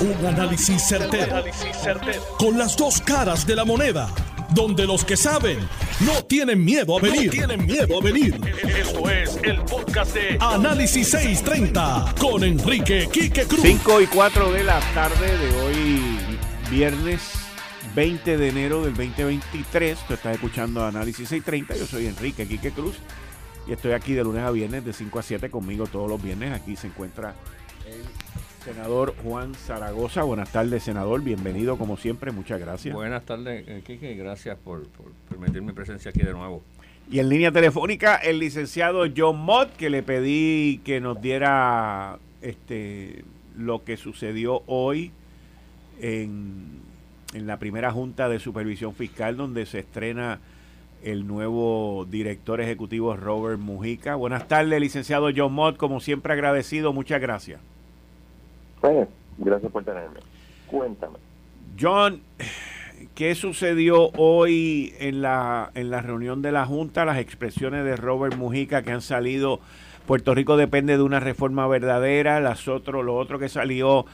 Un 0.00 0.26
análisis 0.26 0.82
certero, 0.88 1.44
Con 2.38 2.56
las 2.56 2.74
dos 2.74 3.02
caras 3.02 3.46
de 3.46 3.54
la 3.54 3.66
moneda. 3.66 4.08
Donde 4.54 4.86
los 4.86 5.04
que 5.04 5.14
saben 5.14 5.58
no 6.00 6.24
tienen 6.24 6.64
miedo 6.64 6.96
a 6.96 7.02
venir. 7.02 7.30
tienen 7.30 7.66
miedo 7.66 7.98
a 8.00 8.02
venir. 8.02 8.40
Esto 8.78 9.10
es 9.10 9.38
el 9.42 9.60
podcast 9.60 10.14
de 10.14 10.38
Análisis 10.40 11.10
630 11.10 12.14
con 12.18 12.42
Enrique 12.42 13.10
Quique 13.12 13.44
Cruz. 13.44 13.60
5 13.60 14.00
y 14.00 14.06
4 14.06 14.52
de 14.52 14.64
la 14.64 14.80
tarde 14.94 15.36
de 15.36 15.60
hoy, 15.60 16.18
viernes 16.70 17.20
20 17.94 18.38
de 18.38 18.48
enero 18.48 18.82
del 18.82 18.94
2023. 18.94 19.98
Tú 20.08 20.14
estás 20.14 20.34
escuchando 20.34 20.82
Análisis 20.82 21.28
630. 21.28 21.76
Yo 21.76 21.86
soy 21.86 22.06
Enrique 22.06 22.48
Quique 22.48 22.70
Cruz 22.70 22.96
y 23.68 23.72
estoy 23.72 23.92
aquí 23.92 24.14
de 24.14 24.24
lunes 24.24 24.42
a 24.42 24.50
viernes 24.50 24.82
de 24.82 24.94
5 24.94 25.18
a 25.18 25.22
7 25.22 25.50
conmigo 25.50 25.86
todos 25.86 26.08
los 26.08 26.22
viernes. 26.22 26.54
Aquí 26.54 26.74
se 26.74 26.86
encuentra 26.86 27.34
senador 28.60 29.14
Juan 29.22 29.54
Zaragoza. 29.54 30.22
Buenas 30.22 30.52
tardes, 30.52 30.82
senador. 30.82 31.22
Bienvenido 31.22 31.76
como 31.78 31.96
siempre. 31.96 32.30
Muchas 32.30 32.60
gracias. 32.60 32.94
Buenas 32.94 33.24
tardes, 33.24 33.66
eh, 33.66 33.82
Kike. 33.84 34.14
Gracias 34.14 34.58
por, 34.58 34.86
permitir 35.28 35.62
mi 35.62 35.72
presencia 35.72 36.10
aquí 36.10 36.20
de 36.20 36.32
nuevo. 36.32 36.62
Y 37.10 37.18
en 37.18 37.28
línea 37.28 37.50
telefónica, 37.50 38.16
el 38.16 38.38
licenciado 38.38 39.04
John 39.16 39.38
Mott, 39.38 39.74
que 39.76 39.90
le 39.90 40.02
pedí 40.02 40.80
que 40.84 41.00
nos 41.00 41.20
diera 41.20 42.18
este 42.42 43.24
lo 43.56 43.84
que 43.84 43.96
sucedió 43.96 44.62
hoy 44.66 45.10
en, 46.00 46.80
en 47.34 47.46
la 47.46 47.58
primera 47.58 47.90
junta 47.90 48.28
de 48.28 48.38
supervisión 48.38 48.94
fiscal, 48.94 49.36
donde 49.36 49.66
se 49.66 49.80
estrena 49.80 50.38
el 51.02 51.26
nuevo 51.26 52.06
director 52.08 52.60
ejecutivo 52.60 53.16
Robert 53.16 53.58
Mujica. 53.58 54.14
Buenas 54.14 54.46
tardes, 54.46 54.80
licenciado 54.80 55.30
John 55.34 55.52
Mott. 55.52 55.76
Como 55.76 56.00
siempre, 56.00 56.32
agradecido. 56.32 56.92
Muchas 56.92 57.20
gracias. 57.20 57.60
Bueno, 58.80 59.08
gracias 59.38 59.70
por 59.70 59.84
tenerme. 59.84 60.20
Cuéntame. 60.66 61.18
John, 61.78 62.20
¿qué 63.14 63.34
sucedió 63.34 64.10
hoy 64.16 64.94
en 64.98 65.22
la, 65.22 65.70
en 65.74 65.90
la 65.90 66.02
reunión 66.02 66.42
de 66.42 66.52
la 66.52 66.66
Junta? 66.66 67.04
Las 67.04 67.18
expresiones 67.18 67.84
de 67.84 67.96
Robert 67.96 68.36
Mujica 68.36 68.82
que 68.82 68.92
han 68.92 69.02
salido. 69.02 69.60
Puerto 70.06 70.34
Rico 70.34 70.56
depende 70.56 70.96
de 70.96 71.02
una 71.02 71.20
reforma 71.20 71.66
verdadera. 71.66 72.40
Las 72.40 72.68
otro, 72.68 73.02
lo 73.02 73.16
otro 73.16 73.38
que 73.38 73.48
salió 73.48 74.06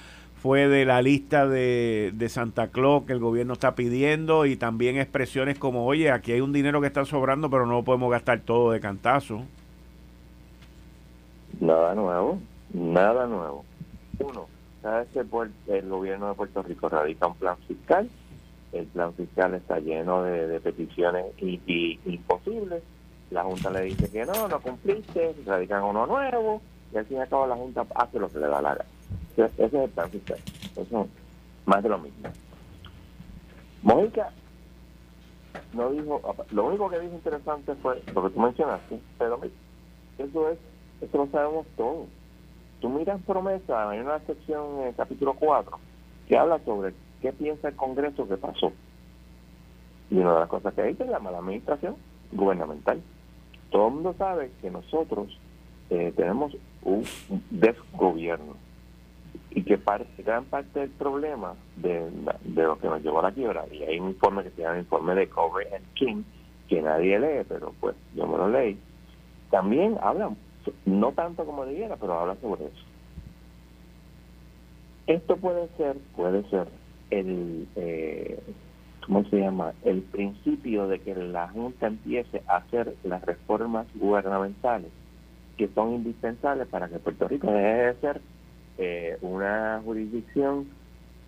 fue 0.43 0.69
de 0.69 0.85
la 0.85 1.01
lista 1.03 1.47
de, 1.47 2.13
de 2.15 2.29
Santa 2.29 2.69
Claus 2.69 3.05
que 3.05 3.13
el 3.13 3.19
gobierno 3.19 3.55
está 3.55 3.75
pidiendo 3.75 4.47
y 4.47 4.57
también 4.57 4.99
expresiones 4.99 5.59
como, 5.59 5.87
oye, 5.87 6.11
aquí 6.11 6.33
hay 6.33 6.41
un 6.41 6.53
dinero 6.53 6.81
que 6.81 6.87
está 6.87 7.05
sobrando, 7.05 7.51
pero 7.51 7.67
no 7.67 7.75
lo 7.75 7.83
podemos 7.83 8.11
gastar 8.11 8.41
todo 8.41 8.71
de 8.73 8.81
cantazo. 8.81 9.43
Nada 11.59 11.95
nuevo, 11.95 12.39
nada 12.73 13.27
nuevo. 13.27 13.65
Uno, 14.19 14.47
que 15.13 15.79
el 15.79 15.89
gobierno 15.89 16.29
de 16.29 16.35
Puerto 16.35 16.63
Rico 16.63 16.89
radica 16.89 17.27
un 17.27 17.37
plan 17.37 17.57
fiscal. 17.67 18.09
El 18.73 18.87
plan 18.87 19.13
fiscal 19.15 19.55
está 19.55 19.79
lleno 19.79 20.23
de, 20.23 20.61
peticiones 20.61 21.27
y, 21.39 21.99
imposibles. 22.05 22.83
La 23.31 23.43
Junta 23.43 23.71
le 23.71 23.83
dice 23.83 24.09
que 24.11 24.25
no, 24.25 24.47
no 24.49 24.61
cumpliste, 24.61 25.35
radican 25.45 25.83
uno 25.83 26.07
nuevo 26.07 26.61
y 26.93 26.99
al 26.99 27.07
fin 27.07 27.17
y 27.17 27.21
al 27.21 27.29
cabo 27.29 27.47
la 27.47 27.57
Junta 27.57 27.85
hace 27.95 28.19
lo 28.21 28.29
que 28.29 28.39
le 28.39 28.47
da 28.47 28.63
la 28.63 28.75
gana. 28.75 28.85
Ese 29.37 29.65
es 29.65 29.75
el 29.75 29.91
plan 29.91 30.11
fiscal. 30.11 30.39
Eso 30.77 31.09
más 31.65 31.83
de 31.83 31.89
lo 31.89 31.99
mismo. 31.99 32.29
Mónica 33.83 34.31
no 35.73 35.91
dijo, 35.91 36.21
lo 36.53 36.65
único 36.67 36.89
que 36.89 37.01
dijo 37.01 37.15
interesante 37.15 37.75
fue 37.77 38.03
lo 38.15 38.23
que 38.23 38.31
tú 38.31 38.41
mencionaste, 38.41 39.01
pero 39.19 39.41
eso 40.19 40.51
es, 40.51 40.59
eso 41.01 41.19
lo 41.19 41.27
sabemos 41.29 41.67
todos 41.77 42.07
tú 42.81 42.89
miras 42.89 43.21
promesa, 43.23 43.91
hay 43.91 44.01
una 44.01 44.19
sección 44.21 44.81
en 44.81 44.87
el 44.89 44.95
capítulo 44.95 45.35
4 45.35 45.79
que 46.29 46.37
habla 46.37 46.59
sobre 46.65 46.95
qué 47.21 47.33
piensa 47.33 47.69
el 47.69 47.77
Congreso 47.77 48.27
que 48.29 48.37
pasó. 48.37 48.73
Y 50.11 50.19
una 50.19 50.35
de 50.35 50.41
las 50.41 50.49
cosas 50.49 50.75
que 50.75 50.83
dice 50.83 51.05
es 51.05 51.11
la 51.11 51.19
mala 51.19 51.39
administración 51.39 51.97
gubernamental. 52.33 53.01
Todo 53.71 53.89
el 53.89 53.95
mundo 53.95 54.15
sabe 54.19 54.51
que 54.61 54.71
nosotros 54.71 55.39
eh, 55.91 56.13
tenemos 56.17 56.57
un 56.83 57.05
desgobierno 57.51 58.55
y 59.51 59.63
que 59.63 59.79
parte, 59.79 60.23
gran 60.23 60.45
parte 60.45 60.81
del 60.81 60.91
problema 60.91 61.55
de, 61.77 62.11
de, 62.45 62.63
lo 62.63 62.79
que 62.79 62.89
nos 62.89 63.03
llevó 63.03 63.21
a 63.21 63.23
la 63.23 63.33
quiebra, 63.33 63.65
y 63.73 63.83
hay 63.83 63.99
un 63.99 64.09
informe 64.09 64.43
que 64.43 64.51
se 64.51 64.63
llama 64.63 64.75
el 64.75 64.81
informe 64.81 65.15
de 65.15 65.29
Cover 65.29 65.67
and 65.75 65.87
King, 65.95 66.23
que 66.69 66.83
nadie 66.83 67.19
lee, 67.19 67.47
pero 67.49 67.73
pues 67.81 67.97
yo 68.15 68.27
me 68.27 68.37
lo 68.37 68.51
leí, 68.51 68.79
también 69.51 69.97
habla 70.03 70.31
no 70.85 71.13
tanto 71.13 71.45
como 71.45 71.65
debiera, 71.65 71.97
pero 71.97 72.19
habla 72.19 72.37
sobre 72.41 72.67
eso. 72.67 72.85
Esto 75.07 75.37
puede 75.37 75.69
ser, 75.77 75.97
puede 76.17 76.43
ser 76.51 76.67
el, 77.11 77.69
eh, 77.77 78.41
¿cómo 79.05 79.25
se 79.25 79.39
llama? 79.39 79.73
El 79.85 80.03
principio 80.03 80.89
de 80.89 81.01
que 81.01 81.15
la 81.15 81.49
Junta 81.49 81.87
empiece 81.87 82.43
a 82.49 82.57
hacer 82.57 82.97
las 83.05 83.23
reformas 83.23 83.87
gubernamentales 83.95 84.91
que 85.57 85.69
son 85.69 85.95
indispensables 85.95 86.69
para 86.69 86.89
que 86.89 86.99
Puerto 86.99 87.29
Rico 87.29 87.51
deje 87.51 87.67
de 87.67 87.95
ser 88.01 88.21
eh, 88.79 89.17
una 89.23 89.81
jurisdicción 89.85 90.69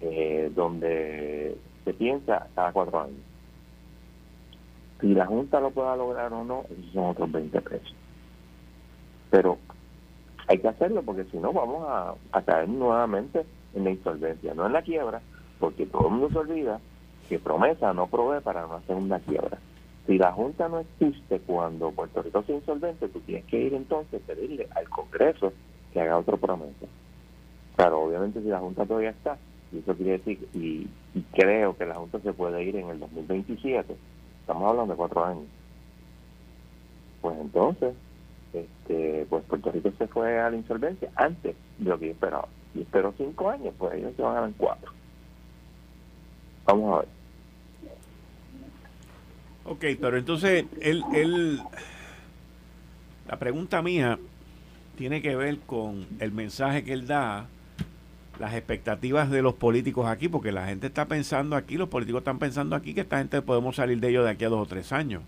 eh, 0.01 0.51
donde 0.55 1.57
se 1.85 1.95
piensa 1.95 2.49
cada 2.55 2.73
cuatro 2.73 3.01
años. 3.01 3.21
Si 5.01 5.15
la 5.15 5.27
Junta 5.27 5.61
lo 5.61 5.71
pueda 5.71 5.97
lograr 5.97 6.33
o 6.33 6.45
no, 6.45 6.65
esos 6.71 6.93
son 6.93 7.07
otros 7.07 7.31
20 7.31 7.61
pesos. 7.63 7.95
Pero 9.31 9.59
hay 10.49 10.59
que 10.59 10.69
hacerlo 10.69 11.03
porque 11.03 11.25
si 11.25 11.37
no 11.37 11.53
vamos 11.53 11.87
a, 11.89 12.43
caer 12.43 12.69
nuevamente 12.69 13.45
en 13.75 13.85
la 13.85 13.91
insolvencia, 13.91 14.55
no 14.55 14.67
en 14.67 14.73
la 14.73 14.83
quiebra, 14.83 15.21
porque 15.61 15.87
todo 15.87 16.07
el 16.07 16.15
mundo 16.15 16.31
se 16.31 16.39
olvida 16.39 16.81
que 17.29 17.39
promesa 17.39 17.93
no 17.93 18.07
provee 18.07 18.41
para 18.43 18.63
no 18.63 18.75
hacer 18.75 18.97
una 18.97 19.19
quiebra. 19.21 19.59
Si 20.07 20.17
la 20.17 20.33
Junta 20.33 20.69
no 20.71 20.79
existe 20.79 21.41
cuando 21.41 21.91
Puerto 21.91 22.23
Rico 22.23 22.43
sea 22.45 22.57
insolvente, 22.57 23.09
tú 23.09 23.21
tienes 23.21 23.45
que 23.45 23.61
ir 23.61 23.75
entonces 23.75 24.23
a 24.23 24.27
pedirle 24.27 24.67
al 24.75 24.89
Congreso 24.89 25.53
que 25.93 26.01
haga 26.01 26.17
otra 26.17 26.39
promesa. 26.39 26.87
Claro, 27.77 28.01
obviamente 28.01 28.41
si 28.41 28.49
la 28.49 28.59
Junta 28.59 28.87
todavía 28.87 29.11
está, 29.11 29.37
y 29.71 29.81
eso 29.81 29.95
quiere 29.95 30.13
decir, 30.13 30.49
y, 30.55 30.89
y 31.15 31.23
creo 31.35 31.77
que 31.77 31.85
la 31.85 31.97
Junta 31.97 32.21
se 32.21 32.33
puede 32.33 32.65
ir 32.65 32.77
en 32.77 32.89
el 32.89 32.99
2027, 33.01 33.95
estamos 34.41 34.71
hablando 34.71 34.95
de 34.95 34.97
cuatro 34.97 35.25
años, 35.27 35.45
pues 37.21 37.39
entonces 37.39 37.95
este, 38.53 39.27
pues 39.29 39.45
Puerto 39.45 39.71
Rico 39.73 39.93
se 39.99 40.07
fue 40.07 40.39
a 40.39 40.51
la 40.51 40.57
insolvencia 40.57 41.11
antes 41.17 41.57
de 41.79 41.91
lo 41.91 41.99
que 41.99 42.11
esperaba. 42.11 42.49
Y 42.75 42.83
espero 42.83 43.15
cinco 43.17 43.51
años, 43.51 43.75
pues 43.79 43.95
ellos 43.95 44.13
se 44.17 44.23
van 44.23 44.37
a 44.37 44.41
dar 44.43 44.53
cuatro. 44.57 44.93
Vamos 46.67 46.95
a 46.95 46.99
ver. 47.01 47.09
Ok, 49.65 49.85
pero 50.01 50.17
entonces 50.17 50.65
él, 50.81 51.03
él, 51.15 51.61
la 53.29 53.39
pregunta 53.39 53.83
mía 53.83 54.19
tiene 54.97 55.21
que 55.21 55.37
ver 55.37 55.59
con 55.61 56.07
el 56.21 56.33
mensaje 56.33 56.85
que 56.85 56.93
él 56.93 57.07
da, 57.07 57.47
las 58.39 58.55
expectativas 58.55 59.31
de 59.31 59.43
los 59.43 59.55
políticos 59.55 60.07
aquí, 60.07 60.29
porque 60.29 60.53
la 60.53 60.67
gente 60.67 60.87
está 60.87 61.07
pensando 61.07 61.57
aquí, 61.57 61.77
los 61.77 61.89
políticos 61.89 62.21
están 62.21 62.39
pensando 62.39 62.77
aquí 62.77 62.95
que 62.95 63.01
esta 63.01 63.19
gente 63.19 63.43
podemos 63.43 63.77
salir 63.77 64.01
de 64.01 64.11
ellos 64.11 64.25
de 64.25 64.31
aquí 64.31 64.45
a 64.45 64.49
dos 64.49 64.63
o 64.63 64.67
tres 64.67 64.93
años. 64.93 65.23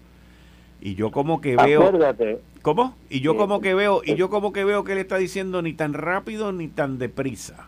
Y 0.80 0.94
yo 0.94 1.10
como 1.10 1.40
que 1.40 1.56
veo 1.56 1.92
¿Cómo? 2.62 2.94
Y 3.08 3.20
yo 3.20 3.36
como 3.36 3.60
que 3.60 3.74
veo 3.74 4.02
y 4.04 4.16
yo 4.16 4.28
como 4.28 4.52
que 4.52 4.64
veo 4.64 4.84
que 4.84 4.92
él 4.92 4.98
está 4.98 5.16
diciendo 5.16 5.62
ni 5.62 5.72
tan 5.72 5.94
rápido 5.94 6.52
ni 6.52 6.68
tan 6.68 6.98
deprisa. 6.98 7.66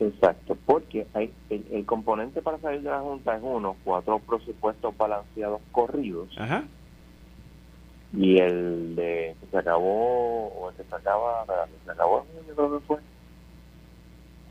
Exacto, 0.00 0.56
porque 0.66 1.06
hay, 1.14 1.32
el, 1.48 1.86
componente 1.86 2.42
para 2.42 2.58
salir 2.58 2.82
de 2.82 2.90
la 2.90 3.00
Junta 3.00 3.36
es 3.36 3.42
uno, 3.42 3.76
cuatro 3.84 4.18
presupuestos 4.18 4.94
balanceados 4.96 5.60
corridos. 5.72 6.28
Ajá. 6.36 6.64
Y 8.12 8.38
el 8.38 8.96
de 8.96 9.36
que 9.40 9.46
se 9.50 9.58
acabó, 9.58 10.48
o 10.48 10.70
el 10.70 10.76
que 10.76 10.84
se 10.84 10.94
acaba, 10.94 11.46
se 11.84 11.90
acabó, 11.90 12.26
yo 12.46 12.54
creo 12.54 12.78
que 12.78 12.86
fue. 12.86 12.96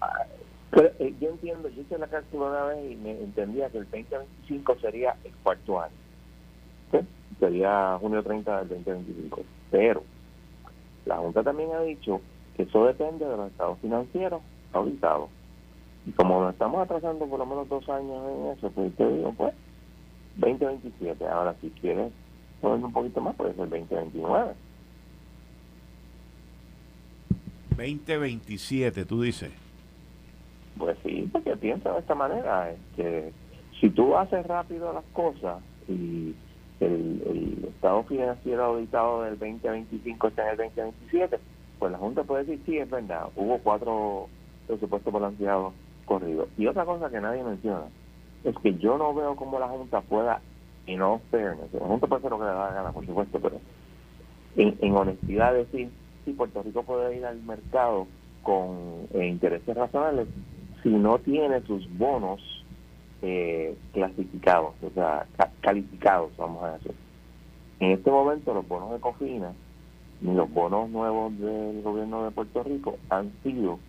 Ah, 0.02 0.26
pero, 0.72 0.92
eh, 1.00 1.14
yo 1.20 1.30
entiendo, 1.30 1.70
yo 1.70 1.82
hice 1.82 1.98
la 1.98 2.08
cálculo 2.08 2.48
una 2.48 2.64
vez 2.64 2.92
y 2.92 2.96
me 2.96 3.12
entendía 3.12 3.70
que 3.70 3.78
el 3.80 3.84
2025 3.92 4.78
sería 4.80 5.16
el 5.24 5.32
cuarto 5.44 5.82
año 5.82 6.03
sería 7.40 7.98
junio 8.00 8.24
30 8.24 8.66
del 8.66 8.84
2025. 8.84 9.42
Pero 9.72 10.04
la 11.06 11.18
Junta 11.18 11.44
también 11.44 11.72
ha 11.74 11.82
dicho 11.82 12.22
que 12.56 12.64
eso 12.64 12.86
depende 12.86 13.26
de 13.26 13.38
los 13.38 13.52
estados 13.52 13.80
financieros 13.80 14.42
auditados. 14.72 15.30
Y 16.06 16.12
como 16.12 16.42
nos 16.42 16.54
estamos 16.54 16.82
atrasando 16.82 17.26
por 17.26 17.40
lo 17.40 17.46
menos 17.46 17.68
dos 17.70 17.88
años 17.90 18.24
en 18.30 18.58
eso, 18.58 18.70
pues 18.72 18.96
te 18.96 19.08
digo, 19.08 19.34
pues, 19.34 19.54
2027. 20.38 21.28
Ahora, 21.28 21.56
si 21.62 21.70
quieres 21.70 22.12
poner 22.62 22.84
un 22.84 22.94
poquito 22.94 23.22
más, 23.22 23.36
puede 23.36 23.54
ser 23.56 23.70
2029. 23.70 24.54
2027, 27.78 29.06
tú 29.06 29.22
dices. 29.22 29.52
Pues 30.78 30.98
sí, 31.04 31.30
porque 31.32 31.56
piensa 31.56 31.92
de 31.92 32.00
esta 32.00 32.16
manera, 32.16 32.72
es 32.72 32.80
que 32.96 33.34
si 33.80 33.90
tú 33.90 34.16
haces 34.18 34.46
rápido 34.48 34.94
las 34.94 35.04
cosas 35.14 35.62
y 35.88 36.36
el, 36.86 37.70
estado 37.76 38.04
financiero 38.04 38.64
auditado 38.64 39.24
del 39.24 39.38
2025 39.38 40.28
está 40.28 40.44
en 40.44 40.50
el 40.50 40.58
2027, 40.58 41.40
pues 41.80 41.92
la 41.92 41.98
Junta 41.98 42.24
puede 42.24 42.46
decir, 42.46 42.64
sí, 42.66 42.78
es 42.78 42.90
verdad, 42.90 43.28
hubo 43.36 43.58
cuatro 43.58 44.30
presupuesto 44.68 45.12
balanceado 45.12 45.74
corrido. 46.06 46.48
Y 46.58 46.68
otra 46.68 46.86
cosa 46.86 47.10
que 47.10 47.20
nadie 47.20 47.44
menciona 47.44 47.86
es 48.44 48.56
que 48.60 48.76
yo 48.76 48.98
no 48.98 49.14
veo 49.14 49.36
cómo 49.36 49.60
la 49.60 49.68
Junta 49.68 50.02
pueda, 50.02 50.42
y 50.86 50.96
no 50.96 51.22
fairness, 51.32 51.74
la 51.74 51.86
Junta 51.86 52.08
puede 52.08 52.20
hacer 52.20 52.32
lo 52.32 52.40
que 52.40 52.46
le 52.46 52.52
da 52.52 52.70
la 52.70 52.74
gana, 52.74 52.92
por 52.92 53.06
supuesto, 53.06 53.40
pero 53.40 53.60
en, 54.56 54.78
en 54.80 54.96
honestidad 54.96 55.54
decir 55.54 55.90
si 56.24 56.32
Puerto 56.32 56.64
Rico 56.64 56.84
puede 56.84 57.18
ir 57.18 57.26
al 57.26 57.42
mercado 57.42 58.08
con 58.44 59.08
eh, 59.14 59.28
intereses 59.28 59.76
razonables 59.76 60.28
si 60.84 60.90
no 60.90 61.18
tiene 61.20 61.62
sus 61.62 61.90
bonos 61.98 62.42
eh, 63.26 63.78
clasificados, 63.94 64.74
o 64.84 64.90
sea, 64.90 65.26
calificados, 65.62 66.36
vamos 66.38 66.62
a 66.62 66.74
decir. 66.74 66.94
En 67.80 67.92
este 67.92 68.12
momento 68.12 68.54
los 68.54 68.68
bonos 68.68 68.92
de 68.92 69.00
Cofina 69.00 69.54
ni 70.20 70.34
los 70.34 70.52
bonos 70.52 70.90
nuevos 70.90 71.38
del 71.40 71.82
gobierno 71.82 72.26
de 72.26 72.32
Puerto 72.32 72.64
Rico 72.64 72.98
han 73.10 73.32
sido, 73.44 73.80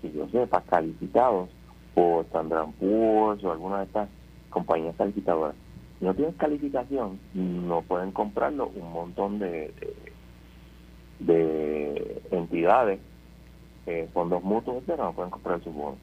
si 0.00 0.10
yo 0.12 0.26
sepa, 0.28 0.62
calificados 0.62 1.50
por 1.94 2.24
Standard 2.26 2.68
Poor's 2.80 3.44
o 3.44 3.52
alguna 3.52 3.78
de 3.78 3.84
estas 3.84 4.08
compañías 4.48 4.96
calificadoras. 4.96 5.54
Si 5.98 6.06
no 6.06 6.14
tienen 6.14 6.34
calificación, 6.34 7.18
no 7.34 7.82
pueden 7.82 8.12
comprarlo 8.12 8.70
un 8.74 8.90
montón 8.90 9.38
de, 9.38 9.72
de, 11.20 12.22
entidades, 12.30 13.00
eh, 13.86 14.08
fondos 14.12 14.42
mutuos, 14.42 14.78
etcétera, 14.78 15.04
no 15.04 15.12
pueden 15.12 15.30
comprar 15.30 15.62
sus 15.62 15.74
bonos. 15.74 15.98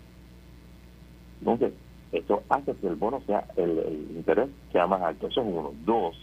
Entonces, 1.39 1.73
eso 2.11 2.43
hace 2.49 2.73
que 2.75 2.87
el 2.87 2.95
bono 2.95 3.21
sea, 3.27 3.45
el, 3.55 4.07
interés 4.15 4.49
sea 4.71 4.87
más 4.87 5.01
alto. 5.01 5.27
Eso 5.27 5.41
es 5.41 5.47
uno. 5.47 5.73
Dos, 5.85 6.15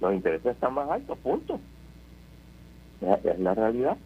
los 0.00 0.14
intereses 0.14 0.52
están 0.52 0.74
más 0.74 0.88
altos, 0.90 1.18
punto. 1.18 1.58
Es, 3.00 3.38
la 3.38 3.54
realidad. 3.54 3.96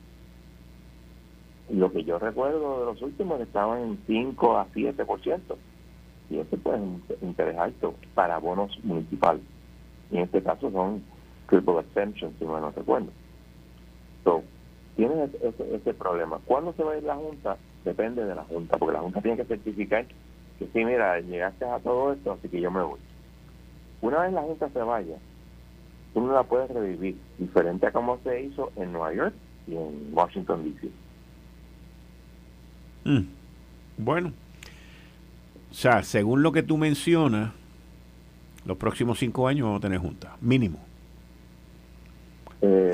Lo 1.71 1.93
que 1.93 2.05
yo 2.05 2.19
recuerdo 2.19 2.81
de 2.81 2.87
los 2.87 3.03
últimos 3.03 3.41
estaban 3.41 3.83
en 3.83 3.99
5 4.07 4.59
a 4.59 4.67
7%. 4.69 5.41
Y 6.31 6.39
ese 6.39 6.57
pues 6.57 6.77
es 6.77 6.81
un 6.81 7.03
interés 7.29 7.59
alto 7.59 7.95
para 8.15 8.39
bonos 8.39 8.79
municipales. 8.85 9.43
Y 10.11 10.19
en 10.19 10.23
este 10.25 10.43
caso 10.43 10.71
son 10.71 11.03
triple 11.49 11.81
exemptions, 11.81 12.35
si 12.39 12.45
no 12.45 12.71
recuerdo. 12.71 13.09
So, 14.25 14.43
tienes 14.97 15.35
ese, 15.43 15.75
ese, 15.75 15.95
problema. 15.95 16.39
¿Cuándo 16.45 16.73
se 16.75 16.85
va 16.85 16.93
a 16.93 16.99
ir 16.99 17.03
la 17.03 17.17
Junta? 17.17 17.57
Depende 17.85 18.25
de 18.25 18.35
la 18.35 18.45
Junta, 18.45 18.77
porque 18.79 18.95
la 18.95 19.01
Junta 19.01 19.21
tiene 19.21 19.37
que 19.37 19.45
certificar 19.45 20.07
que 20.59 20.67
sí, 20.67 20.85
mira, 20.85 21.21
llegaste 21.21 21.65
a 21.65 21.79
todo 21.79 22.13
esto, 22.13 22.33
así 22.33 22.49
que 22.49 22.61
yo 22.61 22.71
me 22.71 22.83
voy. 22.83 22.99
Una 24.01 24.23
vez 24.23 24.33
la 24.33 24.43
Junta 24.43 24.69
se 24.69 24.81
vaya, 24.81 25.17
tú 26.15 26.21
no 26.21 26.33
la 26.33 26.43
puedes 26.43 26.71
revivir, 26.71 27.17
diferente 27.39 27.87
a 27.87 27.93
como 27.93 28.19
se 28.25 28.43
hizo 28.43 28.73
en 28.77 28.93
Nueva 28.93 29.15
York 29.15 29.35
y 29.67 29.77
en 29.77 30.11
Washington, 30.13 30.65
D.C. 30.65 30.91
Mm. 33.05 33.27
Bueno, 33.99 34.33
o 35.71 35.75
sea, 35.75 36.03
según 36.03 36.43
lo 36.43 36.53
que 36.53 36.63
tú 36.63 36.77
mencionas, 36.77 37.53
los 38.65 38.77
próximos 38.77 39.19
cinco 39.19 39.49
años 39.49 39.65
vamos 39.65 39.79
a 39.79 39.83
tener 39.83 39.99
junta, 39.99 40.37
mínimo. 40.41 40.79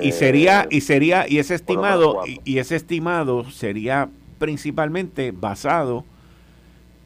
y 0.02 0.12
sería, 0.12 0.66
y 0.70 0.82
sería, 0.82 1.26
y 1.28 1.38
ese 1.38 1.54
estimado, 1.54 2.20
y 2.26 2.58
ese 2.58 2.76
estimado 2.76 3.44
sería 3.50 4.10
principalmente 4.38 5.32
basado 5.32 6.04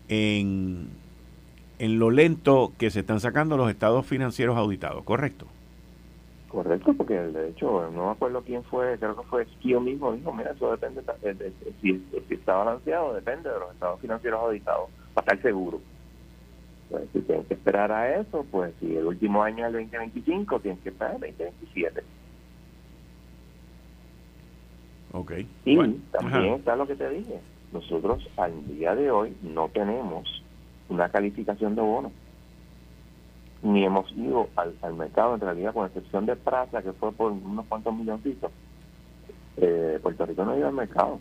en, 0.09 0.89
en 1.79 1.99
lo 1.99 2.11
lento 2.11 2.73
que 2.79 2.91
se 2.91 3.01
están 3.01 3.21
sacando 3.21 3.57
los 3.57 3.71
estados 3.71 4.07
financieros 4.07 4.57
auditados, 4.57 5.05
¿correcto? 5.05 5.47
Correcto, 6.49 6.95
porque 6.95 7.15
de 7.15 7.51
hecho, 7.51 7.91
no 7.93 8.07
me 8.07 8.11
acuerdo 8.13 8.43
quién 8.43 8.65
fue, 8.65 8.99
creo 8.99 9.15
que 9.17 9.29
fue 9.29 9.45
Skio 9.45 9.81
mismo, 9.81 10.13
dijo, 10.13 10.33
mira, 10.33 10.53
eso 10.53 10.71
depende, 10.71 11.03
de, 11.03 11.53
si, 11.83 12.03
está 12.31 12.57
balanceado, 12.57 13.13
depende 13.13 13.51
de 13.51 13.59
los 13.59 13.73
estados 13.73 14.01
financieros 14.01 14.41
auditados, 14.41 14.89
para 15.13 15.27
estar 15.27 15.43
seguro. 15.43 15.81
Pues, 16.89 17.05
si 17.13 17.21
tienen 17.21 17.45
que 17.45 17.53
esperar 17.53 17.93
a 17.93 18.19
eso, 18.19 18.47
pues 18.51 18.73
si 18.81 18.97
el 18.97 19.05
último 19.05 19.43
año 19.43 19.67
es 19.67 19.75
el 19.75 19.91
2025, 19.91 20.61
tienen 20.61 20.81
que 20.81 20.89
esperar 20.89 21.17
el 21.17 21.21
2027. 21.21 22.03
Ok. 25.13 25.33
Y 25.67 25.77
también 26.11 26.55
está 26.55 26.77
lo 26.77 26.87
que 26.87 26.97
te 26.97 27.11
dije, 27.11 27.41
nosotros 27.73 28.27
al 28.37 28.67
día 28.67 28.95
de 28.95 29.11
hoy 29.11 29.37
no 29.43 29.69
tenemos 29.69 30.43
una 30.89 31.09
calificación 31.11 31.75
de 31.75 31.83
bono. 31.83 32.13
Ni 33.63 33.85
hemos 33.85 34.11
ido 34.13 34.49
al, 34.57 34.95
mercado, 34.95 35.35
en 35.35 35.41
realidad, 35.41 35.75
con 35.75 35.87
excepción 35.87 36.27
de 36.27 36.37
Praza, 36.37 36.83
que 36.83 36.93
fue 36.93 37.13
por 37.13 37.33
unos 37.33 37.67
cuantos 37.67 37.95
milloncitos. 37.95 38.53
Eh, 39.57 39.99
Puerto 40.01 40.25
Rico 40.25 40.45
no 40.45 40.53
ha 40.53 40.57
ido 40.57 40.69
al 40.69 40.75
mercado. 40.75 41.19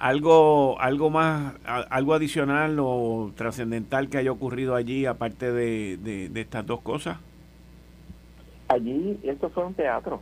algo 0.00 0.80
algo 0.80 1.10
más 1.10 1.54
algo 1.64 2.14
adicional 2.14 2.76
o 2.80 3.30
trascendental 3.36 4.08
que 4.08 4.18
haya 4.18 4.32
ocurrido 4.32 4.74
allí 4.74 5.06
aparte 5.06 5.52
de, 5.52 5.96
de, 5.96 6.40
estas 6.40 6.66
dos 6.66 6.80
cosas 6.80 7.18
allí 8.66 9.20
esto 9.22 9.48
fue 9.50 9.64
un 9.64 9.74
teatro 9.74 10.20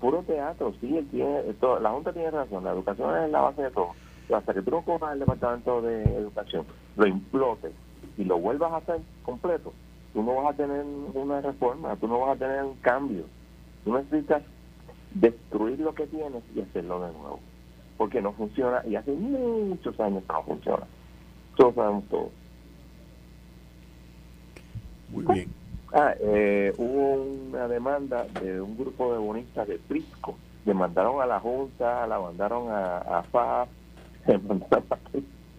puro 0.00 0.22
teatro, 0.22 0.72
sí, 0.80 0.96
él 0.96 1.06
tiene, 1.10 1.42
la 1.80 1.90
Junta 1.90 2.12
tiene 2.12 2.30
razón, 2.30 2.64
la 2.64 2.72
educación 2.72 3.16
es 3.24 3.30
la 3.30 3.40
base 3.42 3.62
de 3.62 3.70
todo. 3.70 3.90
Hasta 4.34 4.54
que 4.54 4.62
tú 4.62 4.70
no 4.70 4.82
cojas 4.82 5.12
el 5.12 5.20
Departamento 5.20 5.82
de 5.82 6.16
Educación, 6.16 6.64
lo 6.96 7.06
implotes 7.06 7.72
y 8.16 8.24
lo 8.24 8.38
vuelvas 8.38 8.72
a 8.72 8.76
hacer 8.76 9.00
completo, 9.24 9.72
tú 10.12 10.22
no 10.22 10.36
vas 10.36 10.54
a 10.54 10.56
tener 10.56 10.84
una 11.14 11.40
reforma, 11.40 11.96
tú 11.96 12.08
no 12.08 12.20
vas 12.20 12.36
a 12.36 12.38
tener 12.38 12.62
un 12.64 12.76
cambio. 12.76 13.24
Tú 13.84 13.94
necesitas 13.94 14.42
destruir 15.14 15.80
lo 15.80 15.94
que 15.94 16.06
tienes 16.06 16.42
y 16.54 16.60
hacerlo 16.60 17.00
de 17.00 17.12
nuevo. 17.12 17.40
Porque 17.96 18.20
no 18.20 18.32
funciona 18.32 18.82
y 18.86 18.96
hace 18.96 19.12
muchos 19.12 19.98
años 20.00 20.22
que 20.26 20.32
no 20.32 20.42
funciona. 20.42 20.86
Todos 21.56 21.74
sabemos 21.74 22.04
todo. 22.08 22.30
Muy 25.10 25.24
bien. 25.34 25.59
Ah, 25.92 26.14
eh, 26.20 26.72
hubo 26.78 27.14
una 27.14 27.66
demanda 27.66 28.24
de 28.40 28.60
un 28.60 28.76
grupo 28.76 29.12
de 29.12 29.18
bonistas 29.18 29.66
de 29.66 29.78
Prisco. 29.78 30.36
Demandaron 30.64 31.20
a 31.20 31.26
la 31.26 31.40
Junta, 31.40 32.06
la 32.06 32.20
mandaron 32.20 32.70
a, 32.70 32.98
a 32.98 33.22
FA, 33.24 33.66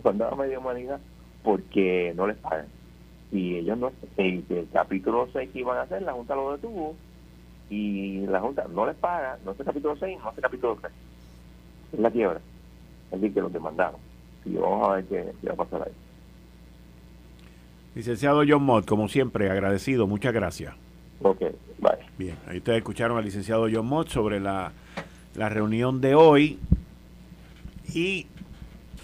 mandaron, 0.03 0.33
a 0.39 0.41
medio 0.41 0.59
humanidad 0.59 0.99
porque 1.43 2.13
no 2.15 2.27
les 2.27 2.37
pagan. 2.37 2.67
Y 3.31 3.57
ellos 3.57 3.77
no, 3.77 3.91
el, 4.17 4.45
el 4.49 4.69
capítulo 4.71 5.27
6 5.33 5.49
que 5.51 5.59
iban 5.59 5.77
a 5.77 5.81
hacer, 5.81 6.01
la 6.01 6.13
Junta 6.13 6.35
lo 6.35 6.53
detuvo 6.53 6.95
y 7.69 8.25
la 8.27 8.39
Junta 8.39 8.65
no 8.69 8.85
les 8.85 8.95
paga, 8.95 9.37
no 9.43 9.51
hace 9.51 9.63
capítulo 9.63 9.95
6, 9.97 10.19
no 10.21 10.29
hace 10.29 10.41
capítulo 10.41 10.77
3. 10.79 10.93
Es 11.93 11.99
la 11.99 12.11
quiebra. 12.11 12.39
Es 13.11 13.19
decir, 13.19 13.33
que 13.33 13.41
los 13.41 13.51
demandaron. 13.51 13.99
Y 14.45 14.55
vamos 14.55 14.87
a 14.87 14.93
ver 14.95 15.05
qué, 15.05 15.33
qué 15.41 15.47
va 15.47 15.53
a 15.53 15.57
pasar 15.57 15.83
ahí. 15.83 15.93
Licenciado 17.95 18.43
John 18.47 18.63
Mott, 18.63 18.85
como 18.85 19.09
siempre, 19.09 19.49
agradecido. 19.49 20.07
Muchas 20.07 20.33
gracias. 20.33 20.73
Ok, 21.21 21.39
bye. 21.79 21.97
Bien, 22.17 22.35
ahí 22.47 22.57
ustedes 22.57 22.79
escucharon 22.79 23.17
al 23.17 23.25
licenciado 23.25 23.67
John 23.71 23.85
Mott 23.85 24.07
sobre 24.09 24.39
la, 24.39 24.71
la 25.35 25.49
reunión 25.49 26.01
de 26.01 26.15
hoy. 26.15 26.59
Y 27.93 28.27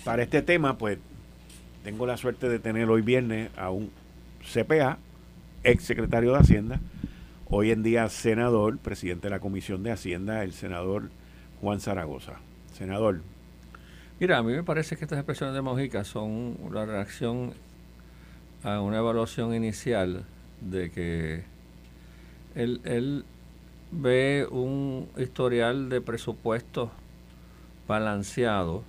para 0.05 0.23
este 0.23 0.41
tema, 0.41 0.77
pues, 0.77 0.99
tengo 1.83 2.07
la 2.07 2.17
suerte 2.17 2.47
de 2.47 2.59
tener 2.59 2.89
hoy 2.89 3.01
viernes 3.01 3.49
a 3.57 3.69
un 3.69 3.91
CPA, 4.41 4.97
ex 5.63 5.83
secretario 5.83 6.31
de 6.31 6.39
Hacienda, 6.39 6.79
hoy 7.49 7.71
en 7.71 7.83
día 7.83 8.07
senador, 8.09 8.77
presidente 8.77 9.27
de 9.27 9.31
la 9.31 9.39
Comisión 9.39 9.83
de 9.83 9.91
Hacienda, 9.91 10.43
el 10.43 10.53
senador 10.53 11.09
Juan 11.61 11.81
Zaragoza. 11.81 12.39
Senador. 12.73 13.21
Mira, 14.19 14.37
a 14.37 14.43
mí 14.43 14.53
me 14.53 14.63
parece 14.63 14.95
que 14.95 15.05
estas 15.05 15.19
expresiones 15.19 15.55
de 15.55 15.61
Mojica 15.61 16.03
son 16.03 16.57
la 16.71 16.85
reacción 16.85 17.53
a 18.63 18.81
una 18.81 18.97
evaluación 18.97 19.53
inicial 19.53 20.25
de 20.61 20.91
que 20.91 21.43
él, 22.55 22.81
él 22.83 23.25
ve 23.91 24.47
un 24.49 25.07
historial 25.17 25.89
de 25.89 26.01
presupuesto 26.01 26.91
balanceado 27.87 28.83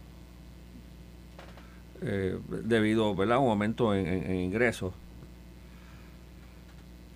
eh, 2.00 2.38
debido 2.48 3.06
a 3.06 3.10
un 3.10 3.32
aumento 3.32 3.94
en, 3.94 4.34
ingresos. 4.34 4.92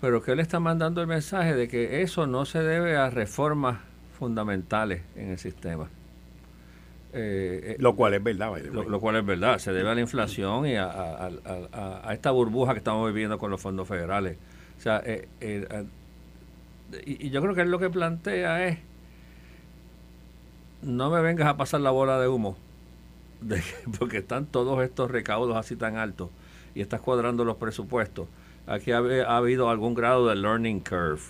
Pero 0.01 0.21
que 0.21 0.31
él 0.31 0.39
está 0.39 0.59
mandando 0.59 1.01
el 1.01 1.07
mensaje 1.07 1.55
de 1.55 1.67
que 1.67 2.01
eso 2.01 2.27
no 2.27 2.45
se 2.45 2.59
debe 2.59 2.97
a 2.97 3.09
reformas 3.09 3.79
fundamentales 4.17 5.01
en 5.15 5.31
el 5.31 5.39
sistema 5.39 5.89
eh, 7.15 7.73
eh, 7.73 7.75
lo 7.79 7.95
cual 7.95 8.15
es 8.15 8.23
verdad. 8.23 8.57
Lo, 8.59 8.99
cual 8.99 9.17
es 9.17 9.25
verdad. 9.25 9.59
Se 9.59 9.71
debe 9.71 9.89
a 9.89 9.95
la 9.95 10.01
inflación 10.01 10.65
y 10.65 10.75
a, 10.75 11.29
esta 12.11 12.31
burbuja 12.31 12.73
que 12.73 12.79
estamos 12.79 13.07
viviendo 13.07 13.37
con 13.37 13.51
los 13.51 13.61
fondos 13.61 13.87
federales. 13.87 14.37
O 14.77 14.81
sea, 14.81 15.01
eh, 15.05 15.27
y, 17.05 17.29
yo 17.29 17.41
creo 17.41 17.53
que 17.53 17.61
él 17.61 17.71
lo 17.71 17.77
que 17.77 17.91
plantea 17.91 18.67
es, 18.67 18.79
no 20.81 21.11
me 21.11 21.21
vengas 21.21 21.47
a 21.47 21.55
pasar 21.55 21.81
la 21.81 21.91
bola 21.91 22.19
de 22.19 22.27
humo, 22.27 22.57
de, 23.41 23.61
porque 23.99 24.17
están 24.17 24.47
todos 24.47 24.83
estos 24.83 25.11
recaudos 25.11 25.55
así 25.55 25.75
tan 25.75 25.97
altos 25.97 26.29
y 26.73 26.81
estás 26.81 26.99
cuadrando 26.99 27.45
los 27.45 27.57
presupuestos. 27.57 28.27
Aquí 28.65 28.91
ha, 28.91 28.97
ha 28.97 29.37
habido 29.37 29.69
algún 29.69 29.93
grado 29.93 30.27
de 30.29 30.35
learning 30.35 30.79
curve. 30.79 31.21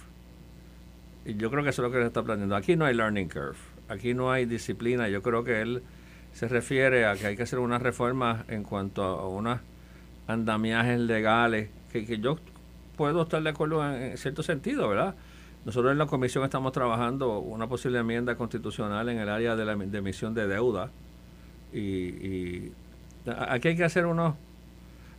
Y 1.26 1.36
yo 1.36 1.52
creo 1.52 1.64
que 1.64 1.72
eso 1.72 1.82
es 1.82 1.88
lo 1.88 1.92
que 1.92 2.00
él 2.00 2.08
está 2.08 2.24
planteando. 2.24 2.56
Aquí 2.56 2.78
no 2.78 2.86
hay 2.86 2.94
learning 2.94 3.28
curve 3.28 3.73
aquí 3.94 4.14
no 4.14 4.32
hay 4.32 4.46
disciplina. 4.46 5.08
Yo 5.10 5.22
creo 5.22 5.44
que 5.44 5.62
él 5.62 5.84
se 6.34 6.48
refiere 6.48 7.06
a 7.06 7.16
que 7.16 7.28
hay 7.28 7.38
que 7.38 7.44
hacer 7.44 7.60
unas 7.60 7.82
reformas 7.82 8.44
en 8.50 8.64
cuanto 8.64 9.04
a 9.04 9.28
unos 9.28 9.60
andamiajes 10.28 11.00
legales, 11.00 11.70
que, 11.92 12.06
que 12.06 12.20
yo 12.20 12.38
puedo 12.98 13.24
estar 13.24 13.42
de 13.42 13.50
acuerdo 13.50 13.88
en, 13.96 14.18
cierto 14.18 14.44
sentido, 14.44 14.88
¿verdad? 14.90 15.16
Nosotros 15.66 15.92
en 15.92 15.98
la 15.98 16.08
comisión 16.08 16.44
estamos 16.44 16.72
trabajando 16.72 17.40
una 17.40 17.68
posible 17.68 18.00
enmienda 18.00 18.36
constitucional 18.36 19.08
en 19.10 19.20
el 19.20 19.30
área 19.30 19.56
de 19.56 19.66
la 19.66 19.74
emisión 19.74 20.34
de 20.34 20.48
deuda 20.48 20.90
y, 21.74 22.72
aquí 23.26 23.70
hay 23.70 23.76
que 23.76 23.84
hacer 23.84 24.06
unos, 24.06 24.36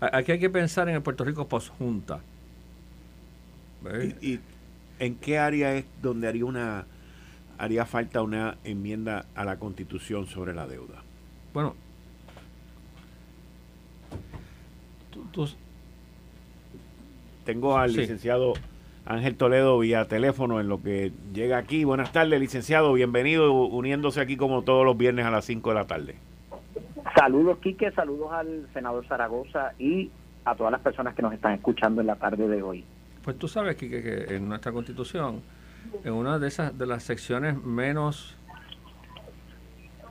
aquí 0.00 0.32
hay 0.32 0.38
que 0.38 0.50
pensar 0.50 0.88
en 0.88 0.96
el 0.96 1.02
Puerto 1.02 1.24
Rico 1.24 1.48
post-junta. 1.48 2.20
¿Y, 4.20 4.40
en 5.00 5.16
qué 5.16 5.38
área 5.38 5.74
es 5.74 5.84
donde 6.00 6.28
haría 6.28 6.44
una 6.44 6.86
haría 7.58 7.86
falta 7.86 8.22
una 8.22 8.56
enmienda 8.64 9.26
a 9.34 9.44
la 9.44 9.58
constitución 9.58 10.26
sobre 10.26 10.54
la 10.54 10.66
deuda? 10.66 11.02
Bueno, 11.52 11.74
tengo 17.44 17.76
al 17.76 17.92
licenciado 17.92 18.54
Ángel 19.06 19.36
Toledo 19.36 19.78
vía 19.78 20.06
teléfono 20.06 20.60
en 20.60 20.68
lo 20.68 20.82
que 20.82 21.12
llega 21.34 21.58
aquí. 21.58 21.84
Buenas 21.84 22.12
tardes, 22.12 22.40
licenciado. 22.40 22.92
Bienvenido 22.94 23.52
uniéndose 23.52 24.20
aquí 24.20 24.36
como 24.36 24.62
todos 24.62 24.84
los 24.84 24.96
viernes 24.96 25.26
a 25.26 25.30
las 25.30 25.44
5 25.44 25.68
de 25.70 25.74
la 25.74 25.86
tarde. 25.86 26.14
Saludos, 27.14 27.58
Quique. 27.58 27.90
Saludos 27.92 28.32
al 28.32 28.66
senador 28.72 29.06
Zaragoza 29.06 29.72
y 29.78 30.10
a 30.44 30.54
todas 30.54 30.72
las 30.72 30.80
personas 30.80 31.14
que 31.14 31.22
nos 31.22 31.34
están 31.34 31.52
escuchando 31.52 32.00
en 32.00 32.06
la 32.06 32.16
tarde 32.16 32.48
de 32.48 32.62
hoy. 32.62 32.84
Pues 33.22 33.38
tú 33.38 33.46
sabes, 33.46 33.76
Quique, 33.76 34.02
que 34.02 34.36
en 34.36 34.48
nuestra 34.48 34.72
constitución, 34.72 35.42
en 36.04 36.12
una 36.12 36.38
de 36.38 36.48
esas 36.48 36.76
de 36.76 36.86
las 36.86 37.02
secciones 37.02 37.62
menos 37.62 38.36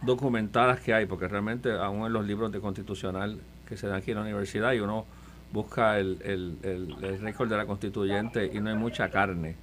documentadas 0.01 0.79
que 0.79 0.93
hay, 0.93 1.05
porque 1.05 1.27
realmente 1.27 1.71
aún 1.71 2.05
en 2.05 2.13
los 2.13 2.25
libros 2.25 2.51
de 2.51 2.59
constitucional 2.59 3.39
que 3.67 3.77
se 3.77 3.87
dan 3.87 3.97
aquí 3.97 4.11
en 4.11 4.17
la 4.17 4.23
universidad 4.23 4.73
y 4.73 4.79
uno 4.79 5.05
busca 5.51 5.99
el, 5.99 6.19
el, 6.23 6.57
el, 6.63 7.19
récord 7.21 7.49
de 7.49 7.57
la 7.57 7.65
constituyente 7.65 8.49
y 8.51 8.59
no 8.59 8.69
hay 8.69 8.75
mucha 8.75 9.09
carne, 9.09 9.55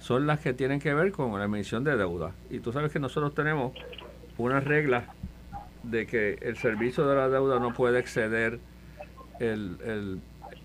son 0.00 0.26
las 0.26 0.40
que 0.40 0.52
tienen 0.52 0.80
que 0.80 0.92
ver 0.92 1.12
con 1.12 1.38
la 1.38 1.44
emisión 1.44 1.84
de 1.84 1.96
deuda. 1.96 2.32
Y 2.50 2.58
tú 2.58 2.72
sabes 2.72 2.92
que 2.92 2.98
nosotros 2.98 3.34
tenemos 3.34 3.72
unas 4.38 4.64
reglas 4.64 5.04
de 5.84 6.06
que 6.06 6.36
el 6.42 6.56
servicio 6.56 7.06
de 7.06 7.16
la 7.16 7.28
deuda 7.28 7.60
no 7.60 7.72
puede 7.72 8.00
exceder 8.00 8.58
el, 9.38 9.78
el 9.84 10.20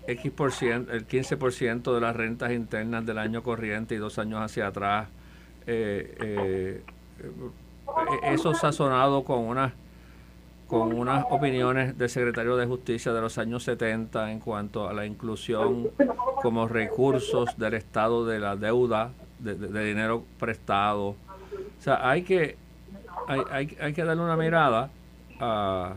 X 0.06 0.32
por 0.32 0.52
ciento, 0.52 0.92
el 0.92 1.06
15% 1.06 1.94
de 1.94 2.00
las 2.00 2.16
rentas 2.16 2.52
internas 2.52 3.06
del 3.06 3.18
año 3.18 3.42
corriente 3.42 3.94
y 3.94 3.98
dos 3.98 4.18
años 4.18 4.40
hacia 4.40 4.68
atrás. 4.68 5.08
Eh, 5.66 6.16
eh, 6.20 6.82
eh 7.20 8.32
eso 8.32 8.54
sazonado 8.54 9.22
con 9.22 9.40
unas 9.40 9.72
con 10.66 10.94
unas 10.94 11.26
opiniones 11.28 11.98
del 11.98 12.08
secretario 12.08 12.56
de 12.56 12.66
Justicia 12.66 13.12
de 13.12 13.20
los 13.20 13.36
años 13.36 13.62
70 13.64 14.32
en 14.32 14.40
cuanto 14.40 14.88
a 14.88 14.94
la 14.94 15.04
inclusión 15.04 15.90
como 16.40 16.66
recursos 16.66 17.58
del 17.58 17.74
estado 17.74 18.24
de 18.24 18.40
la 18.40 18.56
deuda, 18.56 19.10
de, 19.38 19.54
dinero 19.84 20.24
prestado. 20.38 21.08
O 21.08 21.16
sea, 21.78 22.08
hay 22.08 22.22
que, 22.22 22.56
hay, 23.28 23.76
hay, 23.78 23.92
que 23.92 24.02
darle 24.02 24.22
una 24.22 24.38
mirada 24.38 24.88
a, 25.38 25.94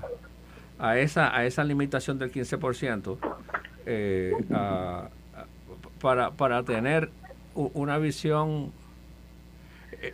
a, 0.77 0.97
esa, 0.97 1.33
a 1.33 1.45
esa 1.45 1.63
limitación 1.63 2.19
del 2.19 2.33
15% 2.33 3.17
eh, 3.85 4.33
para, 6.01 6.31
para 6.31 6.63
tener 6.63 7.09
una 7.53 7.97
visión 7.97 8.71
eh, 10.01 10.13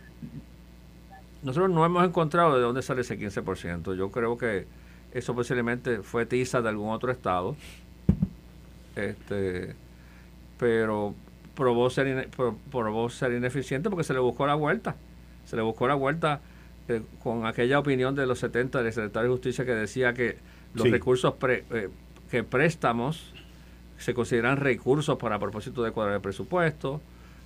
nosotros 1.42 1.70
no 1.70 1.84
hemos 1.84 2.04
encontrado 2.04 2.54
de 2.56 2.62
dónde 2.62 2.82
sale 2.82 3.00
ese 3.00 3.18
15%. 3.18 3.96
Yo 3.96 4.10
creo 4.10 4.38
que 4.38 4.66
eso 5.12 5.34
posiblemente 5.34 6.02
fue 6.02 6.24
tiza 6.24 6.62
de 6.62 6.68
algún 6.68 6.90
otro 6.90 7.10
estado. 7.10 7.56
Este, 8.94 9.74
pero 10.58 11.14
probó 11.54 11.90
ser, 11.90 12.28
probó 12.70 13.10
ser 13.10 13.32
ineficiente 13.32 13.90
porque 13.90 14.04
se 14.04 14.12
le 14.12 14.20
buscó 14.20 14.46
la 14.46 14.54
vuelta. 14.54 14.94
Se 15.44 15.56
le 15.56 15.62
buscó 15.62 15.88
la 15.88 15.94
vuelta 15.94 16.40
eh, 16.88 17.02
con 17.22 17.46
aquella 17.46 17.80
opinión 17.80 18.14
de 18.14 18.26
los 18.26 18.38
70 18.38 18.82
del 18.82 18.92
secretario 18.92 19.30
de 19.30 19.34
Justicia 19.34 19.64
que 19.64 19.74
decía 19.74 20.14
que 20.14 20.38
los 20.74 20.88
recursos 20.90 21.34
eh, 21.48 21.90
que 22.30 22.44
préstamos 22.44 23.34
se 24.02 24.14
consideran 24.14 24.56
recursos 24.56 25.16
para 25.18 25.38
propósito 25.38 25.82
de 25.82 25.92
cuadrar 25.92 26.16
el 26.16 26.20
presupuesto, 26.20 27.00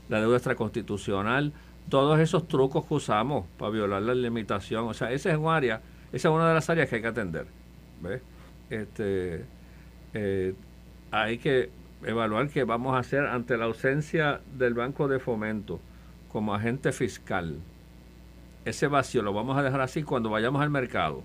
la 0.09 0.21
deuda 0.21 0.37
extraconstitucional 0.37 1.53
todos 1.89 2.19
esos 2.19 2.49
trucos 2.49 2.85
que 2.85 2.95
usamos 2.95 3.47
para 3.59 3.71
violar 3.71 4.03
la 4.03 4.15
limitación. 4.15 4.89
O 4.89 4.95
sea, 4.95 5.13
esa 5.13 5.31
es 5.31 5.37
un 5.37 5.49
área, 5.49 5.81
esa 6.13 6.29
es 6.29 6.35
una 6.35 6.49
de 6.49 6.55
las 6.55 6.69
áreas 6.69 6.89
que 6.89 6.97
hay 6.97 7.03
que 7.03 7.09
atender. 7.09 7.47
¿ves? 8.01 8.23
Este, 8.71 9.45
eh, 10.15 10.55
hay 11.11 11.39
que 11.39 11.71
evaluar 12.05 12.49
qué 12.49 12.65
vamos 12.65 12.95
a 12.95 12.99
hacer 12.99 13.25
ante 13.27 13.57
la 13.57 13.67
ausencia 13.67 14.41
del 14.57 14.75
Banco 14.75 15.09
de 15.09 15.19
Fomento 15.19 15.81
como 16.33 16.55
agente 16.55 16.93
fiscal. 16.93 17.57
Ese 18.65 18.89
vacío 18.89 19.23
lo 19.23 19.33
vamos 19.33 19.57
a 19.57 19.63
dejar 19.63 19.81
así 19.81 20.03
cuando 20.03 20.31
vayamos 20.31 20.61
al 20.61 20.71
mercado. 20.71 21.23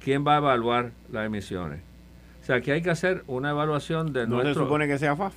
¿Quién 0.00 0.26
va 0.26 0.34
a 0.34 0.38
evaluar 0.38 0.92
las 1.12 1.26
emisiones? 1.26 1.80
O 2.44 2.46
sea, 2.46 2.56
aquí 2.56 2.70
hay 2.70 2.82
que 2.82 2.90
hacer 2.90 3.24
una 3.26 3.48
evaluación 3.48 4.12
de 4.12 4.26
¿No 4.26 4.36
nuestro... 4.36 4.52
se 4.52 4.60
supone 4.60 4.86
que 4.86 4.98
sea 4.98 5.16
FAF? 5.16 5.32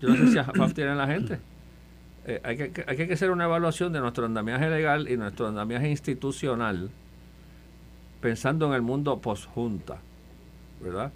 Yo 0.00 0.08
no 0.08 0.16
sé 0.16 0.32
si 0.32 0.36
FAF 0.36 0.74
tiene 0.74 0.96
la 0.96 1.06
gente. 1.06 1.38
Eh, 2.24 2.40
hay, 2.44 2.56
que, 2.56 2.84
hay 2.86 2.96
que 2.96 3.12
hacer 3.12 3.32
una 3.32 3.46
evaluación 3.46 3.92
de 3.92 3.98
nuestro 3.98 4.24
andamiaje 4.24 4.70
legal 4.70 5.10
y 5.10 5.16
nuestro 5.16 5.48
andamiaje 5.48 5.90
institucional 5.90 6.88
pensando 8.20 8.68
en 8.68 8.74
el 8.74 8.82
mundo 8.82 9.18
post-junta, 9.18 9.98
¿verdad? 10.80 11.10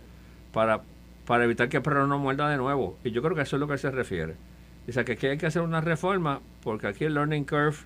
Para, 0.52 0.81
para 1.25 1.45
evitar 1.45 1.69
que 1.69 1.76
el 1.76 1.85
perro 1.85 2.09
no 2.09 2.19
muerda 2.19 2.50
de 2.50 2.57
nuevo. 2.57 2.99
Y 3.05 3.12
yo 3.12 3.23
creo 3.23 3.37
que 3.37 3.43
eso 3.43 3.55
es 3.55 3.61
lo 3.61 3.69
que 3.69 3.78
se 3.78 3.93
refiere. 3.93 4.35
Dice 4.85 5.05
que 5.05 5.12
aquí 5.12 5.28
hay 5.28 5.38
que 5.38 5.47
hacer 5.47 5.62
una 5.62 5.81
reforma 5.81 6.40
porque 6.64 6.88
aquí 6.88 7.05
el 7.05 7.14
learning 7.14 7.45
curve, 7.45 7.76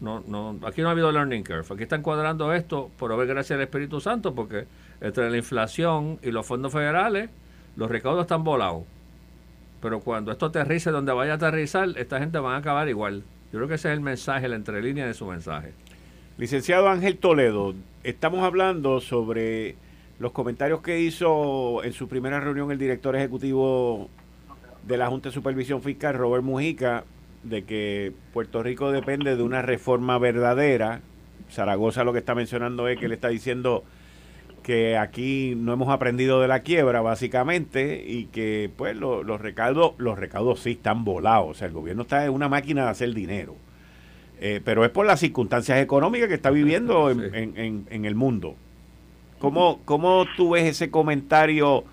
no, 0.00 0.24
no, 0.26 0.58
aquí 0.66 0.82
no 0.82 0.88
ha 0.88 0.90
habido 0.90 1.12
learning 1.12 1.44
curve. 1.44 1.66
Aquí 1.70 1.84
están 1.84 2.02
cuadrando 2.02 2.52
esto 2.52 2.90
por 2.98 3.12
haber 3.12 3.28
gracias 3.28 3.56
al 3.56 3.62
Espíritu 3.62 4.00
Santo 4.00 4.34
porque 4.34 4.66
entre 5.02 5.28
la 5.30 5.36
inflación 5.36 6.18
y 6.22 6.30
los 6.30 6.46
fondos 6.46 6.72
federales, 6.72 7.28
los 7.76 7.90
recaudos 7.90 8.22
están 8.22 8.44
volados. 8.44 8.84
Pero 9.80 10.00
cuando 10.00 10.30
esto 10.30 10.46
aterrice 10.46 10.90
donde 10.90 11.12
vaya 11.12 11.32
a 11.32 11.36
aterrizar, 11.36 11.88
esta 11.96 12.20
gente 12.20 12.38
va 12.38 12.54
a 12.54 12.58
acabar 12.58 12.88
igual. 12.88 13.24
Yo 13.52 13.58
creo 13.58 13.68
que 13.68 13.74
ese 13.74 13.88
es 13.88 13.94
el 13.94 14.00
mensaje, 14.00 14.48
la 14.48 14.56
entrelínea 14.56 15.06
de 15.06 15.12
su 15.12 15.26
mensaje. 15.26 15.72
Licenciado 16.38 16.88
Ángel 16.88 17.18
Toledo, 17.18 17.74
estamos 18.04 18.44
hablando 18.44 19.00
sobre 19.00 19.74
los 20.20 20.30
comentarios 20.30 20.82
que 20.82 21.00
hizo 21.00 21.82
en 21.82 21.92
su 21.92 22.08
primera 22.08 22.38
reunión 22.38 22.70
el 22.70 22.78
director 22.78 23.16
ejecutivo 23.16 24.08
de 24.86 24.96
la 24.96 25.08
Junta 25.08 25.30
de 25.30 25.34
Supervisión 25.34 25.82
Fiscal, 25.82 26.14
Robert 26.14 26.44
Mujica, 26.44 27.04
de 27.42 27.64
que 27.64 28.12
Puerto 28.32 28.62
Rico 28.62 28.92
depende 28.92 29.34
de 29.34 29.42
una 29.42 29.62
reforma 29.62 30.16
verdadera. 30.18 31.00
Zaragoza 31.50 32.04
lo 32.04 32.12
que 32.12 32.20
está 32.20 32.36
mencionando 32.36 32.86
es 32.86 32.98
que 32.98 33.08
le 33.08 33.16
está 33.16 33.28
diciendo 33.28 33.84
que 34.62 34.96
aquí 34.96 35.54
no 35.56 35.72
hemos 35.72 35.88
aprendido 35.88 36.40
de 36.40 36.48
la 36.48 36.60
quiebra 36.60 37.00
básicamente 37.00 38.04
y 38.06 38.26
que 38.26 38.70
pues 38.76 38.96
los 38.96 39.40
recaudos 39.40 39.92
los 39.98 40.18
recaudos 40.18 40.60
sí 40.60 40.72
están 40.72 41.04
volados. 41.04 41.50
O 41.50 41.54
sea 41.54 41.66
el 41.66 41.74
gobierno 41.74 42.02
está 42.02 42.24
en 42.24 42.32
una 42.32 42.48
máquina 42.48 42.84
de 42.84 42.90
hacer 42.90 43.14
dinero. 43.14 43.56
Eh, 44.40 44.60
pero 44.64 44.84
es 44.84 44.90
por 44.90 45.06
las 45.06 45.20
circunstancias 45.20 45.80
económicas 45.80 46.28
que 46.28 46.34
está 46.34 46.50
viviendo 46.50 47.10
en, 47.10 47.86
en, 47.88 48.04
el 48.04 48.14
mundo. 48.16 48.56
¿Cómo, 49.38 49.80
¿Cómo 49.84 50.26
tú 50.36 50.50
ves 50.50 50.64
ese 50.64 50.90
comentario 50.90 51.84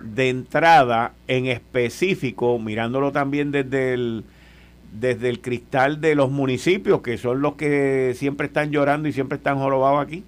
de 0.00 0.28
entrada 0.28 1.14
en 1.26 1.46
específico 1.46 2.58
mirándolo 2.60 3.10
también 3.10 3.50
desde 3.50 3.94
el 3.94 4.24
desde 4.92 5.28
el 5.28 5.40
cristal 5.40 6.00
de 6.00 6.14
los 6.14 6.30
municipios 6.30 7.02
que 7.02 7.18
son 7.18 7.42
los 7.42 7.54
que 7.54 8.14
siempre 8.16 8.46
están 8.46 8.70
llorando 8.70 9.08
y 9.08 9.12
siempre 9.12 9.36
están 9.36 9.58
jorobados 9.58 10.00
aquí? 10.00 10.24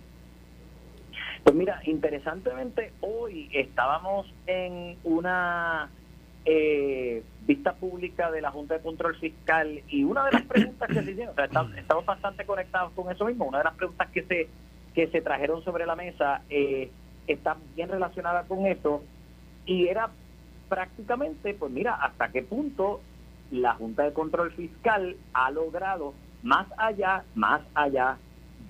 Pues 1.44 1.56
mira, 1.56 1.80
interesantemente 1.85 2.92
hoy 3.00 3.49
estábamos 3.52 4.32
en 4.47 4.97
una 5.04 5.90
eh, 6.44 7.23
vista 7.47 7.75
pública 7.75 8.30
de 8.30 8.40
la 8.40 8.50
Junta 8.50 8.75
de 8.75 8.80
Control 8.80 9.16
Fiscal 9.16 9.82
y 9.88 10.04
una 10.04 10.25
de 10.26 10.32
las 10.32 10.42
preguntas 10.42 10.88
que 10.88 11.02
se 11.02 11.11
hicieron, 11.11 11.32
o 11.32 11.35
sea, 11.35 11.44
estamos 11.76 12.06
bastante 12.06 12.44
conectados 12.44 12.92
con 12.92 13.11
eso 13.11 13.25
mismo, 13.25 13.47
una 13.47 13.59
de 13.59 13.64
las 13.64 13.75
preguntas 13.75 14.09
que 14.11 14.23
se 14.25 14.49
que 14.94 15.06
se 15.06 15.20
trajeron 15.20 15.62
sobre 15.62 15.87
la 15.87 15.94
mesa 15.94 16.42
eh, 16.50 16.90
está 17.26 17.56
bien 17.76 17.88
relacionada 17.88 18.42
con 18.44 18.66
eso 18.66 19.02
y 19.64 19.87
era 19.87 20.11
prácticamente, 20.68 21.54
pues 21.54 21.70
mira, 21.70 21.94
hasta 21.94 22.30
qué 22.30 22.42
punto 22.42 23.00
la 23.50 23.75
Junta 23.75 24.04
de 24.04 24.12
Control 24.12 24.52
Fiscal 24.52 25.16
ha 25.32 25.50
logrado 25.50 26.14
más 26.42 26.66
allá, 26.76 27.25
más 27.35 27.62
allá 27.75 28.18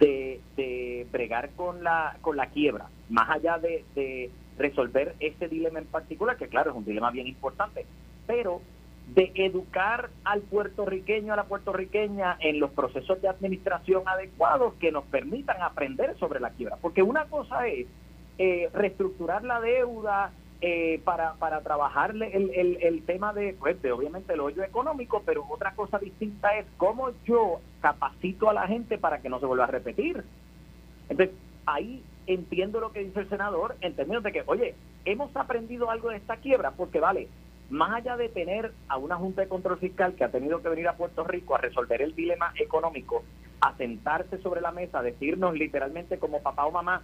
de, 0.00 0.40
de 0.56 1.06
bregar 1.12 1.50
con 1.50 1.84
la, 1.84 2.16
con 2.22 2.36
la 2.36 2.46
quiebra, 2.46 2.88
más 3.08 3.30
allá 3.30 3.58
de, 3.58 3.84
de 3.94 4.30
resolver 4.58 5.14
ese 5.20 5.48
dilema 5.48 5.78
en 5.78 5.86
particular, 5.86 6.36
que 6.36 6.48
claro, 6.48 6.70
es 6.70 6.76
un 6.76 6.84
dilema 6.84 7.10
bien 7.10 7.26
importante, 7.28 7.86
pero 8.26 8.60
de 9.14 9.32
educar 9.34 10.10
al 10.24 10.40
puertorriqueño, 10.42 11.32
a 11.32 11.36
la 11.36 11.44
puertorriqueña 11.44 12.36
en 12.40 12.60
los 12.60 12.70
procesos 12.70 13.20
de 13.20 13.28
administración 13.28 14.02
adecuados 14.06 14.74
que 14.74 14.92
nos 14.92 15.04
permitan 15.04 15.60
aprender 15.62 16.16
sobre 16.18 16.40
la 16.40 16.50
quiebra. 16.50 16.76
Porque 16.80 17.02
una 17.02 17.24
cosa 17.24 17.66
es 17.66 17.86
eh, 18.38 18.70
reestructurar 18.72 19.42
la 19.44 19.60
deuda 19.60 20.30
eh, 20.60 21.00
para, 21.04 21.34
para 21.34 21.62
trabajar 21.62 22.10
el, 22.10 22.22
el, 22.22 22.78
el 22.80 23.02
tema 23.04 23.32
de, 23.32 23.54
pues, 23.58 23.76
obviamente 23.90 24.34
el 24.34 24.40
hoyo 24.40 24.62
económico, 24.62 25.22
pero 25.24 25.46
otra 25.48 25.74
cosa 25.74 25.98
distinta 25.98 26.56
es 26.58 26.66
cómo 26.76 27.10
yo 27.24 27.60
capacito 27.80 28.50
a 28.50 28.54
la 28.54 28.66
gente 28.66 28.98
para 28.98 29.20
que 29.22 29.28
no 29.28 29.40
se 29.40 29.46
vuelva 29.46 29.64
a 29.64 29.68
repetir. 29.68 30.22
Entonces, 31.08 31.34
ahí 31.66 32.02
entiendo 32.26 32.80
lo 32.80 32.92
que 32.92 33.04
dice 33.04 33.20
el 33.20 33.28
senador 33.28 33.76
en 33.80 33.94
términos 33.94 34.22
de 34.22 34.32
que, 34.32 34.42
oye, 34.46 34.74
hemos 35.04 35.34
aprendido 35.34 35.90
algo 35.90 36.10
de 36.10 36.16
esta 36.16 36.36
quiebra, 36.36 36.72
porque 36.72 37.00
vale, 37.00 37.28
más 37.70 37.92
allá 37.92 38.16
de 38.16 38.28
tener 38.28 38.72
a 38.88 38.98
una 38.98 39.16
Junta 39.16 39.42
de 39.42 39.48
Control 39.48 39.78
Fiscal 39.78 40.14
que 40.14 40.24
ha 40.24 40.30
tenido 40.30 40.60
que 40.60 40.68
venir 40.68 40.88
a 40.88 40.96
Puerto 40.96 41.24
Rico 41.24 41.54
a 41.54 41.58
resolver 41.58 42.02
el 42.02 42.14
dilema 42.14 42.52
económico, 42.56 43.22
a 43.60 43.76
sentarse 43.76 44.38
sobre 44.38 44.60
la 44.60 44.72
mesa, 44.72 44.98
a 44.98 45.02
decirnos 45.02 45.54
literalmente 45.54 46.18
como 46.18 46.42
papá 46.42 46.66
o 46.66 46.72
mamá, 46.72 47.02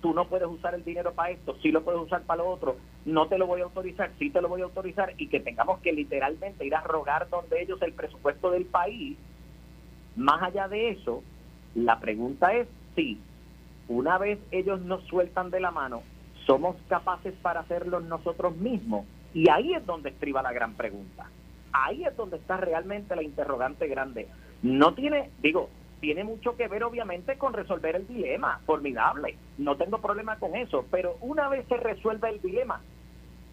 tú 0.00 0.14
no 0.14 0.28
puedes 0.28 0.48
usar 0.48 0.74
el 0.74 0.84
dinero 0.84 1.12
para 1.12 1.30
esto, 1.30 1.56
sí 1.62 1.70
lo 1.70 1.82
puedes 1.82 2.00
usar 2.00 2.22
para 2.22 2.42
lo 2.42 2.50
otro, 2.50 2.76
no 3.04 3.28
te 3.28 3.38
lo 3.38 3.46
voy 3.46 3.60
a 3.60 3.64
autorizar, 3.64 4.10
sí 4.18 4.30
te 4.30 4.40
lo 4.40 4.48
voy 4.48 4.60
a 4.60 4.64
autorizar, 4.64 5.14
y 5.18 5.28
que 5.28 5.40
tengamos 5.40 5.80
que 5.80 5.92
literalmente 5.92 6.64
ir 6.64 6.74
a 6.74 6.82
rogar 6.82 7.28
donde 7.28 7.62
ellos 7.62 7.80
el 7.82 7.92
presupuesto 7.92 8.50
del 8.50 8.66
país, 8.66 9.16
más 10.16 10.42
allá 10.42 10.68
de 10.68 10.90
eso, 10.90 11.22
la 11.74 12.00
pregunta 12.00 12.52
es 12.54 12.68
si 12.94 13.18
una 13.88 14.18
vez 14.18 14.38
ellos 14.50 14.80
nos 14.80 15.04
sueltan 15.04 15.50
de 15.50 15.60
la 15.60 15.70
mano, 15.70 16.02
somos 16.46 16.76
capaces 16.88 17.34
para 17.42 17.60
hacerlo 17.60 18.00
nosotros 18.00 18.56
mismos 18.56 19.06
y 19.34 19.50
ahí 19.50 19.74
es 19.74 19.84
donde 19.84 20.10
estriba 20.10 20.42
la 20.42 20.52
gran 20.52 20.74
pregunta. 20.74 21.26
Ahí 21.72 22.04
es 22.04 22.16
donde 22.16 22.38
está 22.38 22.56
realmente 22.56 23.14
la 23.14 23.22
interrogante 23.22 23.86
grande. 23.86 24.26
No 24.62 24.94
tiene, 24.94 25.30
digo, 25.42 25.68
tiene 26.00 26.24
mucho 26.24 26.56
que 26.56 26.68
ver 26.68 26.84
obviamente 26.84 27.36
con 27.38 27.52
resolver 27.52 27.96
el 27.96 28.06
dilema, 28.06 28.60
formidable, 28.66 29.36
no 29.58 29.76
tengo 29.76 29.98
problema 29.98 30.38
con 30.38 30.56
eso, 30.56 30.84
pero 30.90 31.16
una 31.20 31.48
vez 31.48 31.66
se 31.68 31.76
resuelve 31.76 32.30
el 32.30 32.40
dilema, 32.40 32.80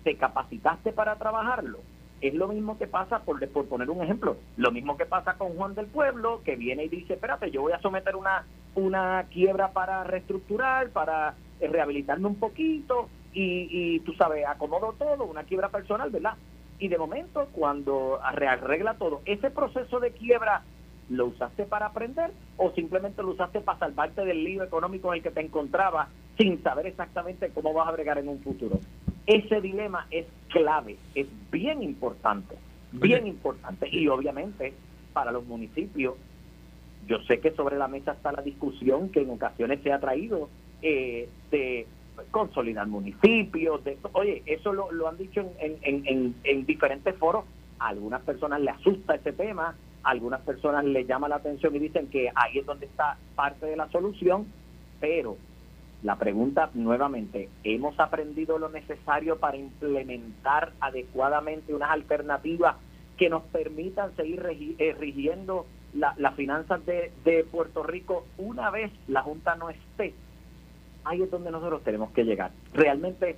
¿te 0.03 0.15
capacitaste 0.15 0.91
para 0.91 1.15
trabajarlo? 1.15 1.79
Es 2.21 2.33
lo 2.33 2.47
mismo 2.47 2.77
que 2.77 2.87
pasa, 2.87 3.19
por, 3.19 3.45
por 3.49 3.65
poner 3.67 3.89
un 3.89 4.03
ejemplo, 4.03 4.37
lo 4.57 4.71
mismo 4.71 4.97
que 4.97 5.05
pasa 5.05 5.33
con 5.33 5.55
Juan 5.55 5.75
del 5.75 5.87
Pueblo, 5.87 6.41
que 6.43 6.55
viene 6.55 6.85
y 6.85 6.89
dice, 6.89 7.13
espérate, 7.13 7.51
yo 7.51 7.61
voy 7.61 7.73
a 7.73 7.81
someter 7.81 8.15
una, 8.15 8.45
una 8.75 9.25
quiebra 9.31 9.71
para 9.71 10.03
reestructurar, 10.03 10.89
para 10.89 11.35
eh, 11.59 11.67
rehabilitarme 11.67 12.27
un 12.27 12.35
poquito, 12.35 13.09
y, 13.37 13.99
tú 14.01 14.13
sabes, 14.13 14.45
acomodo 14.47 14.95
todo, 14.97 15.25
una 15.25 15.43
quiebra 15.43 15.69
personal, 15.69 16.09
¿verdad? 16.09 16.35
Y 16.79 16.87
de 16.87 16.97
momento, 16.97 17.47
cuando 17.51 18.19
arregla 18.23 18.95
todo, 18.95 19.21
ese 19.25 19.51
proceso 19.51 19.99
de 19.99 20.11
quiebra, 20.11 20.63
¿lo 21.09 21.27
usaste 21.27 21.65
para 21.65 21.87
aprender 21.87 22.31
o 22.57 22.71
simplemente 22.71 23.21
lo 23.21 23.29
usaste 23.29 23.61
para 23.61 23.79
salvarte 23.79 24.25
del 24.25 24.43
lío 24.43 24.63
económico 24.63 25.13
en 25.13 25.17
el 25.17 25.23
que 25.23 25.31
te 25.31 25.41
encontrabas 25.41 26.09
sin 26.37 26.61
saber 26.63 26.87
exactamente 26.87 27.49
cómo 27.49 27.73
vas 27.73 27.87
a 27.87 27.91
bregar 27.91 28.17
en 28.17 28.27
un 28.27 28.39
futuro? 28.39 28.79
Ese 29.27 29.61
dilema 29.61 30.07
es 30.11 30.25
clave, 30.49 30.97
es 31.15 31.27
bien 31.51 31.81
importante, 31.81 32.55
bien 32.91 33.25
importante. 33.25 33.87
Y 33.89 34.07
obviamente, 34.07 34.73
para 35.13 35.31
los 35.31 35.45
municipios, 35.45 36.15
yo 37.07 37.19
sé 37.23 37.39
que 37.39 37.51
sobre 37.51 37.77
la 37.77 37.87
mesa 37.87 38.13
está 38.13 38.31
la 38.31 38.41
discusión 38.41 39.09
que 39.09 39.21
en 39.21 39.29
ocasiones 39.31 39.81
se 39.83 39.91
ha 39.91 39.99
traído 39.99 40.49
eh, 40.81 41.29
de 41.51 41.87
consolidar 42.31 42.87
municipios. 42.87 43.83
De, 43.83 43.97
oye, 44.13 44.43
eso 44.45 44.73
lo, 44.73 44.91
lo 44.91 45.07
han 45.07 45.17
dicho 45.17 45.41
en, 45.59 45.77
en, 45.81 46.35
en, 46.43 46.65
diferentes 46.65 47.15
foros. 47.15 47.45
A 47.79 47.89
algunas 47.89 48.21
personas 48.21 48.61
le 48.61 48.71
asusta 48.71 49.15
ese 49.15 49.33
tema, 49.33 49.75
algunas 50.05 50.41
personas 50.41 50.85
le 50.85 51.05
llama 51.05 51.27
la 51.27 51.37
atención 51.37 51.75
y 51.75 51.79
dicen 51.79 52.07
que 52.07 52.31
ahí 52.33 52.59
es 52.59 52.65
donde 52.65 52.85
está 52.85 53.17
parte 53.35 53.65
de 53.65 53.75
la 53.75 53.89
solución, 53.89 54.45
pero 54.99 55.37
la 56.03 56.15
pregunta 56.17 56.69
nuevamente, 56.73 57.49
¿hemos 57.63 57.99
aprendido 57.99 58.57
lo 58.59 58.69
necesario 58.69 59.37
para 59.39 59.57
implementar 59.57 60.73
adecuadamente 60.79 61.73
unas 61.73 61.91
alternativas 61.91 62.75
que 63.17 63.29
nos 63.29 63.43
permitan 63.43 64.15
seguir 64.15 64.45
eh, 64.77 64.95
rigiendo 64.99 65.65
las 65.93 66.35
finanzas 66.35 66.85
de, 66.85 67.11
de 67.23 67.45
Puerto 67.45 67.81
Rico 67.81 68.25
una 68.37 68.69
vez 68.69 68.91
la 69.07 69.21
Junta 69.21 69.55
no 69.55 69.69
esté? 69.69 70.13
ahí 71.05 71.21
es 71.21 71.31
donde 71.31 71.51
nosotros 71.51 71.83
tenemos 71.83 72.11
que 72.11 72.23
llegar. 72.23 72.51
Realmente, 72.73 73.37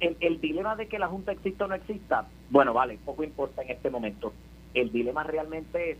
el, 0.00 0.40
dilema 0.40 0.74
de 0.74 0.88
que 0.88 0.98
la 0.98 1.06
Junta 1.06 1.32
exista 1.32 1.66
o 1.66 1.68
no 1.68 1.74
exista, 1.74 2.26
bueno, 2.50 2.72
vale, 2.72 2.98
poco 3.04 3.22
importa 3.22 3.62
en 3.62 3.70
este 3.70 3.90
momento. 3.90 4.32
El 4.74 4.92
dilema 4.92 5.22
realmente 5.22 5.92
es, 5.92 5.98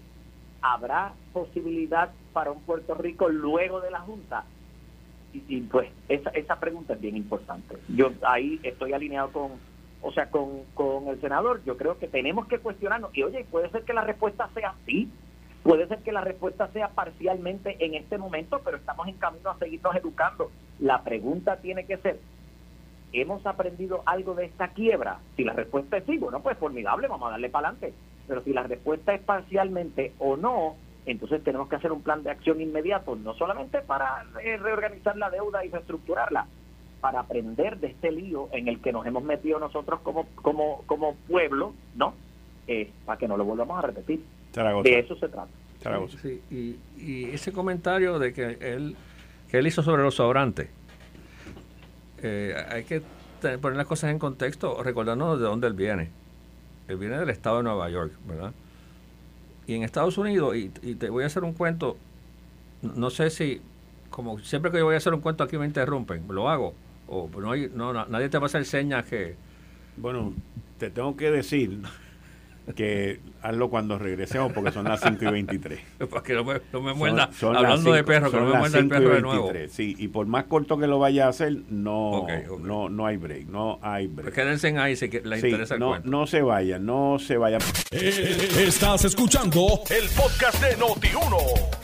¿habrá 0.60 1.14
posibilidad 1.32 2.12
para 2.32 2.50
un 2.50 2.60
Puerto 2.62 2.94
Rico 2.94 3.28
luego 3.28 3.80
de 3.80 3.90
la 3.90 4.00
Junta? 4.00 4.44
Y, 5.32 5.62
pues 5.62 5.88
esa, 6.08 6.30
esa 6.30 6.60
pregunta 6.60 6.94
es 6.94 7.00
bien 7.00 7.16
importante. 7.16 7.76
Yo 7.88 8.12
ahí 8.22 8.60
estoy 8.62 8.92
alineado 8.92 9.32
con, 9.32 9.50
o 10.00 10.12
sea, 10.12 10.30
con, 10.30 10.62
con 10.74 11.08
el 11.08 11.20
senador. 11.20 11.60
Yo 11.64 11.76
creo 11.76 11.98
que 11.98 12.06
tenemos 12.06 12.46
que 12.46 12.60
cuestionarnos. 12.60 13.16
Y 13.16 13.24
oye, 13.24 13.44
puede 13.50 13.68
ser 13.70 13.82
que 13.82 13.92
la 13.92 14.04
respuesta 14.04 14.48
sea 14.54 14.74
sí, 14.86 15.10
Puede 15.64 15.88
ser 15.88 16.00
que 16.00 16.12
la 16.12 16.20
respuesta 16.20 16.68
sea 16.74 16.88
parcialmente 16.88 17.82
en 17.82 17.94
este 17.94 18.18
momento, 18.18 18.60
pero 18.62 18.76
estamos 18.76 19.08
en 19.08 19.14
camino 19.14 19.48
a 19.48 19.58
seguirnos 19.58 19.96
educando. 19.96 20.50
La 20.78 21.02
pregunta 21.02 21.56
tiene 21.56 21.86
que 21.86 21.96
ser, 21.96 22.20
¿hemos 23.14 23.46
aprendido 23.46 24.02
algo 24.04 24.34
de 24.34 24.44
esta 24.44 24.68
quiebra? 24.68 25.20
Si 25.36 25.42
la 25.42 25.54
respuesta 25.54 25.96
es 25.96 26.04
sí, 26.04 26.18
bueno, 26.18 26.40
pues 26.42 26.58
formidable, 26.58 27.08
vamos 27.08 27.28
a 27.28 27.30
darle 27.30 27.48
para 27.48 27.68
adelante. 27.68 27.94
Pero 28.26 28.42
si 28.42 28.52
la 28.52 28.62
respuesta 28.62 29.14
es 29.14 29.20
parcialmente 29.20 30.12
o 30.18 30.36
no, 30.36 30.76
entonces 31.06 31.42
tenemos 31.44 31.68
que 31.68 31.76
hacer 31.76 31.92
un 31.92 32.02
plan 32.02 32.22
de 32.22 32.30
acción 32.30 32.60
inmediato, 32.60 33.16
no 33.16 33.34
solamente 33.34 33.80
para 33.80 34.24
eh, 34.42 34.56
reorganizar 34.56 35.16
la 35.16 35.30
deuda 35.30 35.64
y 35.64 35.68
reestructurarla, 35.68 36.46
para 37.00 37.20
aprender 37.20 37.78
de 37.78 37.88
este 37.88 38.10
lío 38.10 38.48
en 38.52 38.68
el 38.68 38.80
que 38.80 38.92
nos 38.92 39.04
hemos 39.06 39.22
metido 39.22 39.58
nosotros 39.58 40.00
como, 40.00 40.26
como, 40.36 40.82
como 40.86 41.16
pueblo, 41.28 41.74
¿no? 41.94 42.14
Eh, 42.66 42.90
para 43.04 43.18
que 43.18 43.28
no 43.28 43.36
lo 43.36 43.44
volvamos 43.44 43.78
a 43.78 43.82
repetir. 43.82 44.24
De 44.54 44.98
eso 45.00 45.16
se 45.16 45.28
trata. 45.28 45.50
y, 46.50 47.24
ese 47.26 47.52
comentario 47.52 48.18
de 48.18 48.32
que 48.32 48.56
él, 48.60 48.96
que 49.50 49.58
él 49.58 49.66
hizo 49.66 49.82
sobre 49.82 50.02
los 50.02 50.14
sobrantes, 50.14 50.70
eh, 52.22 52.54
hay 52.70 52.84
que 52.84 53.02
poner 53.60 53.76
las 53.76 53.86
cosas 53.86 54.10
en 54.10 54.18
contexto, 54.18 54.82
recordarnos 54.82 55.38
de 55.38 55.44
dónde 55.44 55.66
él 55.66 55.74
viene. 55.74 56.10
Él 56.88 56.96
viene 56.96 57.18
del 57.18 57.30
estado 57.30 57.58
de 57.58 57.64
Nueva 57.64 57.88
York, 57.88 58.12
¿verdad? 58.26 58.52
Y 59.66 59.74
en 59.74 59.82
Estados 59.82 60.18
Unidos, 60.18 60.54
y, 60.56 60.68
te 60.68 61.08
voy 61.08 61.24
a 61.24 61.26
hacer 61.26 61.44
un 61.44 61.54
cuento, 61.54 61.96
no 62.82 63.08
sé 63.10 63.30
si, 63.30 63.62
como 64.10 64.38
siempre 64.40 64.70
que 64.70 64.78
yo 64.78 64.84
voy 64.84 64.94
a 64.94 64.98
hacer 64.98 65.14
un 65.14 65.20
cuento 65.20 65.42
aquí 65.44 65.56
me 65.56 65.66
interrumpen, 65.66 66.24
lo 66.28 66.48
hago, 66.48 66.74
o 67.08 67.30
no, 67.38 67.50
hay, 67.50 67.70
no 67.74 67.92
nadie 67.92 68.28
te 68.28 68.38
va 68.38 68.44
a 68.44 68.46
hacer 68.46 68.64
señas 68.64 69.04
que... 69.06 69.36
Bueno, 69.96 70.34
te 70.78 70.90
tengo 70.90 71.16
que 71.16 71.30
decir 71.30 71.80
que 72.72 73.20
hazlo 73.42 73.68
cuando 73.68 73.98
regresemos 73.98 74.52
porque 74.52 74.72
son 74.72 74.84
las 74.84 75.00
5 75.00 75.22
y 75.22 75.26
23. 75.26 75.80
Para 76.10 76.22
que 76.22 76.32
no 76.32 76.44
me, 76.44 76.60
no 76.72 76.80
me 76.80 76.94
muerda, 76.94 77.30
hablando 77.42 77.92
de 77.92 78.02
perro, 78.04 78.30
que 78.30 78.38
no 78.38 78.46
me 78.46 78.58
muerda 78.58 78.78
el 78.78 78.88
perro 78.88 79.14
de 79.14 79.20
nuevo. 79.20 79.52
Sí, 79.68 79.94
y 79.98 80.08
por 80.08 80.26
más 80.26 80.44
corto 80.44 80.78
que 80.78 80.86
lo 80.86 80.98
vaya 80.98 81.26
a 81.26 81.28
hacer, 81.28 81.58
no, 81.68 82.26
no, 82.60 82.88
no 82.88 83.06
hay 83.06 83.16
break, 83.18 83.48
no 83.48 83.78
hay 83.82 84.06
break. 84.06 84.24
Pues 84.24 84.34
quédense 84.34 84.78
ahí 84.78 84.96
si 84.96 85.08
les 85.08 85.44
interesa 85.44 85.74
el 85.74 85.80
no, 85.80 85.88
cuento. 85.90 86.08
No 86.08 86.26
se 86.26 86.40
vayan, 86.40 86.86
no 86.86 87.18
se 87.18 87.36
vayan. 87.36 87.60
Eh, 87.90 88.64
estás 88.66 89.04
escuchando 89.04 89.80
el 89.90 90.08
podcast 90.10 90.62
de 90.62 90.76
Noti1. 90.78 91.36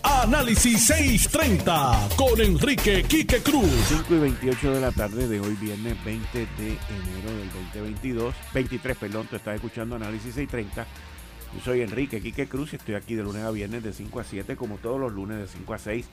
Análisis 0.02 0.86
630 0.86 2.08
con 2.16 2.40
Enrique 2.40 3.04
Quique 3.04 3.40
Cruz. 3.42 3.70
5 3.88 4.14
y 4.14 4.18
28 4.18 4.74
de 4.74 4.80
la 4.80 4.92
tarde 4.92 5.28
de 5.28 5.40
hoy, 5.40 5.54
viernes 5.60 6.02
20 6.04 6.38
de 6.38 6.46
enero 6.66 7.38
del 7.38 7.52
2022. 7.74 8.34
23, 8.54 8.96
perdón, 8.96 9.26
tú 9.28 9.36
estás 9.36 9.54
escuchando 9.56 9.96
Análisis 9.96 10.34
630 10.34 10.69
yo 10.76 11.60
soy 11.64 11.82
Enrique 11.82 12.20
Quique 12.20 12.46
Cruz 12.46 12.72
y 12.72 12.76
estoy 12.76 12.94
aquí 12.94 13.14
de 13.14 13.22
lunes 13.22 13.42
a 13.42 13.50
viernes 13.50 13.82
de 13.82 13.92
5 13.92 14.20
a 14.20 14.24
7, 14.24 14.56
como 14.56 14.76
todos 14.76 15.00
los 15.00 15.12
lunes 15.12 15.38
de 15.38 15.46
5 15.46 15.74
a 15.74 15.78
6, 15.78 16.08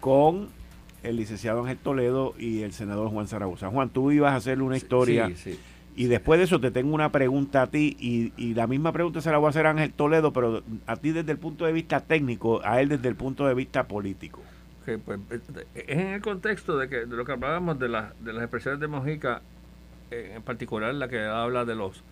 con 0.00 0.48
el 1.02 1.16
licenciado 1.16 1.60
Ángel 1.60 1.78
Toledo 1.78 2.34
y 2.38 2.62
el 2.62 2.72
senador 2.72 3.08
Juan 3.10 3.28
Zaragoza. 3.28 3.68
Juan, 3.68 3.90
tú 3.90 4.10
ibas 4.10 4.32
a 4.32 4.36
hacerle 4.36 4.64
una 4.64 4.76
historia. 4.76 5.30
Y 5.94 6.06
después 6.06 6.38
de 6.38 6.44
eso 6.44 6.58
te 6.58 6.70
tengo 6.70 6.94
una 6.94 7.12
pregunta 7.12 7.62
a 7.62 7.66
ti 7.66 7.96
y, 8.00 8.54
la 8.54 8.66
misma 8.66 8.92
pregunta 8.92 9.20
se 9.20 9.30
la 9.30 9.36
voy 9.36 9.48
a 9.48 9.50
hacer 9.50 9.66
a 9.66 9.70
Ángel 9.70 9.92
Toledo, 9.92 10.32
pero 10.32 10.62
a 10.86 10.96
ti 10.96 11.12
desde 11.12 11.32
el 11.32 11.38
punto 11.38 11.66
de 11.66 11.72
vista 11.72 12.00
técnico, 12.00 12.62
a 12.64 12.80
él 12.80 12.88
desde 12.88 13.08
el 13.08 13.14
punto 13.14 13.46
de 13.46 13.54
vista 13.54 13.86
político. 13.86 14.40
pues, 14.84 15.20
es 15.74 15.84
en 15.86 16.08
el 16.08 16.22
contexto 16.22 16.78
de, 16.78 16.88
que, 16.88 17.04
de 17.04 17.14
lo 17.14 17.26
que 17.26 17.32
hablábamos 17.32 17.78
de, 17.78 17.88
de 17.88 18.32
las 18.32 18.42
expresiones 18.42 18.80
de 18.80 18.88
Mojica, 18.88 19.42
eh, 20.10 20.32
en 20.36 20.42
particular 20.42 20.94
la 20.94 21.08
que 21.08 21.20
habla 21.20 21.66
de 21.66 21.74
los 21.74 22.02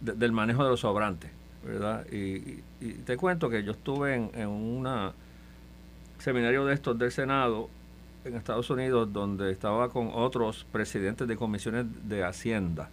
del 0.00 0.32
manejo 0.32 0.64
de 0.64 0.70
los 0.70 0.80
sobrantes. 0.80 1.30
¿verdad? 1.64 2.06
Y, 2.10 2.62
te 3.04 3.16
cuento 3.16 3.50
que 3.50 3.62
yo 3.62 3.72
estuve 3.72 4.14
en, 4.14 4.30
en 4.34 4.48
un 4.48 5.12
seminario 6.18 6.64
de 6.64 6.74
estos 6.74 6.98
del 6.98 7.12
Senado 7.12 7.68
en 8.24 8.34
Estados 8.34 8.68
Unidos 8.70 9.12
donde 9.12 9.50
estaba 9.50 9.90
con 9.90 10.10
otros 10.12 10.66
presidentes 10.72 11.26
de 11.28 11.36
comisiones 11.36 11.86
de 12.04 12.24
Hacienda 12.24 12.90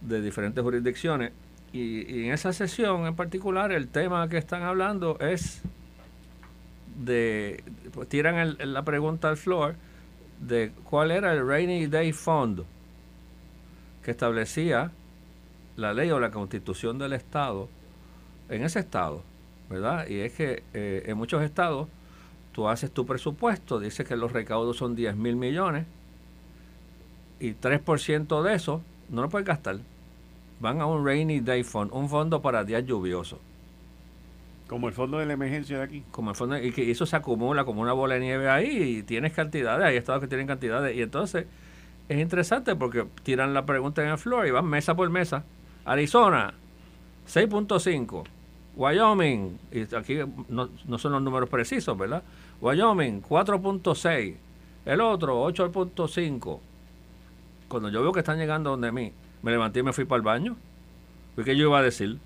de 0.00 0.20
diferentes 0.20 0.62
jurisdicciones 0.62 1.32
Y, 1.72 2.24
en 2.24 2.32
esa 2.32 2.52
sesión 2.52 3.06
en 3.06 3.14
particular, 3.14 3.72
el 3.72 3.88
tema 3.88 4.28
que 4.28 4.38
están 4.38 4.62
hablando 4.62 5.18
es 5.20 5.62
de. 6.96 7.62
Pues 7.92 8.08
tiran 8.08 8.56
la 8.58 8.82
pregunta 8.84 9.28
al 9.28 9.36
floor 9.36 9.74
de 10.40 10.72
cuál 10.84 11.10
era 11.10 11.32
el 11.32 11.46
Rainy 11.46 11.86
Day 11.86 12.12
Fund 12.12 12.64
que 14.02 14.10
establecía 14.10 14.90
la 15.78 15.94
ley 15.94 16.10
o 16.10 16.18
la 16.18 16.32
constitución 16.32 16.98
del 16.98 17.12
Estado 17.12 17.68
en 18.48 18.64
ese 18.64 18.80
Estado, 18.80 19.22
¿verdad? 19.70 20.08
Y 20.08 20.18
es 20.18 20.32
que 20.32 20.64
eh, 20.74 21.04
en 21.06 21.16
muchos 21.16 21.40
estados 21.42 21.86
tú 22.52 22.68
haces 22.68 22.90
tu 22.90 23.06
presupuesto, 23.06 23.78
dice 23.78 24.04
que 24.04 24.16
los 24.16 24.32
recaudos 24.32 24.76
son 24.76 24.96
10 24.96 25.14
mil 25.14 25.36
millones 25.36 25.86
y 27.38 27.52
3% 27.52 28.42
de 28.42 28.54
eso 28.54 28.82
no 29.08 29.22
lo 29.22 29.28
puedes 29.28 29.46
gastar. 29.46 29.78
Van 30.58 30.80
a 30.80 30.86
un 30.86 31.06
Rainy 31.06 31.38
Day 31.38 31.62
Fund, 31.62 31.92
un 31.92 32.08
fondo 32.08 32.42
para 32.42 32.64
días 32.64 32.84
lluviosos. 32.84 33.38
Como 34.66 34.88
el 34.88 34.94
fondo 34.94 35.18
de 35.18 35.26
la 35.26 35.34
emergencia 35.34 35.78
de 35.78 35.84
aquí. 35.84 36.04
Como 36.10 36.30
el 36.30 36.36
fondo, 36.36 36.58
y 36.58 36.72
que 36.72 36.90
eso 36.90 37.06
se 37.06 37.14
acumula 37.14 37.64
como 37.64 37.80
una 37.80 37.92
bola 37.92 38.14
de 38.14 38.20
nieve 38.20 38.48
ahí 38.50 38.98
y 38.98 39.02
tienes 39.04 39.32
cantidades, 39.32 39.86
hay 39.86 39.96
estados 39.96 40.20
que 40.20 40.26
tienen 40.26 40.48
cantidades. 40.48 40.96
Y 40.96 41.02
entonces 41.02 41.46
es 42.08 42.18
interesante 42.18 42.74
porque 42.74 43.06
tiran 43.22 43.54
la 43.54 43.64
pregunta 43.64 44.02
en 44.02 44.08
el 44.08 44.18
floor 44.18 44.48
y 44.48 44.50
van 44.50 44.66
mesa 44.66 44.96
por 44.96 45.08
mesa. 45.08 45.44
Arizona, 45.92 46.52
6.5. 47.26 48.24
Wyoming, 48.76 49.58
y 49.72 49.94
aquí 49.94 50.18
no, 50.48 50.68
no 50.86 50.98
son 50.98 51.12
los 51.12 51.22
números 51.22 51.48
precisos, 51.48 51.98
¿verdad? 51.98 52.22
Wyoming 52.60 53.22
4.6, 53.22 54.34
el 54.84 55.00
otro 55.00 55.44
8.5. 55.48 56.60
Cuando 57.66 57.88
yo 57.88 58.02
veo 58.02 58.12
que 58.12 58.20
están 58.20 58.38
llegando 58.38 58.70
donde 58.70 58.92
mí, 58.92 59.12
me 59.42 59.50
levanté 59.50 59.80
y 59.80 59.82
me 59.82 59.92
fui 59.92 60.04
para 60.04 60.18
el 60.18 60.22
baño. 60.22 60.56
¿Qué 61.44 61.56
yo 61.56 61.68
iba 61.68 61.78
a 61.78 61.82
decir? 61.82 62.18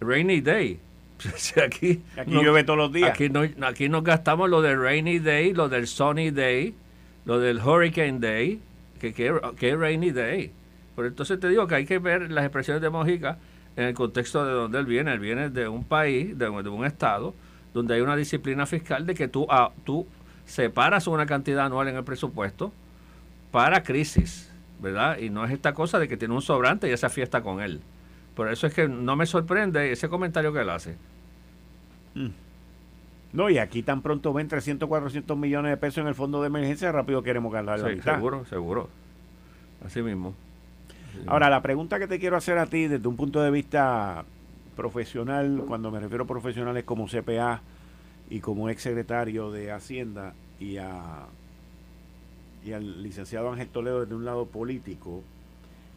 Rainy 0.00 0.40
day. 0.40 0.80
aquí 1.64 2.00
aquí 2.16 2.30
llueve 2.30 2.64
todos 2.64 2.78
los 2.78 2.92
días. 2.92 3.10
Aquí, 3.10 3.28
no, 3.28 3.42
aquí 3.66 3.88
nos 3.88 4.02
gastamos 4.04 4.48
lo 4.48 4.62
del 4.62 4.80
rainy 4.80 5.18
day, 5.18 5.52
lo 5.52 5.68
del 5.68 5.86
sunny 5.86 6.30
day, 6.30 6.74
lo 7.24 7.38
del 7.38 7.58
hurricane 7.58 8.18
day, 8.18 8.60
que, 9.00 9.12
que, 9.12 9.28
es 9.60 9.78
rainy 9.78 10.10
day. 10.10 10.52
Pero 11.00 11.08
entonces 11.08 11.40
te 11.40 11.48
digo 11.48 11.66
que 11.66 11.76
hay 11.76 11.86
que 11.86 11.98
ver 11.98 12.30
las 12.30 12.44
expresiones 12.44 12.82
de 12.82 12.90
Mojica 12.90 13.38
en 13.74 13.84
el 13.84 13.94
contexto 13.94 14.44
de 14.44 14.52
donde 14.52 14.78
él 14.78 14.84
viene. 14.84 15.10
Él 15.14 15.18
viene 15.18 15.48
de 15.48 15.66
un 15.66 15.82
país, 15.82 16.36
de, 16.36 16.44
de 16.44 16.68
un 16.68 16.84
estado, 16.84 17.34
donde 17.72 17.94
hay 17.94 18.02
una 18.02 18.16
disciplina 18.16 18.66
fiscal 18.66 19.06
de 19.06 19.14
que 19.14 19.26
tú, 19.26 19.46
ah, 19.48 19.70
tú 19.84 20.06
separas 20.44 21.06
una 21.06 21.24
cantidad 21.24 21.64
anual 21.64 21.88
en 21.88 21.96
el 21.96 22.04
presupuesto 22.04 22.70
para 23.50 23.82
crisis, 23.82 24.52
¿verdad? 24.78 25.16
Y 25.16 25.30
no 25.30 25.42
es 25.42 25.52
esta 25.52 25.72
cosa 25.72 25.98
de 25.98 26.06
que 26.06 26.18
tiene 26.18 26.34
un 26.34 26.42
sobrante 26.42 26.86
y 26.86 26.90
esa 26.90 27.08
fiesta 27.08 27.40
con 27.40 27.62
él. 27.62 27.80
Por 28.34 28.52
eso 28.52 28.66
es 28.66 28.74
que 28.74 28.86
no 28.86 29.16
me 29.16 29.24
sorprende 29.24 29.92
ese 29.92 30.10
comentario 30.10 30.52
que 30.52 30.60
él 30.60 30.68
hace. 30.68 30.96
Mm. 32.14 32.28
No, 33.32 33.48
y 33.48 33.56
aquí 33.56 33.82
tan 33.82 34.02
pronto 34.02 34.34
ven 34.34 34.48
300, 34.48 34.86
400 34.86 35.34
millones 35.38 35.70
de 35.70 35.78
pesos 35.78 36.02
en 36.02 36.08
el 36.08 36.14
fondo 36.14 36.42
de 36.42 36.48
emergencia, 36.48 36.92
rápido 36.92 37.22
queremos 37.22 37.50
ganar 37.50 37.78
la 37.78 37.88
mitad. 37.88 38.16
Seguro, 38.16 38.44
seguro. 38.44 38.90
Así 39.82 40.02
mismo. 40.02 40.34
Ahora, 41.26 41.50
la 41.50 41.62
pregunta 41.62 41.98
que 41.98 42.06
te 42.06 42.18
quiero 42.18 42.36
hacer 42.36 42.58
a 42.58 42.66
ti 42.66 42.88
desde 42.88 43.06
un 43.06 43.16
punto 43.16 43.40
de 43.42 43.50
vista 43.50 44.24
profesional, 44.76 45.64
cuando 45.66 45.90
me 45.90 46.00
refiero 46.00 46.24
a 46.24 46.26
profesionales 46.26 46.84
como 46.84 47.06
CPA 47.06 47.62
y 48.30 48.40
como 48.40 48.68
ex 48.68 48.82
secretario 48.82 49.50
de 49.50 49.72
Hacienda 49.72 50.34
y, 50.58 50.78
a, 50.78 51.26
y 52.64 52.72
al 52.72 53.02
licenciado 53.02 53.50
Ángel 53.50 53.68
Toledo 53.68 54.00
desde 54.02 54.14
un 54.14 54.24
lado 54.24 54.46
político, 54.46 55.22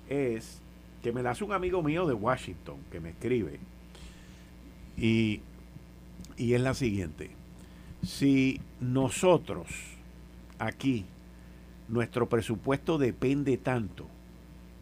es 0.10 0.62
que 1.02 1.12
me 1.12 1.21
la 1.21 1.32
hace 1.32 1.43
un 1.43 1.54
amigo 1.54 1.82
mío 1.84 2.06
de 2.06 2.13
Washington 2.13 2.78
que 2.91 2.99
me 2.99 3.10
escribe. 3.10 3.60
Y, 4.97 5.41
y 6.38 6.54
es 6.54 6.62
la 6.62 6.73
siguiente. 6.73 7.32
Si 8.06 8.60
nosotros 8.80 9.67
aquí, 10.60 11.06
nuestro 11.88 12.28
presupuesto 12.28 12.97
depende 12.97 13.58
tanto 13.58 14.08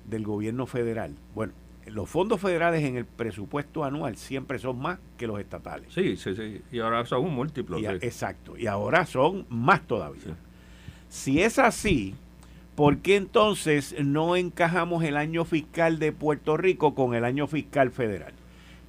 del 0.05 0.23
gobierno 0.23 0.65
federal, 0.65 1.15
bueno, 1.35 1.53
los 1.87 2.09
fondos 2.09 2.39
federales 2.39 2.83
en 2.83 2.97
el 2.97 3.05
presupuesto 3.05 3.83
anual 3.83 4.17
siempre 4.17 4.59
son 4.59 4.79
más 4.79 4.99
que 5.17 5.27
los 5.27 5.39
estatales. 5.39 5.91
Sí, 5.93 6.15
sí, 6.15 6.35
sí. 6.35 6.61
Y 6.71 6.79
ahora 6.79 7.05
son 7.05 7.25
un 7.25 7.33
múltiplo. 7.33 7.77
Exacto. 7.79 8.57
Y 8.57 8.67
ahora 8.67 9.05
son 9.05 9.45
más 9.49 9.85
todavía. 9.87 10.35
Si 11.09 11.41
es 11.41 11.59
así, 11.59 12.15
¿por 12.75 12.99
qué 12.99 13.15
entonces 13.15 13.95
no 14.03 14.35
encajamos 14.35 15.03
el 15.03 15.17
año 15.17 15.43
fiscal 15.43 15.99
de 15.99 16.11
Puerto 16.11 16.55
Rico 16.57 16.95
con 16.95 17.15
el 17.15 17.25
año 17.25 17.47
fiscal 17.47 17.91
federal? 17.91 18.33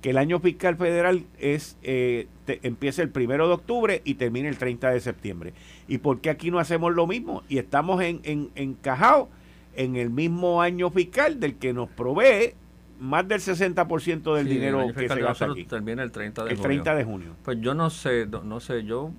Que 0.01 0.11
el 0.11 0.18
año 0.18 0.40
fiscal 0.40 0.77
federal 0.77 1.25
es 1.38 1.77
eh, 1.83 2.27
empieza 2.62 3.03
el 3.03 3.09
primero 3.09 3.46
de 3.46 3.55
octubre 3.55 4.03
y 4.05 4.14
termina 4.14 4.48
el 4.48 4.59
30 4.59 4.90
de 4.90 5.01
septiembre. 5.01 5.55
¿Y 5.88 5.98
por 5.98 6.20
qué 6.20 6.31
aquí 6.31 6.51
no 6.51 6.59
hacemos 6.59 6.92
lo 6.92 7.07
mismo? 7.07 7.42
Y 7.48 7.59
estamos 7.59 8.03
en, 8.03 8.20
en, 8.25 8.51
encajados 8.57 9.29
en 9.75 9.97
el 9.97 10.11
mismo 10.11 10.63
año 10.63 10.91
fiscal 10.91 11.41
del 11.41 11.57
que 11.57 11.73
nos 11.73 11.89
provee 11.89 12.55
más 13.03 13.27
del 13.27 13.41
60% 13.41 14.35
del 14.37 14.49
dinero 14.49 14.87
que 14.95 15.09
se 15.09 15.21
gasta 15.21 15.47
aquí. 15.47 15.65
termina 15.65 16.03
el 16.03 16.13
30 16.13 16.45
de 16.45 16.51
el 16.53 16.61
30 16.61 16.95
de 16.95 17.05
junio. 17.05 17.37
Pues 17.45 17.61
yo 17.61 17.75
no 17.75 17.91
sé, 17.91 18.27
no, 18.27 18.61
sé, 18.61 18.85
yo 18.85 19.11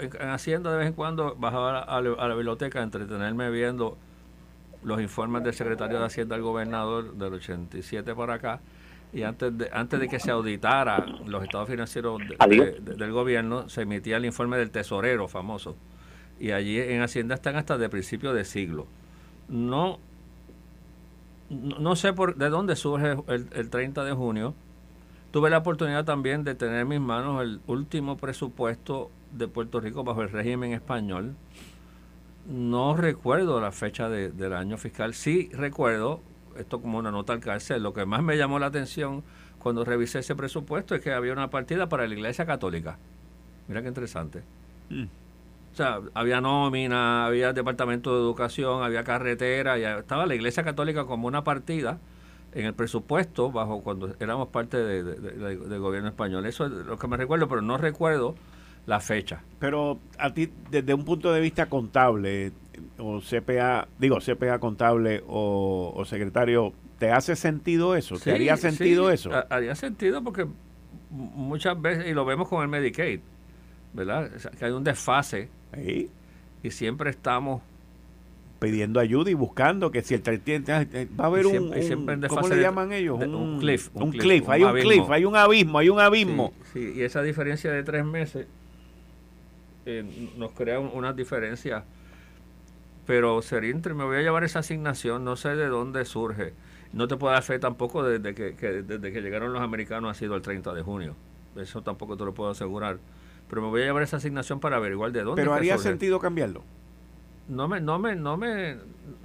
en 0.00 0.28
Hacienda 0.30 0.72
de 0.72 0.78
vez 0.78 0.86
en 0.88 0.94
cuando 0.94 1.36
bajaba 1.36 1.80
a 1.80 2.00
la, 2.00 2.34
biblioteca 2.34 2.80
a 2.80 2.82
entretenerme 2.82 3.50
viendo 3.50 3.98
los 4.82 5.00
informes 5.02 5.44
del 5.44 5.52
secretario 5.52 5.98
de 5.98 6.06
Hacienda 6.06 6.34
al 6.34 6.42
gobernador 6.42 7.14
del 7.14 7.34
87 7.34 8.14
para 8.14 8.34
acá 8.34 8.60
y 9.12 9.22
antes 9.22 9.56
de, 9.56 9.68
antes 9.72 10.00
de 10.00 10.08
que 10.08 10.18
se 10.18 10.30
auditara 10.30 11.04
los 11.26 11.42
estados 11.44 11.68
financieros 11.68 12.20
del 12.48 13.12
gobierno 13.12 13.68
se 13.68 13.82
emitía 13.82 14.16
el 14.16 14.24
informe 14.24 14.56
del 14.56 14.70
tesorero 14.70 15.28
famoso 15.28 15.76
y 16.40 16.50
allí 16.50 16.80
en 16.80 17.02
Hacienda 17.02 17.34
están 17.34 17.56
hasta 17.56 17.78
de 17.78 17.88
principio 17.88 18.32
de 18.32 18.44
siglo 18.44 18.86
no 19.48 19.98
no, 21.48 21.94
sé 21.94 22.12
por, 22.12 22.36
de 22.36 22.48
dónde 22.48 22.74
surge 22.76 23.16
el, 23.28 23.48
el 23.52 23.70
30 23.70 24.04
de 24.04 24.12
junio. 24.12 24.54
Tuve 25.30 25.50
la 25.50 25.58
oportunidad 25.58 26.04
también 26.04 26.44
de 26.44 26.54
tener 26.54 26.80
en 26.80 26.88
mis 26.88 27.00
manos 27.00 27.42
el 27.42 27.60
último 27.66 28.16
presupuesto 28.16 29.10
de 29.32 29.48
Puerto 29.48 29.80
Rico 29.80 30.02
bajo 30.02 30.22
el 30.22 30.30
régimen 30.30 30.72
español. 30.72 31.34
No 32.48 32.96
recuerdo 32.96 33.60
la 33.60 33.72
fecha 33.72 34.08
del 34.08 34.52
año 34.54 34.78
fiscal. 34.78 35.14
Sí 35.14 35.50
recuerdo, 35.52 36.20
esto 36.56 36.80
como 36.80 36.98
una 36.98 37.10
nota 37.10 37.32
al 37.32 37.40
cárcel, 37.40 37.82
lo 37.82 37.92
que 37.92 38.06
más 38.06 38.22
me 38.22 38.36
llamó 38.36 38.58
la 38.58 38.66
atención 38.66 39.24
cuando 39.58 39.84
revisé 39.84 40.20
ese 40.20 40.36
presupuesto 40.36 40.94
es 40.94 41.00
que 41.00 41.12
había 41.12 41.32
una 41.32 41.50
partida 41.50 41.88
para 41.88 42.06
la 42.06 42.14
Iglesia 42.14 42.46
Católica. 42.46 42.98
Mira 43.68 43.82
qué 43.82 43.88
interesante. 43.88 44.42
Mm. 44.90 45.04
O 45.76 45.78
sea, 45.78 46.00
había 46.14 46.40
nómina, 46.40 47.26
había 47.26 47.52
departamento 47.52 48.14
de 48.14 48.20
educación, 48.22 48.82
había 48.82 49.04
carretera, 49.04 49.76
estaba 49.98 50.24
la 50.24 50.34
Iglesia 50.34 50.62
Católica 50.64 51.04
como 51.04 51.28
una 51.28 51.44
partida 51.44 51.98
en 52.54 52.64
el 52.64 52.72
presupuesto 52.72 53.52
bajo 53.52 53.82
cuando 53.82 54.16
éramos 54.18 54.48
parte 54.48 54.78
del 54.78 55.78
gobierno 55.78 56.08
español. 56.08 56.46
Eso 56.46 56.64
es 56.64 56.72
lo 56.72 56.98
que 56.98 57.06
me 57.08 57.18
recuerdo, 57.18 57.46
pero 57.46 57.60
no 57.60 57.76
recuerdo 57.76 58.36
la 58.86 59.00
fecha. 59.00 59.42
Pero 59.58 59.98
a 60.18 60.32
ti, 60.32 60.50
desde 60.70 60.94
un 60.94 61.04
punto 61.04 61.30
de 61.30 61.42
vista 61.42 61.66
contable, 61.66 62.52
o 62.96 63.20
CPA, 63.20 63.86
digo, 63.98 64.16
CPA 64.20 64.58
contable 64.58 65.22
o, 65.28 66.02
secretario, 66.06 66.72
¿te 66.98 67.10
hace 67.10 67.36
sentido 67.36 67.96
eso? 67.96 68.18
¿Te 68.18 68.32
haría 68.32 68.56
sentido 68.56 69.10
eso? 69.10 69.30
Haría 69.50 69.74
sentido 69.74 70.24
porque 70.24 70.46
muchas 71.10 71.78
veces, 71.78 72.06
y 72.06 72.14
lo 72.14 72.24
vemos 72.24 72.48
con 72.48 72.62
el 72.62 72.68
Medicaid, 72.68 73.20
¿verdad? 73.96 74.30
que 74.58 74.64
hay 74.64 74.72
un 74.72 74.84
desfase 74.84 75.48
y 76.62 76.70
siempre 76.70 77.10
estamos 77.10 77.62
pidiendo 78.58 79.00
ayuda 79.00 79.30
y 79.30 79.34
buscando 79.34 79.90
que 79.90 80.02
si 80.02 80.14
el 80.14 80.22
va 80.22 81.24
a 81.24 81.26
haber 81.26 81.46
un, 81.46 81.72
¿cómo 82.28 82.48
le 82.48 82.60
llaman 82.60 82.92
ellos? 82.92 83.18
Un, 83.20 83.58
cliff, 83.58 83.90
un, 83.94 84.10
cliff, 84.12 84.48
hay 84.48 84.64
un 84.64 84.74
cliff, 84.74 85.10
hay 85.10 85.24
un 85.24 85.36
abismo, 85.36 85.78
hay 85.78 85.88
un 85.88 86.00
abismo. 86.00 86.52
Sí, 86.72 86.94
y 86.96 87.02
esa 87.02 87.22
diferencia 87.22 87.70
de 87.70 87.82
tres 87.82 88.04
meses 88.04 88.46
eh, 89.84 90.04
nos 90.36 90.52
crea 90.52 90.78
una 90.80 91.12
diferencia. 91.12 91.84
Pero 93.06 93.40
sería 93.40 93.70
entre, 93.70 93.94
me 93.94 94.04
voy 94.04 94.16
a 94.16 94.22
llevar 94.22 94.42
esa 94.42 94.60
asignación, 94.60 95.24
no 95.24 95.36
sé 95.36 95.50
de 95.50 95.66
dónde 95.68 96.04
surge. 96.04 96.54
No 96.92 97.06
te 97.06 97.16
puedo 97.16 97.32
dar 97.32 97.42
fe 97.42 97.58
tampoco 97.58 98.02
desde 98.02 98.34
que, 98.34 98.52
desde 98.82 99.12
que 99.12 99.20
llegaron 99.20 99.52
los 99.52 99.62
americanos 99.62 100.10
ha 100.10 100.14
sido 100.14 100.34
el 100.34 100.42
30 100.42 100.74
de 100.74 100.82
junio. 100.82 101.14
Eso 101.56 101.82
tampoco 101.82 102.16
te 102.16 102.24
lo 102.24 102.34
puedo 102.34 102.50
asegurar 102.50 102.98
pero 103.48 103.62
me 103.62 103.68
voy 103.68 103.82
a 103.82 103.84
llevar 103.86 104.02
esa 104.02 104.16
asignación 104.16 104.60
para 104.60 104.76
averiguar 104.76 105.12
de 105.12 105.22
dónde. 105.22 105.42
Pero 105.42 105.54
haría 105.54 105.78
sentido 105.78 106.18
cambiarlo. 106.18 106.62
No 107.48 107.68
me, 107.68 107.80
no 107.80 107.98
me, 107.98 108.16
no 108.16 108.36
me, 108.36 108.76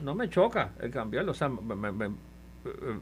no 0.03 0.13
me 0.13 0.29
choca 0.29 0.71
el 0.79 0.91
cambiarlo, 0.91 1.31
o 1.31 1.35
sea, 1.35 1.49
me, 1.49 2.05
eh, 2.65 2.99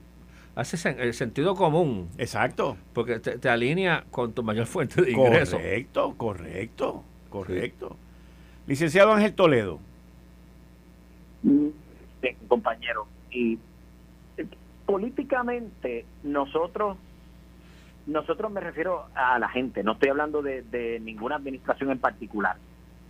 hace 0.55 0.89
el 0.89 1.13
sentido 1.13 1.55
común. 1.55 2.09
Exacto. 2.17 2.77
Porque 2.93 3.19
te, 3.19 3.49
alinea 3.49 4.05
con 4.11 4.33
tu 4.33 4.43
mayor 4.43 4.65
fuente 4.67 5.01
de 5.01 5.11
ingreso. 5.11 5.57
Correcto, 5.57 6.13
correcto, 6.15 7.03
correcto. 7.29 7.97
Licenciado 8.67 9.11
Ángel 9.11 9.33
Toledo. 9.33 9.79
Mm, 11.43 11.67
compañero. 12.47 13.07
Y 13.31 13.57
políticamente 14.85 16.05
nosotros, 16.23 16.97
nosotros 18.09 18.51
me 18.51 18.59
refiero 18.59 19.05
a 19.13 19.37
la 19.39 19.49
gente, 19.49 19.83
no 19.83 19.93
estoy 19.93 20.09
hablando 20.09 20.41
de, 20.41 20.63
de 20.63 20.99
ninguna 20.99 21.35
administración 21.35 21.91
en 21.91 21.99
particular. 21.99 22.57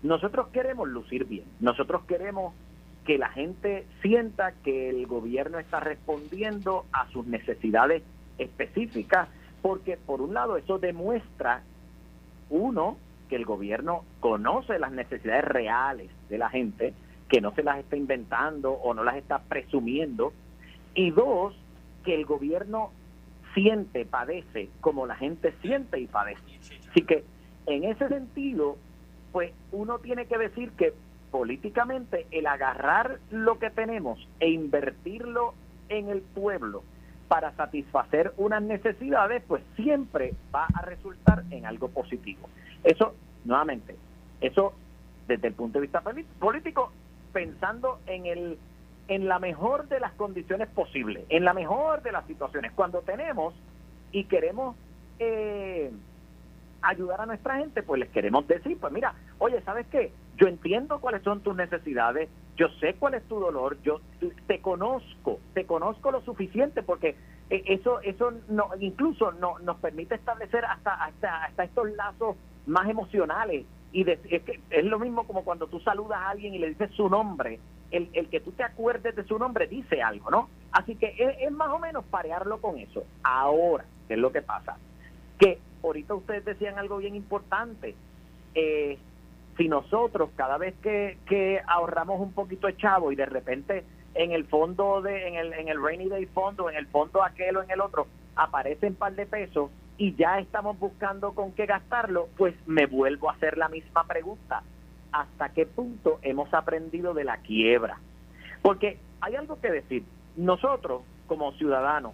Nosotros 0.03 0.49
queremos 0.49 0.88
lucir 0.88 1.25
bien, 1.25 1.45
nosotros 1.59 2.03
queremos 2.05 2.53
que 3.05 3.17
la 3.17 3.29
gente 3.29 3.88
sienta 4.01 4.51
que 4.63 4.89
el 4.89 5.07
gobierno 5.07 5.57
está 5.57 5.79
respondiendo 5.79 6.85
a 6.91 7.09
sus 7.09 7.25
necesidades 7.25 8.03
específicas, 8.38 9.29
porque 9.62 9.97
por 9.97 10.21
un 10.21 10.33
lado 10.33 10.57
eso 10.57 10.77
demuestra, 10.79 11.63
uno, 12.49 12.97
que 13.29 13.35
el 13.35 13.45
gobierno 13.45 14.03
conoce 14.19 14.79
las 14.79 14.91
necesidades 14.91 15.45
reales 15.45 16.09
de 16.29 16.38
la 16.38 16.49
gente, 16.49 16.93
que 17.29 17.41
no 17.41 17.53
se 17.53 17.63
las 17.63 17.79
está 17.79 17.95
inventando 17.95 18.73
o 18.73 18.93
no 18.93 19.03
las 19.03 19.15
está 19.15 19.39
presumiendo, 19.39 20.33
y 20.93 21.12
dos, 21.12 21.55
que 22.03 22.15
el 22.15 22.25
gobierno 22.25 22.91
siente, 23.53 24.05
padece 24.05 24.69
como 24.81 25.05
la 25.05 25.15
gente 25.15 25.53
siente 25.62 25.99
y 25.99 26.07
padece. 26.07 26.41
Así 26.89 27.01
que 27.01 27.23
en 27.65 27.83
ese 27.83 28.07
sentido, 28.07 28.77
pues 29.31 29.51
uno 29.71 29.99
tiene 29.99 30.25
que 30.25 30.38
decir 30.38 30.71
que 30.71 30.93
políticamente 31.31 32.25
el 32.31 32.47
agarrar 32.47 33.19
lo 33.29 33.59
que 33.59 33.69
tenemos 33.69 34.27
e 34.39 34.49
invertirlo 34.49 35.53
en 35.89 36.09
el 36.09 36.21
pueblo 36.21 36.83
para 37.27 37.55
satisfacer 37.55 38.33
unas 38.38 38.63
necesidades, 38.63 39.43
pues 39.47 39.62
siempre 39.75 40.33
va 40.53 40.67
a 40.73 40.81
resultar 40.81 41.43
en 41.51 41.65
algo 41.65 41.89
positivo. 41.89 42.49
Eso, 42.83 43.13
nuevamente, 43.45 43.95
eso 44.41 44.73
desde 45.27 45.49
el 45.49 45.53
punto 45.53 45.77
de 45.77 45.83
vista 45.83 46.01
político, 46.39 46.91
pensando 47.31 47.99
en 48.07 48.25
el 48.25 48.57
en 49.09 49.27
la 49.27 49.39
mejor 49.39 49.87
de 49.89 49.99
las 49.99 50.13
condiciones 50.13 50.69
posibles, 50.69 51.25
en 51.29 51.43
la 51.43 51.53
mejor 51.53 52.03
de 52.03 52.11
las 52.11 52.25
situaciones, 52.27 52.71
cuando 52.73 53.01
tenemos 53.01 53.55
y 54.11 54.25
queremos 54.25 54.75
eh, 55.17 55.91
ayudar 56.83 57.21
a 57.21 57.25
nuestra 57.25 57.57
gente, 57.57 57.81
pues 57.81 57.99
les 57.99 58.09
queremos 58.09 58.47
decir, 58.47 58.77
pues 58.79 58.93
mira, 58.93 59.15
oye, 59.39 59.61
¿sabes 59.63 59.87
qué? 59.87 60.13
Yo 60.37 60.47
entiendo 60.47 60.99
cuáles 60.99 61.23
son 61.23 61.41
tus 61.41 61.55
necesidades, 61.55 62.29
yo 62.55 62.67
sé 62.79 62.95
cuál 62.99 63.15
es 63.15 63.23
tu 63.23 63.39
dolor, 63.39 63.81
yo 63.81 63.99
te 64.45 64.61
conozco, 64.61 65.39
te 65.55 65.65
conozco 65.65 66.11
lo 66.11 66.21
suficiente 66.21 66.83
porque 66.83 67.15
eh, 67.49 67.63
eso 67.65 68.01
eso 68.01 68.31
no 68.47 68.69
incluso 68.79 69.31
no, 69.31 69.57
nos 69.59 69.77
permite 69.77 70.15
establecer 70.15 70.63
hasta, 70.65 70.93
hasta 70.93 71.45
hasta 71.45 71.63
estos 71.63 71.89
lazos 71.93 72.37
más 72.67 72.87
emocionales 72.87 73.65
y 73.91 74.10
es, 74.10 74.19
que 74.19 74.60
es 74.69 74.86
lo 74.86 74.99
mismo 74.99 75.25
como 75.25 75.43
cuando 75.43 75.67
tú 75.67 75.80
saludas 75.80 76.19
a 76.19 76.30
alguien 76.30 76.54
y 76.54 76.60
le 76.60 76.69
dices 76.69 76.91
su 76.91 77.10
nombre, 77.10 77.60
el, 77.91 78.10
el 78.13 78.30
que 78.30 78.39
tú 78.39 78.52
te 78.52 78.63
acuerdes 78.63 79.15
de 79.15 79.23
su 79.23 79.39
nombre 79.39 79.67
dice 79.67 80.02
algo, 80.02 80.30
¿no? 80.30 80.49
Así 80.71 80.95
que 80.95 81.15
es, 81.17 81.52
más 81.52 81.69
o 81.69 81.80
menos 81.80 82.06
parearlo 82.06 82.62
con 82.62 82.78
eso. 82.78 83.04
Ahora, 83.23 83.86
¿qué 84.08 84.13
es 84.13 84.19
lo 84.19 84.32
que 84.32 84.41
pasa? 84.41 84.78
Que 85.39 85.60
ahorita 85.84 86.13
ustedes 86.13 86.45
decían 86.45 86.78
algo 86.78 86.97
bien 86.97 87.15
importante. 87.15 87.95
Eh, 88.54 88.97
si 89.58 89.67
nosotros 89.67 90.30
cada 90.36 90.58
vez 90.58 90.75
que, 90.82 91.17
que 91.25 91.62
ahorramos 91.67 92.21
un 92.21 92.32
poquito 92.32 92.67
de 92.67 92.78
chavo 92.78 93.12
y 93.12 93.15
de 93.15 93.25
repente 93.25 93.84
en 94.15 94.32
el 94.32 94.45
fondo 94.45 95.02
de 95.02 95.28
en 95.28 95.36
el 95.36 95.54
en 95.54 95.67
el 95.67 95.84
rainy 95.84 96.08
day 96.08 96.25
fondo 96.28 96.69
en 96.69 96.75
el 96.75 96.88
fondo 96.88 97.21
aquel 97.23 97.58
o 97.58 97.63
en 97.63 97.69
el 97.69 97.82
otro 97.82 98.08
aparece 98.36 98.88
un 98.88 98.95
par 98.95 99.13
de 99.13 99.25
pesos 99.25 99.69
y 99.99 100.15
ya 100.15 100.39
estamos 100.39 100.79
buscando 100.79 101.33
con 101.33 101.51
qué 101.51 101.67
gastarlo 101.67 102.29
pues 102.38 102.55
me 102.65 102.88
vuelvo 102.88 103.29
a 103.29 103.33
hacer 103.33 103.57
la 103.57 103.69
misma 103.69 104.05
pregunta. 104.05 104.63
Hasta 105.12 105.49
qué 105.49 105.65
punto 105.65 106.19
hemos 106.21 106.51
aprendido 106.53 107.13
de 107.13 107.25
la 107.25 107.38
quiebra 107.38 107.99
porque 108.63 108.97
hay 109.21 109.35
algo 109.35 109.59
que 109.59 109.69
decir. 109.69 110.03
Nosotros 110.38 111.03
como 111.27 111.51
ciudadanos 111.53 112.13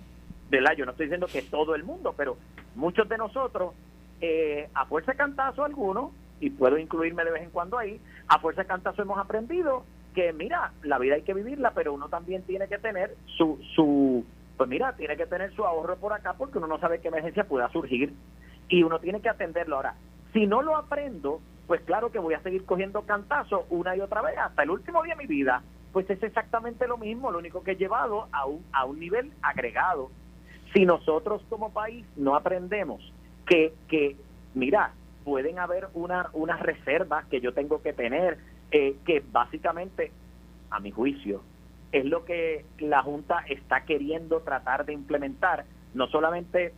¿verdad? 0.50 0.74
yo 0.76 0.86
no 0.86 0.92
estoy 0.92 1.06
diciendo 1.06 1.28
que 1.32 1.44
todo 1.44 1.76
el 1.76 1.84
mundo 1.84 2.14
pero 2.18 2.38
muchos 2.76 3.08
de 3.08 3.18
nosotros, 3.18 3.74
eh, 4.20 4.68
a 4.74 4.86
fuerza 4.86 5.12
de 5.12 5.18
cantazo 5.18 5.64
algunos, 5.64 6.12
y 6.40 6.50
puedo 6.50 6.78
incluirme 6.78 7.24
de 7.24 7.32
vez 7.32 7.44
en 7.44 7.50
cuando 7.52 7.78
ahí, 7.78 8.02
a 8.28 8.40
fuerza 8.40 8.64
de 8.64 8.68
cantazo 8.68 9.02
hemos 9.02 9.18
aprendido 9.18 9.86
que, 10.14 10.34
mira, 10.34 10.72
la 10.84 10.98
vida 10.98 11.16
hay 11.16 11.22
que 11.22 11.34
vivirla, 11.34 11.72
pero 11.72 11.94
uno 11.94 12.10
también 12.10 12.44
tiene 12.44 12.68
que 12.68 12.78
tener 12.78 13.16
su, 13.38 13.60
su 13.76 14.26
pues 14.58 14.70
mira, 14.70 14.94
tiene 14.96 15.18
que 15.18 15.26
tener 15.26 15.54
su 15.54 15.66
ahorro 15.66 15.98
por 15.98 16.14
acá 16.14 16.34
porque 16.34 16.58
uno 16.58 16.68
no 16.68 16.80
sabe 16.80 17.00
qué 17.00 17.10
emergencia 17.10 17.44
pueda 17.46 17.70
surgir 17.70 18.14
y 18.70 18.84
uno 18.84 19.00
tiene 19.00 19.22
que 19.22 19.30
atenderlo. 19.30 19.76
Ahora, 19.76 19.96
si 20.34 20.48
no 20.48 20.62
lo 20.62 20.76
aprendo, 20.78 21.42
pues 21.68 21.82
claro 21.82 22.12
que 22.12 22.20
voy 22.20 22.34
a 22.34 22.42
seguir 22.42 22.66
cogiendo 22.66 23.02
cantazo 23.04 23.66
una 23.70 23.96
y 23.96 24.02
otra 24.02 24.22
vez 24.22 24.38
hasta 24.38 24.64
el 24.64 24.70
último 24.70 25.04
día 25.04 25.16
de 25.16 25.24
mi 25.24 25.28
vida, 25.28 25.64
pues 25.92 26.10
es 26.10 26.22
exactamente 26.24 26.88
lo 26.88 26.98
mismo, 26.98 27.32
lo 27.32 27.40
único 27.40 27.64
que 27.64 27.72
he 27.72 27.76
llevado 27.76 28.28
a 28.32 28.46
un, 28.46 28.66
a 28.72 28.86
un 28.86 29.00
nivel 29.00 29.32
agregado 29.42 30.10
si 30.74 30.86
nosotros 30.86 31.42
como 31.50 31.72
país 31.72 32.06
no 32.18 32.36
aprendemos 32.36 33.02
que, 33.48 33.74
que 33.88 34.18
mira, 34.54 34.94
pueden 35.24 35.58
haber 35.58 35.88
una, 35.94 36.30
unas 36.34 36.60
reservas 36.60 37.26
que 37.28 37.40
yo 37.40 37.54
tengo 37.54 37.82
que 37.82 37.94
tener, 37.94 38.38
eh, 38.72 38.98
que 39.06 39.24
básicamente, 39.32 40.12
a 40.70 40.80
mi 40.80 40.92
juicio, 40.92 41.42
es 41.96 42.06
lo 42.06 42.26
que 42.26 42.66
la 42.80 43.02
Junta 43.02 43.46
está 43.48 43.86
queriendo 43.86 44.42
tratar 44.42 44.86
de 44.86 44.92
implementar, 44.92 45.66
no 45.94 46.08
solamente 46.08 46.74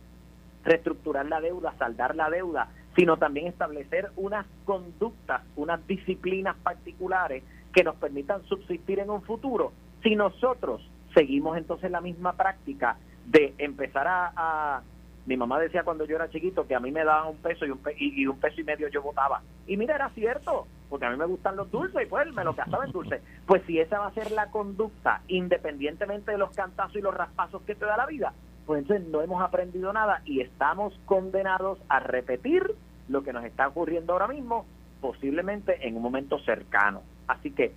reestructurar 0.64 1.26
la 1.26 1.40
deuda, 1.40 1.74
saldar 1.76 2.14
la 2.14 2.30
deuda, 2.30 2.68
sino 2.94 3.16
también 3.16 3.48
establecer 3.48 4.10
unas 4.14 4.46
conductas, 4.64 5.42
unas 5.56 5.84
disciplinas 5.88 6.56
particulares 6.62 7.42
que 7.72 7.82
nos 7.82 7.96
permitan 7.96 8.44
subsistir 8.44 9.00
en 9.00 9.10
un 9.10 9.22
futuro. 9.22 9.72
Si 10.04 10.14
nosotros 10.14 10.88
seguimos 11.14 11.56
entonces 11.56 11.90
la 11.90 12.00
misma 12.00 12.34
práctica 12.34 12.96
de 13.26 13.54
empezar 13.58 14.06
a, 14.08 14.82
mi 15.26 15.36
mamá 15.36 15.58
decía 15.58 15.82
cuando 15.82 16.04
yo 16.04 16.14
era 16.14 16.30
chiquito 16.30 16.66
que 16.66 16.76
a 16.76 16.80
mí 16.80 16.92
me 16.92 17.04
daban 17.04 17.28
un 17.30 17.36
peso 17.38 17.66
y 17.66 17.70
un, 17.70 17.80
y, 17.98 18.24
un 18.26 18.38
peso 18.38 18.60
y 18.60 18.64
medio 18.64 18.88
yo 18.88 19.02
votaba. 19.02 19.42
Y 19.66 19.76
mira, 19.76 19.96
era 19.96 20.10
cierto, 20.10 20.66
porque 20.88 21.06
a 21.06 21.10
mí 21.10 21.16
me 21.16 21.26
gustan 21.26 21.56
los 21.56 21.68
dulces 21.72 22.02
y 22.02 22.06
pues 22.06 22.32
me 22.32 22.44
lo 22.44 22.54
gastaba 22.54 22.84
en 22.84 22.92
dulces. 22.92 23.20
Pues 23.48 23.62
si 23.66 23.80
esa 23.80 23.98
va 23.98 24.08
a 24.08 24.12
ser 24.12 24.30
la 24.30 24.50
conducta, 24.50 25.22
independientemente 25.26 26.32
de 26.32 26.36
los 26.36 26.50
cantazos 26.50 26.96
y 26.96 27.00
los 27.00 27.14
raspazos 27.14 27.62
que 27.62 27.74
te 27.74 27.86
da 27.86 27.96
la 27.96 28.04
vida, 28.04 28.34
pues 28.66 28.82
entonces 28.82 29.08
no 29.08 29.22
hemos 29.22 29.42
aprendido 29.42 29.90
nada 29.90 30.20
y 30.26 30.42
estamos 30.42 30.92
condenados 31.06 31.78
a 31.88 31.98
repetir 31.98 32.74
lo 33.08 33.22
que 33.22 33.32
nos 33.32 33.46
está 33.46 33.66
ocurriendo 33.66 34.12
ahora 34.12 34.28
mismo, 34.28 34.66
posiblemente 35.00 35.88
en 35.88 35.96
un 35.96 36.02
momento 36.02 36.38
cercano. 36.40 37.00
Así 37.26 37.50
que 37.50 37.72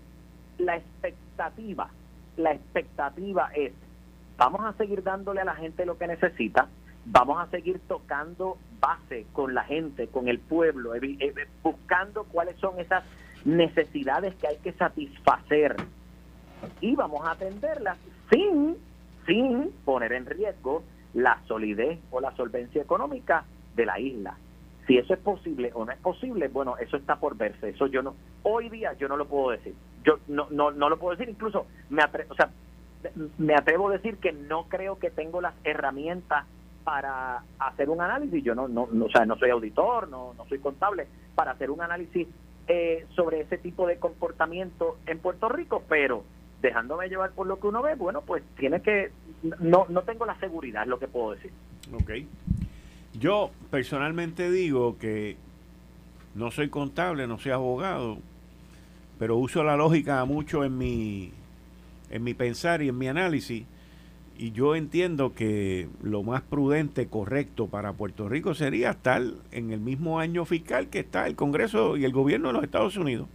la 0.58 0.76
expectativa, 0.76 1.90
la 2.36 2.52
expectativa 2.52 3.50
es 3.56 3.72
vamos 4.36 4.66
a 4.66 4.74
seguir 4.74 5.04
dándole 5.04 5.40
a 5.40 5.46
la 5.46 5.56
gente 5.56 5.86
lo 5.86 5.98
que 5.98 6.08
necesita, 6.08 6.68
vamos 7.06 7.42
a 7.42 7.50
seguir 7.50 7.80
tocando 7.88 8.58
base 8.82 9.26
con 9.32 9.54
la 9.54 9.64
gente, 9.64 10.10
con 10.10 10.28
el 10.28 10.40
pueblo, 10.40 10.96
eh, 10.96 11.34
buscando 11.64 12.26
cuáles 12.26 12.58
son 12.58 12.78
esas 12.78 13.06
necesidades 13.46 14.36
que 14.36 14.48
hay 14.48 14.58
que 14.58 14.74
satisfacer 14.74 15.76
y 16.80 16.96
vamos 16.96 17.26
a 17.26 17.32
atenderlas 17.32 17.98
sin, 18.32 18.78
sin 19.26 19.72
poner 19.84 20.14
en 20.14 20.26
riesgo 20.26 20.84
la 21.14 21.42
solidez 21.48 22.00
o 22.12 22.22
la 22.22 22.36
solvencia 22.36 22.82
económica 22.82 23.46
de 23.76 23.86
la 23.86 24.00
isla. 24.00 24.36
Si 24.88 24.98
eso 24.98 25.14
es 25.14 25.20
posible 25.20 25.72
o 25.74 25.86
no 25.86 25.92
es 25.92 26.00
posible, 26.00 26.48
bueno, 26.48 26.78
eso 26.78 26.98
está 26.98 27.18
por 27.18 27.38
verse. 27.38 27.70
Eso 27.70 27.88
yo 27.88 28.02
no, 28.02 28.16
hoy 28.44 28.70
día 28.70 28.94
yo 28.94 29.08
no 29.08 29.18
lo 29.18 29.28
puedo 29.28 29.52
decir. 29.52 29.76
Yo 30.04 30.20
no, 30.28 30.48
no, 30.50 30.72
no 30.72 30.90
lo 30.90 30.98
puedo 30.98 31.16
decir. 31.16 31.30
Incluso 31.30 31.68
me 31.90 32.04
o 32.04 32.36
sea, 32.36 32.50
me 33.38 33.54
atrevo 33.54 33.90
a 33.90 33.94
decir 33.94 34.18
que 34.18 34.32
no 34.32 34.66
creo 34.68 34.98
que 35.00 35.12
tengo 35.12 35.42
las 35.42 35.54
herramientas 35.64 36.46
para 36.84 37.44
hacer 37.60 37.90
un 37.90 38.02
análisis. 38.02 38.44
Yo 38.44 38.56
no, 38.56 38.68
no, 38.68 38.84
o 38.84 39.10
sea, 39.10 39.26
no 39.26 39.38
soy 39.38 39.52
auditor, 39.52 40.10
no, 40.10 40.34
no 40.34 40.46
soy 40.48 40.60
contable, 40.60 41.08
para 41.36 41.52
hacer 41.52 41.70
un 41.70 41.82
análisis 41.82 42.28
eh, 42.74 43.06
sobre 43.18 43.42
ese 43.42 43.58
tipo 43.58 43.86
de 43.86 43.98
comportamiento 43.98 44.98
en 45.06 45.20
Puerto 45.20 45.50
Rico, 45.50 45.84
pero 45.90 46.24
dejándome 46.62 47.10
llevar 47.10 47.32
por 47.32 47.46
lo 47.46 47.60
que 47.60 47.68
uno 47.68 47.82
ve, 47.82 47.96
bueno, 47.96 48.22
pues 48.22 48.44
tiene 48.58 48.82
que, 48.82 49.12
no, 49.60 49.88
no 49.90 50.04
tengo 50.04 50.26
la 50.26 50.40
seguridad, 50.40 50.86
lo 50.86 50.98
que 50.98 51.10
puedo 51.10 51.32
decir. 51.32 51.52
Ok. 51.94 52.12
Yo 53.20 53.52
personalmente 53.70 54.50
digo 54.50 54.98
que 54.98 55.36
no 56.34 56.50
soy 56.50 56.70
contable, 56.70 57.28
no 57.28 57.40
soy 57.40 57.52
abogado, 57.52 58.20
pero 59.20 59.36
uso 59.36 59.66
la 59.66 59.76
lógica 59.76 60.24
mucho 60.24 60.64
en 60.64 60.78
mi 60.78 61.34
en 62.10 62.24
mi 62.24 62.34
pensar 62.34 62.82
y 62.82 62.88
en 62.88 62.98
mi 62.98 63.10
análisis. 63.10 63.66
Y 64.38 64.52
yo 64.52 64.76
entiendo 64.76 65.34
que 65.34 65.88
lo 66.02 66.24
más 66.24 66.42
prudente, 66.42 67.08
correcto 67.08 67.68
para 67.68 67.94
Puerto 67.94 68.28
Rico 68.28 68.56
sería 68.56 68.92
estar 68.92 69.22
en 69.52 69.72
el 69.72 69.80
mismo 69.80 70.20
año 70.20 70.46
fiscal 70.46 70.88
que 70.88 71.00
está 71.00 71.28
el 71.28 71.36
Congreso 71.36 71.96
y 71.98 72.06
el 72.06 72.12
gobierno 72.12 72.48
de 72.48 72.54
los 72.54 72.64
Estados 72.64 72.98
Unidos. 72.98 73.28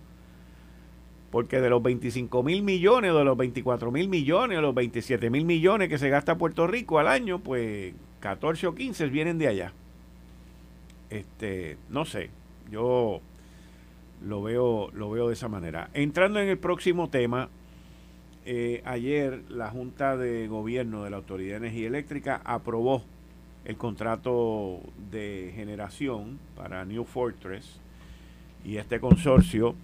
Porque 1.31 1.61
de 1.61 1.71
los 1.71 1.83
25 1.83 2.43
mil 2.43 2.63
millones, 2.63 3.15
de 3.15 3.25
los 3.25 3.37
24 3.37 3.93
mil 3.93 4.09
millones, 4.09 4.59
o 4.59 4.63
los 4.63 4.75
27 4.75 5.31
mil 5.31 5.45
millones 5.45 5.89
que 5.89 5.99
se 5.99 6.09
gasta 6.09 6.39
Puerto 6.39 6.67
Rico 6.67 6.99
al 6.99 7.09
año, 7.09 7.39
pues 7.39 7.95
14 8.21 8.67
o 8.67 8.75
15 8.75 9.07
vienen 9.07 9.39
de 9.39 9.49
allá. 9.49 9.73
Este, 11.11 11.77
no 11.89 12.05
sé, 12.05 12.31
yo 12.71 13.21
lo 14.25 14.43
veo, 14.43 14.91
lo 14.93 15.11
veo 15.11 15.29
de 15.29 15.35
esa 15.35 15.49
manera. 15.49 15.91
Entrando 15.95 16.41
en 16.41 16.49
el 16.49 16.59
próximo 16.59 17.11
tema, 17.11 17.49
eh, 18.49 18.81
ayer 18.85 19.43
la 19.49 19.71
Junta 19.71 20.17
de 20.17 20.47
Gobierno 20.47 21.03
de 21.03 21.11
la 21.11 21.17
Autoridad 21.17 21.61
de 21.61 21.67
Energía 21.67 21.89
Eléctrica 21.89 22.41
aprobó 22.45 23.03
el 23.65 23.77
contrato 23.77 24.79
de 25.11 25.53
generación 25.57 26.39
para 26.55 26.85
New 26.85 27.05
Fortress 27.05 27.81
y 28.65 28.77
este 28.77 29.01
consorcio 29.01 29.75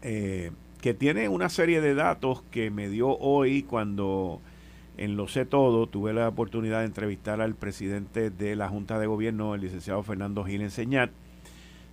eh, 0.00 0.50
que 0.80 0.94
tiene 0.94 1.28
una 1.28 1.50
serie 1.50 1.82
de 1.82 1.94
datos 1.94 2.42
que 2.50 2.70
me 2.70 2.88
dio 2.88 3.18
hoy 3.18 3.64
cuando 3.64 4.40
en 4.96 5.18
Lo 5.18 5.28
Sé 5.28 5.44
Todo 5.44 5.86
tuve 5.86 6.14
la 6.14 6.28
oportunidad 6.28 6.80
de 6.80 6.86
entrevistar 6.86 7.42
al 7.42 7.54
presidente 7.54 8.30
de 8.30 8.56
la 8.56 8.70
Junta 8.70 8.98
de 8.98 9.06
Gobierno, 9.06 9.54
el 9.54 9.60
licenciado 9.60 10.02
Fernando 10.02 10.42
Gil 10.42 10.62
Enseñat, 10.62 11.10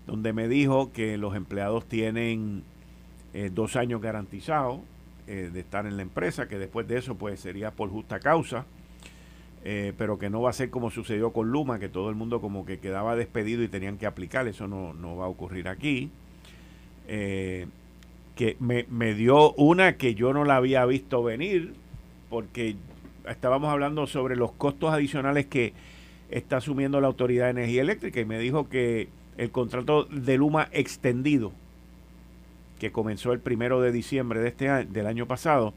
donde 0.08 0.32
me 0.32 0.48
dijo 0.48 0.94
que 0.94 1.18
los 1.18 1.36
empleados 1.36 1.86
tienen 1.86 2.64
eh, 3.34 3.52
dos 3.54 3.76
años 3.76 4.02
garantizados 4.02 4.80
eh, 5.30 5.50
de 5.54 5.60
estar 5.60 5.86
en 5.86 5.96
la 5.96 6.02
empresa, 6.02 6.48
que 6.48 6.58
después 6.58 6.88
de 6.88 6.98
eso 6.98 7.16
pues 7.16 7.40
sería 7.40 7.72
por 7.72 7.90
justa 7.90 8.20
causa, 8.20 8.66
eh, 9.64 9.94
pero 9.98 10.18
que 10.18 10.30
no 10.30 10.42
va 10.42 10.50
a 10.50 10.54
ser 10.54 10.70
como 10.70 10.90
sucedió 10.90 11.32
con 11.32 11.52
Luma, 11.52 11.80
que 11.80 11.88
todo 11.88 12.10
el 12.10 12.16
mundo 12.16 12.42
como 12.42 12.66
que 12.66 12.80
quedaba 12.80 13.16
despedido 13.16 13.64
y 13.64 13.68
tenían 13.68 13.98
que 13.98 14.06
aplicar, 14.06 14.48
eso 14.48 14.68
no, 14.68 14.94
no 14.94 15.16
va 15.16 15.26
a 15.26 15.30
ocurrir 15.30 15.68
aquí. 15.68 16.10
que 17.08 18.56
me, 18.60 18.86
me 18.90 19.14
dio 19.14 19.54
una 19.54 19.98
que 19.98 20.16
yo 20.16 20.34
no 20.34 20.46
la 20.46 20.56
había 20.56 20.86
visto 20.86 21.24
venir, 21.24 21.74
porque 22.30 22.76
estábamos 23.28 23.70
hablando 23.70 24.08
sobre 24.08 24.36
los 24.36 24.52
costos 24.52 24.94
adicionales 24.94 25.46
que 25.46 25.74
está 26.30 26.58
asumiendo 26.58 27.02
la 27.02 27.08
Autoridad 27.08 27.46
de 27.46 27.52
Energía 27.52 27.82
Eléctrica 27.82 28.20
y 28.20 28.26
me 28.26 28.40
dijo 28.40 28.70
que 28.70 29.10
el 29.38 29.52
contrato 29.52 30.04
de 30.04 30.38
Luma 30.38 30.70
extendido, 30.72 31.52
que 32.80 32.92
comenzó 32.92 33.32
el 33.34 33.40
primero 33.40 33.82
de 33.82 33.92
diciembre 33.92 34.40
de 34.40 34.48
este 34.48 34.86
del 34.86 35.06
año 35.06 35.28
pasado, 35.28 35.74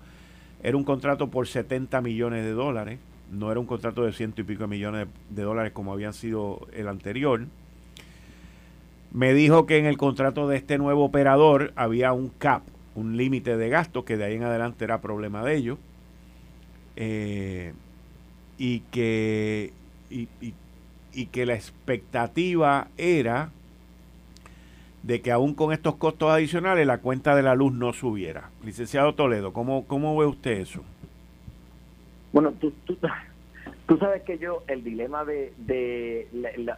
era 0.63 0.77
un 0.77 0.85
contrato 0.85 1.29
por 1.29 1.49
70 1.49 2.01
millones 2.01 2.45
de 2.45 2.53
dólares, 2.53 2.99
no 3.31 3.51
era 3.51 3.61
un 3.61 3.67
contrato 3.67 4.05
de 4.05 4.13
ciento 4.13 4.41
y 4.41 4.45
pico 4.45 4.67
millones 4.67 5.09
de, 5.31 5.43
dólares 5.43 5.73
como 5.73 5.93
habían 5.93 6.15
sido 6.15 6.67
el 6.73 6.89
anterior. 6.89 7.47
Me 9.13 9.35
dijo 9.35 9.67
que 9.67 9.79
en 9.79 9.87
el 9.87 9.99
contrato 9.99 10.49
de 10.49 10.57
este 10.57 10.79
nuevo 10.79 11.05
operador 11.05 11.73
había 11.77 12.13
un 12.13 12.29
cap, 12.29 12.63
un 12.95 13.17
límite 13.17 13.57
de 13.57 13.69
gasto, 13.69 14.05
que 14.05 14.17
de 14.17 14.25
ahí 14.25 14.35
en 14.37 14.45
adelante 14.45 14.85
era 14.85 15.01
problema 15.01 15.45
de 15.45 15.57
ellos. 15.57 15.79
Eh, 16.97 17.73
y 18.59 18.81
que 18.91 19.73
y 21.15 21.27
que 21.27 21.47
la 21.47 21.55
expectativa 21.55 22.89
era 22.97 23.51
de 25.03 25.21
que 25.21 25.33
aún 25.33 25.55
con 25.55 25.73
estos 25.73 25.97
costos 25.97 26.31
adicionales 26.31 26.87
la 26.87 26.99
cuenta 26.99 27.35
de 27.35 27.43
la 27.43 27.55
luz 27.55 27.73
no 27.73 27.93
subiera. 27.93 28.51
Licenciado 28.65 29.15
Toledo, 29.15 29.53
¿cómo, 29.53 29.87
cómo 29.87 30.17
ve 30.17 30.27
usted 30.27 30.53
eso? 30.53 30.83
Bueno, 32.33 32.53
tú, 32.61 32.73
tú, 32.85 32.97
tú 33.87 33.99
sabes 33.99 34.23
que 34.23 34.39
yo, 34.39 34.63
el 34.69 34.85
dilema 34.85 35.25
de, 35.25 35.53
de 35.59 36.29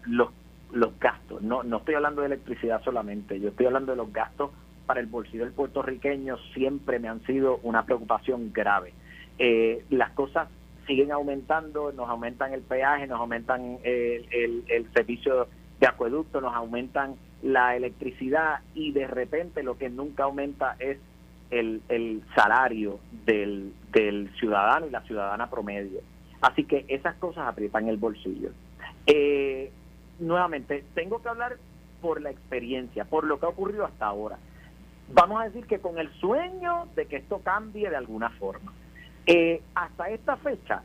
los, 0.07 0.31
los 0.73 0.99
gastos, 0.99 1.43
no, 1.43 1.63
no 1.63 1.79
estoy 1.79 1.95
hablando 1.95 2.23
de 2.23 2.29
electricidad 2.29 2.83
solamente, 2.83 3.39
yo 3.41 3.51
estoy 3.51 3.67
hablando 3.67 3.93
de 3.93 3.97
los 3.97 4.13
gastos 4.13 4.51
para 4.87 5.01
el 5.01 5.07
bolsillo 5.07 5.45
del 5.45 5.53
puertorriqueño, 5.53 6.37
siempre 6.55 6.99
me 6.99 7.09
han 7.09 7.25
sido 7.25 7.59
una 7.63 7.85
preocupación 7.85 8.53
grave. 8.53 8.93
Eh, 9.39 9.85
las 9.91 10.11
cosas 10.11 10.49
siguen 10.87 11.13
aumentando, 11.13 11.93
nos 11.93 12.09
aumentan 12.09 12.53
el 12.53 12.61
peaje, 12.61 13.07
nos 13.07 13.21
aumentan 13.21 13.79
el, 13.83 14.65
el, 14.69 14.93
servicio 14.93 15.49
de 15.81 15.87
acueducto, 15.87 16.41
nos 16.41 16.55
aumentan 16.55 17.15
la 17.45 17.77
electricidad 17.77 18.61
y 18.75 18.93
de 18.93 19.07
repente 19.07 19.63
lo 19.63 19.77
que 19.77 19.91
nunca 19.91 20.25
aumenta 20.25 20.77
es 20.79 20.99
el, 21.51 21.83
el 21.91 22.23
salario 22.35 22.99
del, 23.27 23.75
del 23.93 24.31
ciudadano 24.39 24.87
y 24.87 24.91
la 24.91 25.03
ciudadana 25.03 25.51
promedio. 25.51 26.01
Así 26.41 26.65
que 26.65 26.87
esas 26.89 27.15
cosas 27.17 27.47
aprietan 27.47 27.89
el 27.89 27.99
bolsillo. 27.99 28.51
Eh, 29.07 29.71
nuevamente, 30.19 30.85
tengo 30.95 31.21
que 31.23 31.29
hablar 31.29 31.59
por 32.01 32.23
la 32.23 32.31
experiencia, 32.31 33.05
por 33.05 33.25
lo 33.25 33.39
que 33.39 33.47
ha 33.47 33.51
ocurrido 33.51 33.85
hasta 33.85 34.07
ahora. 34.07 34.39
Vamos 35.13 35.41
a 35.41 35.45
decir 35.45 35.67
que 35.67 35.81
con 35.81 35.99
el 35.99 36.11
sueño 36.15 36.89
de 36.97 37.07
que 37.07 37.17
esto 37.17 37.41
cambie 37.45 37.91
de 37.91 37.97
alguna 37.97 38.31
forma. 38.31 38.73
Eh, 39.27 39.63
hasta 39.75 40.09
esta 40.09 40.37
fecha, 40.37 40.83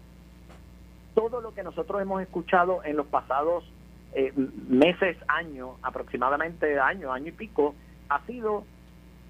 todo 1.16 1.40
lo 1.40 1.54
que 1.54 1.64
nosotros 1.64 2.02
hemos 2.02 2.22
escuchado 2.22 2.84
en 2.84 2.98
los 2.98 3.08
pasados 3.08 3.64
eh, 4.14 4.34
meses, 4.68 5.18
años, 5.28 5.72
aproximadamente 5.82 6.80
año, 6.80 7.12
año 7.12 7.28
y 7.28 7.32
pico, 7.32 7.76
ha 8.10 8.26
sido 8.26 8.64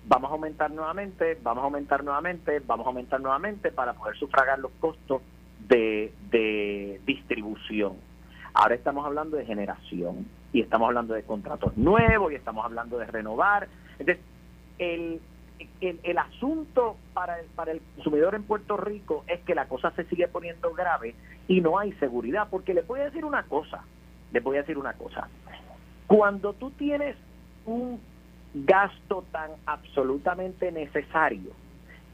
vamos 0.08 0.32
a 0.32 0.34
aumentar 0.34 0.72
nuevamente, 0.72 1.38
vamos 1.44 1.62
a 1.62 1.66
aumentar 1.66 2.04
nuevamente, 2.04 2.62
vamos 2.66 2.86
a 2.86 2.90
aumentar 2.90 3.22
nuevamente 3.22 3.72
para 3.72 3.94
poder 3.94 4.18
sufragar 4.18 4.60
los 4.60 4.72
costos 4.80 5.22
de, 5.68 6.12
de 6.32 7.00
distribución. 7.06 7.94
Ahora 8.54 8.76
estamos 8.76 9.06
hablando 9.06 9.38
de 9.38 9.46
generación 9.46 10.26
y 10.52 10.62
estamos 10.62 10.88
hablando 10.88 11.14
de 11.14 11.24
contratos 11.24 11.78
nuevos 11.78 12.32
y 12.32 12.36
estamos 12.36 12.66
hablando 12.66 12.98
de 12.98 13.06
renovar. 13.06 13.68
Entonces, 14.00 14.24
el, 14.80 15.22
el, 15.82 16.18
asunto 16.18 16.98
para 17.14 17.40
el, 17.40 17.46
para 17.48 17.72
el 17.72 17.82
consumidor 17.96 18.34
en 18.34 18.44
Puerto 18.44 18.78
Rico 18.78 19.24
es 19.28 19.42
que 19.42 19.54
la 19.54 19.68
cosa 19.68 19.92
se 19.92 20.06
sigue 20.06 20.28
poniendo 20.28 20.74
grave 20.74 21.14
y 21.48 21.62
no 21.62 21.78
hay 21.78 21.92
seguridad, 21.94 22.48
porque 22.50 22.74
le 22.74 22.82
voy 22.82 23.02
a 23.02 23.06
decir 23.06 23.26
una 23.26 23.44
cosa, 23.44 23.84
le 24.32 24.40
voy 24.40 24.58
a 24.58 24.62
decir 24.62 24.78
una 24.78 24.94
cosa. 24.94 25.28
Cuando 26.08 26.54
tú 26.54 26.72
tienes 26.72 27.16
un 27.66 28.00
gasto 28.54 29.24
tan 29.32 29.52
absolutamente 29.66 30.72
necesario 30.72 31.52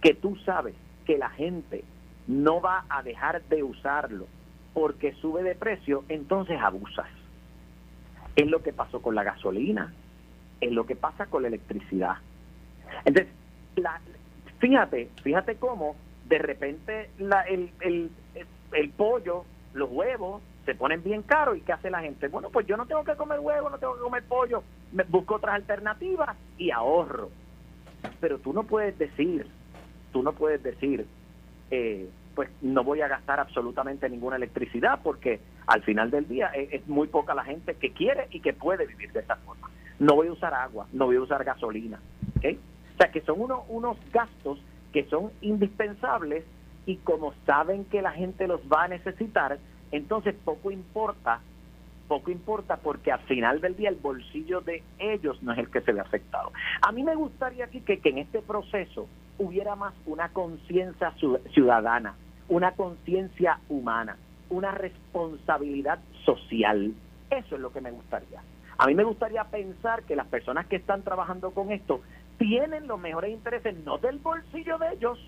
que 0.01 0.13
tú 0.13 0.35
sabes 0.45 0.75
que 1.05 1.17
la 1.17 1.29
gente 1.29 1.83
no 2.27 2.59
va 2.61 2.85
a 2.89 3.03
dejar 3.03 3.41
de 3.43 3.63
usarlo 3.63 4.27
porque 4.73 5.13
sube 5.13 5.43
de 5.43 5.55
precio, 5.55 6.03
entonces 6.09 6.59
abusas. 6.59 7.07
Es 8.35 8.47
lo 8.47 8.61
que 8.61 8.73
pasó 8.73 9.01
con 9.01 9.15
la 9.15 9.23
gasolina, 9.23 9.93
es 10.59 10.71
lo 10.71 10.85
que 10.85 10.95
pasa 10.95 11.27
con 11.27 11.43
la 11.43 11.47
electricidad. 11.47 12.17
Entonces, 13.05 13.31
la, 13.77 14.01
fíjate, 14.59 15.09
fíjate 15.23 15.55
cómo 15.55 15.95
de 16.27 16.39
repente 16.39 17.09
la, 17.19 17.41
el, 17.43 17.71
el, 17.79 18.09
el 18.73 18.89
pollo, 18.89 19.45
los 19.73 19.89
huevos, 19.89 20.41
se 20.65 20.75
ponen 20.75 21.03
bien 21.03 21.21
caros 21.21 21.57
y 21.57 21.61
¿qué 21.61 21.73
hace 21.73 21.89
la 21.89 22.01
gente? 22.01 22.27
Bueno, 22.27 22.49
pues 22.49 22.65
yo 22.65 22.75
no 22.75 22.85
tengo 22.85 23.03
que 23.03 23.15
comer 23.15 23.39
huevo, 23.39 23.69
no 23.69 23.77
tengo 23.77 23.95
que 23.95 24.01
comer 24.01 24.23
pollo, 24.23 24.63
me 24.91 25.03
busco 25.03 25.35
otras 25.35 25.55
alternativas 25.55 26.35
y 26.57 26.71
ahorro. 26.71 27.29
Pero 28.19 28.39
tú 28.39 28.53
no 28.53 28.63
puedes 28.63 28.97
decir, 28.97 29.47
tú 30.11 30.23
no 30.23 30.33
puedes 30.33 30.61
decir, 30.63 31.05
eh, 31.71 32.09
pues 32.33 32.49
no 32.61 32.83
voy 32.83 33.01
a 33.01 33.07
gastar 33.07 33.39
absolutamente 33.39 34.09
ninguna 34.09 34.35
electricidad 34.35 34.99
porque 35.03 35.39
al 35.67 35.83
final 35.83 36.11
del 36.11 36.27
día 36.27 36.47
es, 36.47 36.73
es, 36.73 36.87
muy 36.87 37.07
poca 37.07 37.33
la 37.33 37.43
gente 37.43 37.75
que 37.75 37.91
quiere 37.91 38.27
y 38.31 38.41
que 38.41 38.53
puede 38.53 38.85
vivir 38.85 39.11
de 39.13 39.21
esa 39.21 39.35
forma. 39.37 39.69
No 39.99 40.15
voy 40.15 40.27
a 40.27 40.33
usar 40.33 40.53
agua, 40.53 40.87
no 40.91 41.05
voy 41.05 41.15
a 41.15 41.21
usar 41.21 41.43
gasolina. 41.43 41.99
¿okay? 42.37 42.59
O 42.93 42.97
sea, 42.97 43.11
que 43.11 43.21
son 43.21 43.39
unos, 43.39 43.61
unos 43.69 43.97
gastos 44.11 44.59
que 44.91 45.05
son 45.05 45.31
indispensables 45.41 46.45
y 46.85 46.97
como 46.97 47.33
saben 47.45 47.85
que 47.85 48.01
la 48.01 48.11
gente 48.11 48.47
los 48.47 48.61
va 48.61 48.83
a 48.83 48.87
necesitar, 48.87 49.57
entonces 49.95 50.35
poco 50.43 50.71
importa, 50.71 51.41
poco 52.07 52.31
importa 52.31 52.77
porque 52.77 53.11
al 53.11 53.21
final 53.21 53.61
del 53.61 53.75
día 53.75 53.89
el 53.89 53.95
bolsillo 53.95 54.61
de 54.61 54.83
ellos 54.99 55.41
no 55.43 55.53
es 55.53 55.59
el 55.59 55.69
que 55.69 55.81
se 55.81 55.91
ve 55.91 55.99
afectado. 55.99 56.51
A 56.81 56.91
mí 56.91 57.03
me 57.03 57.15
gustaría 57.15 57.65
aquí 57.65 57.81
que, 57.81 57.99
que 57.99 58.09
en 58.09 58.19
este 58.19 58.41
proceso 58.41 59.07
hubiera 59.37 59.75
más 59.75 59.93
una 60.05 60.29
conciencia 60.29 61.13
ciudadana, 61.53 62.15
una 62.47 62.71
conciencia 62.73 63.59
humana, 63.69 64.17
una 64.49 64.71
responsabilidad 64.71 65.99
social. 66.23 66.93
Eso 67.29 67.55
es 67.55 67.61
lo 67.61 67.71
que 67.71 67.81
me 67.81 67.91
gustaría. 67.91 68.41
A 68.77 68.87
mí 68.87 68.95
me 68.95 69.03
gustaría 69.03 69.43
pensar 69.45 70.03
que 70.03 70.15
las 70.15 70.27
personas 70.27 70.67
que 70.67 70.75
están 70.75 71.01
trabajando 71.03 71.51
con 71.51 71.71
esto 71.71 72.01
tienen 72.37 72.87
los 72.87 72.99
mejores 72.99 73.31
intereses, 73.31 73.75
no 73.85 73.97
del 73.97 74.19
bolsillo 74.19 74.77
de 74.77 74.93
ellos, 74.93 75.19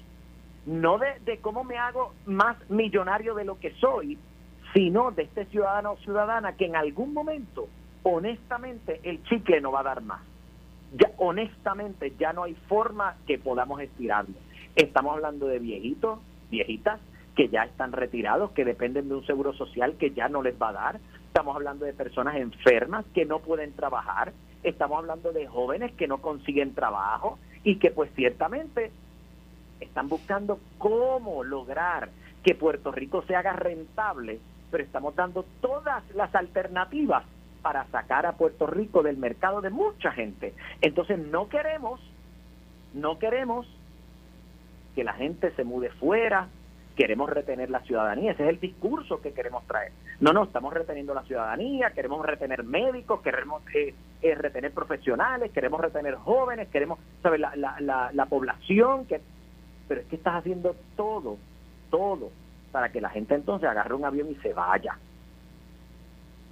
no 0.65 0.97
de, 0.97 1.37
cómo 1.39 1.63
me 1.63 1.77
hago 1.77 2.13
más 2.25 2.57
millonario 2.69 3.35
de 3.35 3.45
lo 3.45 3.57
que 3.57 3.71
soy, 3.79 4.17
sino 4.73 5.11
de 5.11 5.23
este 5.23 5.45
ciudadano 5.45 5.93
o 5.93 5.97
ciudadana 5.97 6.53
que 6.53 6.65
en 6.65 6.75
algún 6.75 7.13
momento, 7.13 7.67
honestamente, 8.03 8.99
el 9.03 9.23
chicle 9.23 9.61
no 9.61 9.71
va 9.71 9.81
a 9.81 9.83
dar 9.83 10.01
más. 10.01 10.21
Ya, 10.93 11.11
honestamente, 11.17 12.13
ya 12.17 12.33
no 12.33 12.43
hay 12.43 12.55
forma 12.67 13.15
que 13.25 13.37
podamos 13.37 13.81
estirarlo. 13.81 14.35
Estamos 14.75 15.13
hablando 15.13 15.47
de 15.47 15.59
viejitos, 15.59 16.19
viejitas, 16.49 16.99
que 17.35 17.49
ya 17.49 17.63
están 17.63 17.91
retirados, 17.91 18.51
que 18.51 18.65
dependen 18.65 19.09
de 19.09 19.15
un 19.15 19.25
seguro 19.25 19.53
social 19.53 19.95
que 19.97 20.11
ya 20.11 20.27
no 20.29 20.41
les 20.41 20.59
va 20.59 20.69
a 20.69 20.73
dar. 20.73 20.99
Estamos 21.27 21.55
hablando 21.55 21.85
de 21.85 21.93
personas 21.93 22.35
enfermas 22.35 23.05
que 23.13 23.25
no 23.25 23.39
pueden 23.39 23.73
trabajar 23.73 24.33
estamos 24.63 24.99
hablando 24.99 25.31
de 25.31 25.47
jóvenes 25.47 25.93
que 25.93 26.07
no 26.07 26.19
consiguen 26.19 26.73
trabajo 26.73 27.39
y 27.63 27.77
que 27.77 27.91
pues 27.91 28.11
ciertamente 28.15 28.91
están 29.79 30.09
buscando 30.09 30.59
cómo 30.77 31.43
lograr 31.43 32.09
que 32.43 32.55
Puerto 32.55 32.91
Rico 32.91 33.23
se 33.27 33.35
haga 33.35 33.53
rentable, 33.53 34.39
pero 34.71 34.83
estamos 34.83 35.15
dando 35.15 35.45
todas 35.61 36.03
las 36.15 36.33
alternativas 36.35 37.23
para 37.61 37.85
sacar 37.87 38.25
a 38.25 38.33
Puerto 38.33 38.67
Rico 38.67 39.03
del 39.03 39.17
mercado 39.17 39.61
de 39.61 39.69
mucha 39.69 40.11
gente. 40.11 40.53
Entonces 40.81 41.19
no 41.19 41.49
queremos, 41.49 41.99
no 42.93 43.19
queremos 43.19 43.67
que 44.95 45.03
la 45.03 45.13
gente 45.13 45.51
se 45.51 45.63
mude 45.63 45.89
fuera, 45.91 46.47
queremos 46.95 47.29
retener 47.29 47.69
la 47.69 47.81
ciudadanía, 47.81 48.31
ese 48.31 48.43
es 48.43 48.49
el 48.49 48.59
discurso 48.59 49.21
que 49.21 49.31
queremos 49.31 49.65
traer. 49.67 49.91
No, 50.19 50.33
no, 50.33 50.45
estamos 50.45 50.73
reteniendo 50.73 51.13
la 51.13 51.21
ciudadanía, 51.23 51.91
queremos 51.91 52.25
retener 52.25 52.63
médicos, 52.63 53.21
queremos 53.21 53.61
eh, 53.75 53.93
eh, 54.21 54.35
retener 54.35 54.71
profesionales, 54.71 55.51
queremos 55.51 55.79
retener 55.79 56.15
jóvenes, 56.15 56.69
queremos, 56.69 56.99
¿sabes? 57.21 57.39
La, 57.39 57.55
la, 57.55 57.79
la, 57.79 58.09
la 58.11 58.25
población, 58.25 59.05
que, 59.05 59.21
pero 59.87 60.01
es 60.01 60.07
que 60.07 60.15
estás 60.15 60.35
haciendo 60.35 60.75
todo, 60.95 61.37
todo, 61.91 62.31
para 62.77 62.89
que 62.89 63.01
la 63.01 63.09
gente 63.09 63.33
entonces 63.33 63.67
agarre 63.67 63.95
un 63.95 64.05
avión 64.05 64.29
y 64.29 64.35
se 64.35 64.53
vaya. 64.53 64.99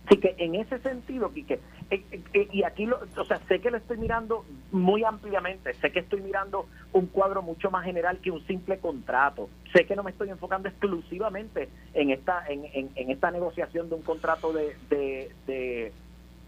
Así 0.07 0.17
que 0.17 0.33
en 0.39 0.55
ese 0.55 0.79
sentido, 0.79 1.31
Quique, 1.31 1.59
eh, 1.91 2.03
eh, 2.11 2.21
eh, 2.33 2.47
y 2.51 2.63
aquí, 2.63 2.87
lo, 2.87 2.99
o 3.15 3.25
sea, 3.25 3.37
sé 3.47 3.59
que 3.59 3.69
lo 3.69 3.77
estoy 3.77 3.97
mirando 3.97 4.43
muy 4.71 5.03
ampliamente, 5.03 5.75
sé 5.75 5.91
que 5.91 5.99
estoy 5.99 6.21
mirando 6.21 6.65
un 6.93 7.05
cuadro 7.05 7.43
mucho 7.43 7.69
más 7.69 7.85
general 7.85 8.17
que 8.23 8.31
un 8.31 8.43
simple 8.47 8.79
contrato, 8.79 9.49
sé 9.71 9.85
que 9.85 9.95
no 9.95 10.01
me 10.01 10.09
estoy 10.09 10.31
enfocando 10.31 10.67
exclusivamente 10.67 11.69
en 11.93 12.09
esta 12.09 12.43
en, 12.47 12.65
en, 12.73 13.11
esta 13.11 13.29
negociación 13.29 13.87
de 13.89 13.93
un 13.93 14.01
contrato 14.01 14.51
de, 14.51 14.75
de, 14.89 15.91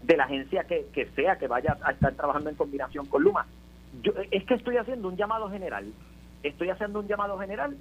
de, 0.02 0.16
la 0.16 0.24
agencia 0.24 0.64
que, 0.64 0.86
que, 0.92 1.06
sea 1.14 1.38
que 1.38 1.46
vaya 1.46 1.78
a 1.84 1.92
estar 1.92 2.14
trabajando 2.14 2.50
en 2.50 2.56
combinación 2.56 3.06
con 3.06 3.22
Luma. 3.22 3.46
Yo, 4.02 4.10
es 4.32 4.42
que 4.42 4.54
estoy 4.54 4.76
haciendo 4.76 5.06
un 5.06 5.16
llamado 5.16 5.48
general, 5.48 5.92
estoy 6.42 6.68
haciendo 6.70 6.98
un 6.98 7.06
llamado 7.06 7.38
general 7.38 7.76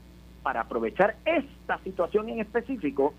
para 0.47 0.61
aprovechar 0.61 1.17
esta 1.25 1.77
situación 1.79 2.29
en 2.29 2.39
específico 2.39 3.13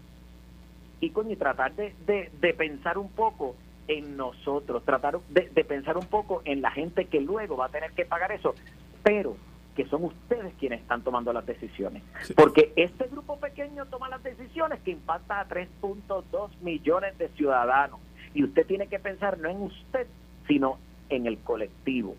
y 0.99 1.11
coño, 1.11 1.37
tratar 1.37 1.74
de, 1.74 1.93
de, 2.41 2.55
pensar 2.55 2.97
un 2.97 3.11
poco 3.11 3.55
en 3.87 4.16
nosotros, 4.16 4.83
tratar 4.83 5.20
de, 5.29 5.51
de, 5.51 5.62
pensar 5.62 5.99
un 5.99 6.07
poco 6.07 6.41
en 6.47 6.62
la 6.62 6.70
gente 6.70 7.05
que 7.05 7.20
luego 7.20 7.59
va 7.59 7.66
a 7.66 7.68
tener 7.68 7.93
que 7.93 8.07
pagar 8.07 8.33
eso, 8.33 8.55
pero 9.03 9.37
que 9.76 9.85
son 9.89 10.05
ustedes 10.05 10.55
quienes 10.59 10.81
están 10.81 11.03
tomando 11.03 11.31
las 11.35 11.45
decisiones. 11.45 12.03
Porque 12.35 12.72
este 12.76 13.09
grupo 13.09 13.39
pequeño 13.39 13.85
toma 13.85 14.09
las 14.09 14.22
decisiones 14.22 14.81
que 14.81 14.93
impacta 14.93 15.41
a 15.41 15.49
3.2 15.51 16.49
millones 16.62 17.18
de 17.18 17.29
ciudadanos. 17.37 18.01
Y 18.33 18.43
usted 18.43 18.66
tiene 18.66 18.87
que 18.87 19.01
pensar 19.01 19.37
no 19.37 19.51
en 19.51 19.61
usted, 19.61 20.07
sino 20.47 20.79
en 21.11 21.26
el 21.26 21.37
colectivo. 21.41 22.16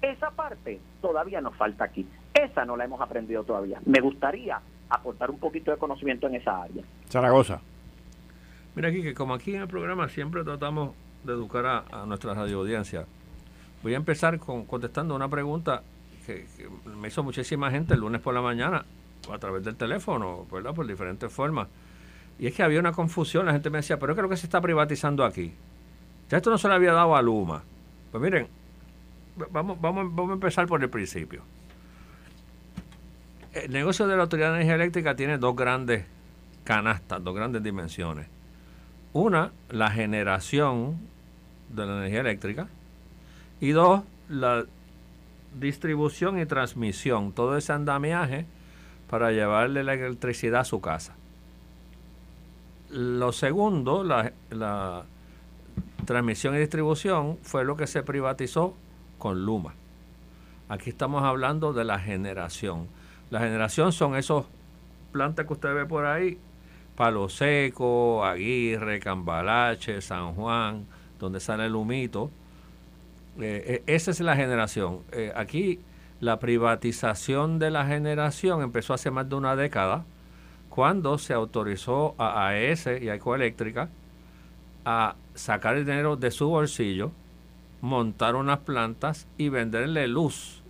Esa 0.00 0.30
parte 0.30 0.78
todavía 1.02 1.40
nos 1.40 1.56
falta 1.56 1.86
aquí. 1.86 2.06
Esa 2.44 2.64
no 2.64 2.76
la 2.76 2.84
hemos 2.84 3.00
aprendido 3.00 3.42
todavía. 3.44 3.80
Me 3.86 4.00
gustaría 4.00 4.60
aportar 4.88 5.30
un 5.30 5.38
poquito 5.38 5.70
de 5.70 5.76
conocimiento 5.76 6.26
en 6.26 6.36
esa 6.36 6.62
área. 6.62 6.82
Zaragoza. 7.08 7.60
Mira 8.74 8.88
aquí 8.88 9.02
que 9.02 9.14
como 9.14 9.34
aquí 9.34 9.54
en 9.54 9.62
el 9.62 9.68
programa 9.68 10.08
siempre 10.08 10.44
tratamos 10.44 10.94
de 11.24 11.32
educar 11.32 11.84
a, 11.90 12.06
nuestra 12.06 12.34
radio 12.34 12.58
audiencia, 12.58 13.06
voy 13.82 13.94
a 13.94 13.96
empezar 13.96 14.38
con, 14.38 14.66
contestando 14.66 15.14
una 15.14 15.28
pregunta 15.28 15.82
que, 16.26 16.46
me 16.84 17.08
hizo 17.08 17.22
muchísima 17.22 17.70
gente 17.70 17.94
el 17.94 18.00
lunes 18.00 18.20
por 18.20 18.34
la 18.34 18.42
mañana 18.42 18.84
a 19.32 19.38
través 19.38 19.64
del 19.64 19.76
teléfono, 19.76 20.46
¿verdad? 20.52 20.74
Por 20.74 20.86
diferentes 20.86 21.32
formas. 21.32 21.68
Y 22.38 22.46
es 22.46 22.54
que 22.54 22.62
había 22.62 22.80
una 22.80 22.92
confusión, 22.92 23.46
la 23.46 23.52
gente 23.52 23.70
me 23.70 23.78
decía, 23.78 23.98
pero 23.98 24.12
es 24.12 24.16
que 24.16 24.22
lo 24.22 24.28
que 24.28 24.36
se 24.36 24.46
está 24.46 24.60
privatizando 24.60 25.24
aquí. 25.24 25.54
Ya 26.28 26.38
esto 26.38 26.50
no 26.50 26.58
se 26.58 26.68
le 26.68 26.74
había 26.74 26.92
dado 26.92 27.14
a 27.14 27.22
Luma. 27.22 27.62
Pues 28.10 28.22
miren, 28.22 28.48
vamos, 29.50 29.80
vamos, 29.80 30.14
vamos 30.14 30.30
a 30.30 30.34
empezar 30.34 30.66
por 30.66 30.82
el 30.82 30.90
principio. 30.90 31.42
El 33.54 33.72
negocio 33.72 34.06
de 34.06 34.16
la 34.16 34.22
Autoridad 34.24 34.48
de 34.48 34.56
Energía 34.56 34.74
Eléctrica 34.74 35.14
tiene 35.14 35.38
dos 35.38 35.54
grandes 35.54 36.04
canastas, 36.64 37.22
dos 37.22 37.34
grandes 37.34 37.62
dimensiones. 37.62 38.26
Una, 39.12 39.52
la 39.70 39.90
generación 39.90 40.98
de 41.68 41.86
la 41.86 41.96
energía 41.98 42.20
eléctrica. 42.20 42.68
Y 43.60 43.70
dos, 43.70 44.02
la 44.28 44.64
distribución 45.58 46.38
y 46.38 46.46
transmisión, 46.46 47.32
todo 47.32 47.56
ese 47.56 47.72
andamiaje 47.72 48.46
para 49.08 49.30
llevarle 49.30 49.84
la 49.84 49.94
electricidad 49.94 50.62
a 50.62 50.64
su 50.64 50.80
casa. 50.80 51.14
Lo 52.90 53.32
segundo, 53.32 54.04
la, 54.04 55.04
transmisión 56.04 56.54
y 56.54 56.58
distribución, 56.58 57.38
fue 57.42 57.64
lo 57.64 57.76
que 57.76 57.86
se 57.86 58.02
privatizó 58.02 58.74
con 59.18 59.44
Luma. 59.44 59.74
Aquí 60.68 60.90
estamos 60.90 61.22
hablando 61.22 61.72
de 61.72 61.84
la 61.84 61.98
generación. 61.98 62.88
La 63.34 63.40
generación 63.40 63.90
son 63.90 64.14
esos 64.14 64.46
plantas 65.10 65.44
que 65.44 65.54
usted 65.54 65.74
ve 65.74 65.86
por 65.86 66.06
ahí 66.06 66.38
Palo 66.94 67.28
Seco, 67.28 68.24
Aguirre, 68.24 69.00
Cambalache, 69.00 70.00
San 70.02 70.34
Juan, 70.34 70.86
donde 71.18 71.40
sale 71.40 71.66
el 71.66 71.74
humito. 71.74 72.30
Eh, 73.40 73.64
eh, 73.66 73.92
esa 73.92 74.12
es 74.12 74.20
la 74.20 74.36
generación. 74.36 75.00
Eh, 75.10 75.32
aquí 75.34 75.80
la 76.20 76.38
privatización 76.38 77.58
de 77.58 77.72
la 77.72 77.84
generación 77.86 78.62
empezó 78.62 78.94
hace 78.94 79.10
más 79.10 79.28
de 79.28 79.34
una 79.34 79.56
década, 79.56 80.04
cuando 80.68 81.18
se 81.18 81.34
autorizó 81.34 82.14
a 82.18 82.46
AES 82.46 82.86
y 83.02 83.08
a 83.08 83.16
Ecoeléctrica 83.16 83.88
a 84.84 85.16
sacar 85.34 85.76
el 85.76 85.84
dinero 85.84 86.14
de 86.14 86.30
su 86.30 86.50
bolsillo, 86.50 87.10
montar 87.80 88.36
unas 88.36 88.60
plantas 88.60 89.26
y 89.36 89.48
venderle 89.48 90.06
luz, 90.06 90.62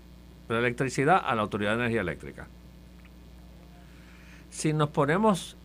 la 0.48 0.60
electricidad 0.60 1.22
a 1.22 1.34
la 1.34 1.42
Autoridad 1.42 1.72
de 1.72 1.80
Energía 1.80 2.00
Eléctrica. 2.00 2.48
Si 4.54 4.72
nos 4.72 4.90
ponemos 4.90 5.56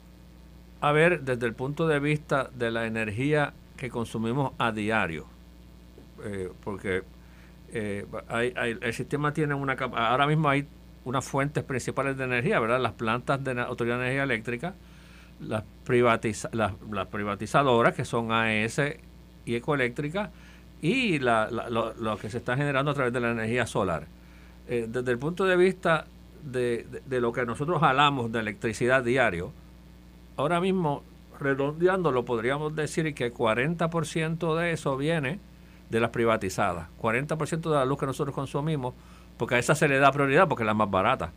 a 0.82 0.92
ver 0.92 1.22
desde 1.22 1.46
el 1.46 1.54
punto 1.54 1.88
de 1.88 2.00
vista 2.00 2.50
de 2.56 2.72
la 2.72 2.88
energía 2.88 3.54
que 3.78 3.92
consumimos 3.92 4.54
a 4.58 4.72
diario, 4.72 5.28
eh, 6.24 6.52
porque 6.64 7.04
eh, 7.72 8.08
el 8.82 8.94
sistema 8.96 9.32
tiene 9.32 9.54
una 9.54 9.74
ahora 9.74 10.26
mismo 10.26 10.50
hay 10.50 10.66
unas 11.06 11.24
fuentes 11.24 11.64
principales 11.64 12.18
de 12.18 12.24
energía, 12.24 12.60
¿verdad? 12.60 12.82
Las 12.82 12.94
plantas 12.94 13.44
de 13.44 13.54
la 13.54 13.64
Autoridad 13.66 13.98
de 13.98 14.06
Energía 14.06 14.24
Eléctrica, 14.24 14.74
las, 15.40 15.64
las, 16.52 17.08
privatizadoras 17.12 17.94
que 17.94 18.06
son 18.06 18.32
AES 18.32 18.82
y 19.46 19.54
Ecoeléctrica 19.54 20.32
y 20.82 21.20
lo, 21.20 22.18
que 22.20 22.32
se 22.32 22.40
está 22.40 22.58
generando 22.58 22.90
a 22.90 22.94
través 22.96 23.14
de 23.14 23.20
la 23.20 23.30
energía 23.34 23.68
solar. 23.68 24.08
Eh, 24.68 24.88
desde 24.90 25.12
el 25.12 25.20
punto 25.20 25.46
de 25.46 25.56
vista 25.58 26.08
de, 26.44 26.86
de, 27.06 27.22
lo 27.22 27.32
que 27.32 27.46
nosotros 27.46 27.82
hablamos 27.84 28.32
de 28.32 28.40
electricidad 28.40 29.04
diario, 29.04 29.52
ahora 30.38 30.62
mismo, 30.62 31.04
redondeándolo, 31.40 32.26
podríamos 32.26 32.76
decir 32.76 33.14
que 33.14 33.34
40% 33.34 34.58
de 34.58 34.72
eso 34.72 34.98
viene 34.98 35.40
de 35.90 36.00
las 36.00 36.12
privatizadas. 36.12 36.88
40% 37.02 37.62
de 37.62 37.76
la 37.76 37.86
luz 37.86 38.00
que 38.00 38.06
nosotros 38.06 38.36
consumimos, 38.36 38.94
porque 39.38 39.56
a 39.56 39.60
esa 39.60 39.76
se 39.76 39.88
le 39.88 40.00
da 40.00 40.12
prioridad 40.12 40.48
porque 40.48 40.64
es 40.64 40.68
la 40.68 40.74
más 40.74 40.90
barata, 40.90 41.32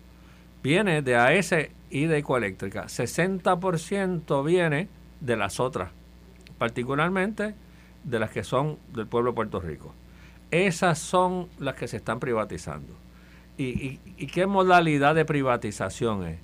viene 0.63 1.03
de 1.03 1.17
AES 1.17 1.55
y 1.91 2.07
de 2.07 2.19
Ecoeléctrica. 2.19 2.85
60% 2.85 4.45
viene 4.45 4.89
de 5.21 5.37
las 5.37 5.61
otras, 5.61 5.91
particularmente 6.59 7.55
de 8.05 8.19
las 8.19 8.31
que 8.31 8.45
son 8.45 8.79
del 8.93 9.07
pueblo 9.07 9.31
de 9.31 9.37
Puerto 9.37 9.61
Rico. 9.61 9.95
Esas 10.51 10.99
son 10.99 11.49
las 11.59 11.75
que 11.77 11.89
se 11.89 11.97
están 11.97 12.21
privatizando. 12.21 12.95
¿Y, 13.59 14.01
y 14.17 14.27
qué 14.29 14.47
modalidad 14.47 15.15
de 15.15 15.25
privatización 15.25 16.25
es? 16.27 16.39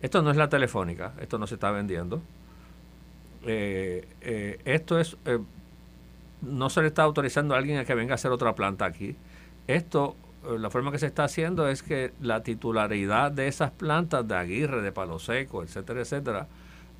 Esto 0.00 0.20
no 0.20 0.30
es 0.30 0.36
la 0.36 0.48
telefónica, 0.50 1.14
esto 1.20 1.38
no 1.38 1.46
se 1.46 1.54
está 1.54 1.70
vendiendo. 1.70 2.20
Eh, 3.46 4.06
eh, 4.20 4.58
esto 4.64 4.98
es, 4.98 5.16
eh, 5.26 5.38
no 6.42 6.70
se 6.70 6.82
le 6.82 6.88
está 6.88 7.02
autorizando 7.02 7.54
a 7.54 7.58
alguien 7.58 7.78
a 7.78 7.84
que 7.84 7.94
venga 7.94 8.12
a 8.12 8.16
hacer 8.16 8.30
otra 8.30 8.54
planta 8.54 8.84
aquí. 8.84 9.16
Esto, 9.66 10.16
la 10.58 10.70
forma 10.70 10.92
que 10.92 10.98
se 10.98 11.06
está 11.06 11.24
haciendo 11.24 11.68
es 11.68 11.82
que 11.82 12.12
la 12.20 12.42
titularidad 12.42 13.32
de 13.32 13.48
esas 13.48 13.70
plantas 13.70 14.28
de 14.28 14.34
Aguirre, 14.34 14.82
de 14.82 14.92
Palo 14.92 15.18
Seco, 15.18 15.62
etcétera, 15.62 16.02
etcétera, 16.02 16.48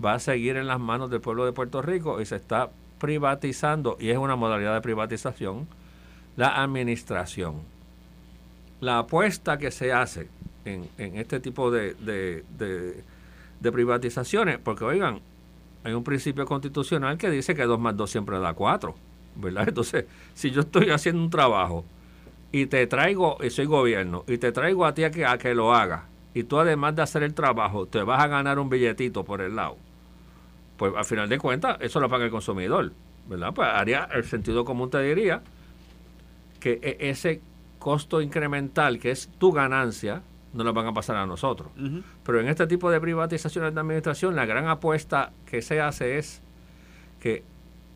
va 0.02 0.14
a 0.14 0.18
seguir 0.18 0.56
en 0.56 0.66
las 0.66 0.80
manos 0.80 1.10
del 1.10 1.20
pueblo 1.20 1.44
de 1.44 1.52
Puerto 1.52 1.82
Rico 1.82 2.20
y 2.20 2.26
se 2.26 2.36
está 2.36 2.70
privatizando, 2.98 3.98
y 4.00 4.08
es 4.10 4.16
una 4.16 4.36
modalidad 4.36 4.72
de 4.72 4.80
privatización, 4.80 5.68
la 6.36 6.62
administración. 6.62 7.73
La 8.84 8.98
apuesta 8.98 9.56
que 9.56 9.70
se 9.70 9.94
hace 9.94 10.28
en, 10.66 10.90
este 10.98 11.40
tipo 11.40 11.70
de, 11.70 11.94
de, 11.94 13.72
privatizaciones, 13.72 14.58
porque 14.58 14.84
oigan, 14.84 15.20
hay 15.84 15.94
un 15.94 16.04
principio 16.04 16.44
constitucional 16.44 17.16
que 17.16 17.30
dice 17.30 17.54
que 17.54 17.62
2 17.62 17.80
más 17.80 17.96
2 17.96 18.10
siempre 18.10 18.38
da 18.38 18.52
4, 18.52 18.94
¿verdad? 19.36 19.64
Entonces, 19.68 20.04
si 20.34 20.50
yo 20.50 20.60
estoy 20.60 20.90
haciendo 20.90 21.22
un 21.22 21.30
trabajo 21.30 21.86
y 22.52 22.66
te 22.66 22.86
traigo, 22.86 23.38
y 23.42 23.48
soy 23.48 23.64
gobierno, 23.64 24.22
y 24.26 24.36
te 24.36 24.52
traigo 24.52 24.84
a 24.84 24.92
ti 24.92 25.04
a 25.04 25.10
que, 25.10 25.24
a 25.24 25.38
que 25.38 25.54
lo 25.54 25.74
haga, 25.74 26.04
y 26.34 26.44
tú 26.44 26.58
además 26.58 26.94
de 26.94 27.00
hacer 27.00 27.22
el 27.22 27.32
trabajo, 27.32 27.86
te 27.86 28.02
vas 28.02 28.22
a 28.22 28.26
ganar 28.26 28.58
un 28.58 28.68
billetito 28.68 29.24
por 29.24 29.40
el 29.40 29.56
lado, 29.56 29.78
pues 30.76 30.92
al 30.94 31.06
final 31.06 31.30
de 31.30 31.38
cuentas, 31.38 31.78
eso 31.80 32.00
lo 32.00 32.10
paga 32.10 32.26
el 32.26 32.30
consumidor, 32.30 32.92
¿verdad? 33.30 33.54
Pues 33.54 33.66
haría, 33.66 34.10
el 34.12 34.24
sentido 34.24 34.66
común 34.66 34.90
te 34.90 35.00
diría 35.00 35.40
que 36.60 36.78
e, 36.82 37.08
ese 37.08 37.40
costo 37.84 38.22
incremental, 38.22 38.98
que 38.98 39.10
es 39.10 39.28
tu 39.38 39.52
ganancia, 39.52 40.22
no 40.54 40.64
nos 40.64 40.72
van 40.72 40.86
a 40.86 40.94
pasar 40.94 41.16
a 41.16 41.26
nosotros. 41.26 41.68
Pero 42.24 42.40
en 42.40 42.48
este 42.48 42.66
tipo 42.66 42.90
de 42.90 42.98
privatizaciones 42.98 43.74
de 43.74 43.80
administración, 43.80 44.34
la 44.34 44.46
gran 44.46 44.68
apuesta 44.68 45.32
que 45.44 45.60
se 45.60 45.82
hace 45.82 46.16
es 46.16 46.40
que 47.20 47.42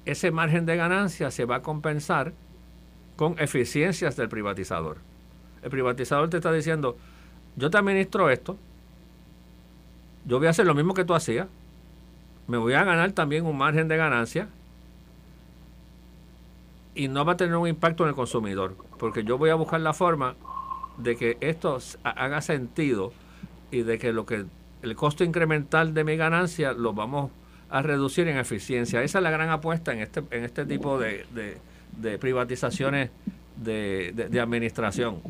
ese 0.05 0.30
margen 0.30 0.66
de 0.66 0.76
ganancia 0.76 1.30
se 1.30 1.47
va 1.47 1.57
a 1.57 1.62
compensar 1.62 2.34
con 3.16 3.36
eficiencias 3.39 4.14
del 4.14 4.28
privatizador. 4.28 4.99
El 5.62 5.70
privatizador 5.70 6.28
te 6.28 6.36
está 6.36 6.53
diciendo, 6.53 6.99
yo 7.57 7.70
te 7.70 7.78
administro 7.78 8.28
esto, 8.28 8.59
yo 10.26 10.36
voy 10.36 10.49
a 10.49 10.51
hacer 10.51 10.66
lo 10.66 10.74
mismo 10.74 10.93
que 10.93 11.07
tú 11.07 11.14
hacías, 11.14 11.49
me 12.47 12.59
voy 12.59 12.74
a 12.74 12.84
ganar 12.84 13.12
también 13.12 13.47
un 13.47 13.57
margen 13.57 13.89
de 13.89 13.97
ganancia 13.97 14.49
y 16.95 17.09
no 17.09 17.24
va 17.24 17.32
a 17.32 17.36
tener 17.36 17.57
un 17.57 17.68
impacto 17.68 18.05
en 18.05 18.11
el 18.11 18.14
consumidor, 18.14 18.76
porque 18.99 19.24
yo 19.24 19.39
voy 19.39 19.51
a 19.51 19.55
buscar 19.55 19.80
la 19.80 19.93
forma 19.93 20.34
de 20.97 21.16
que 21.16 21.36
esto 21.41 21.78
haga 22.03 22.41
sentido 22.41 23.12
y 23.70 23.82
de 23.82 23.99
que 23.99 24.12
lo 24.12 24.26
que 24.26 24.47
el 24.82 24.97
costo 24.97 25.24
incremental 25.24 25.95
de 25.95 26.05
mi 26.05 26.16
ganancia 26.16 26.72
lo 26.72 26.93
vamos 26.93 27.30
a 27.70 27.82
reducir 27.82 28.28
en 28.28 28.39
eficiencia. 28.39 29.03
Esa 29.03 29.18
es 29.18 29.22
la 29.22 29.30
gran 29.30 29.51
apuesta 29.51 29.93
en 29.93 30.01
este, 30.01 30.22
en 30.30 30.45
este 30.45 30.64
tipo 30.64 30.99
de, 30.99 31.26
de, 31.97 32.18
privatizaciones 32.18 33.11
de, 33.57 34.12
de, 34.14 34.41
administración. 34.41 35.20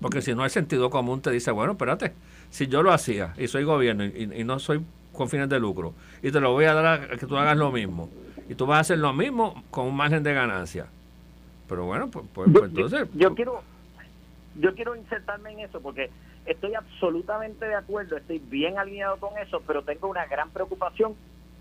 Porque 0.00 0.22
si 0.22 0.34
no 0.34 0.42
hay 0.42 0.50
sentido 0.50 0.90
común, 0.90 1.20
te 1.20 1.30
dice, 1.30 1.50
bueno, 1.50 1.72
espérate, 1.72 2.12
si 2.50 2.66
yo 2.66 2.82
lo 2.82 2.92
hacía 2.92 3.34
y 3.36 3.48
soy 3.48 3.64
gobierno 3.64 4.04
y, 4.04 4.44
no 4.44 4.58
soy 4.58 4.82
con 5.12 5.28
fines 5.28 5.48
de 5.48 5.58
lucro 5.58 5.94
y 6.22 6.30
te 6.30 6.40
lo 6.40 6.52
voy 6.52 6.66
a 6.66 6.74
dar 6.74 6.86
a 6.86 7.16
que 7.16 7.26
tú 7.26 7.36
hagas 7.36 7.56
lo 7.56 7.72
mismo 7.72 8.10
y 8.48 8.54
tú 8.54 8.66
vas 8.66 8.78
a 8.78 8.80
hacer 8.80 8.98
lo 8.98 9.12
mismo 9.12 9.62
con 9.70 9.86
un 9.86 9.96
margen 9.96 10.22
de 10.22 10.34
ganancia. 10.34 10.86
Pero 11.68 11.84
bueno, 11.84 12.08
pues, 12.08 12.26
pues, 12.32 12.50
pues 12.52 12.64
entonces... 12.64 13.08
Yo, 13.14 13.34
quiero 13.34 13.62
yo 14.60 14.74
quiero 14.74 14.96
insertarme 14.96 15.52
en 15.52 15.60
eso 15.60 15.80
porque 15.80 16.10
estoy 16.46 16.74
absolutamente 16.74 17.66
de 17.66 17.74
acuerdo, 17.74 18.16
estoy 18.16 18.38
bien 18.38 18.78
alineado 18.78 19.16
con 19.18 19.36
eso, 19.38 19.62
pero 19.66 19.82
tengo 19.82 20.08
una 20.08 20.26
gran 20.26 20.50
preocupación 20.50 21.14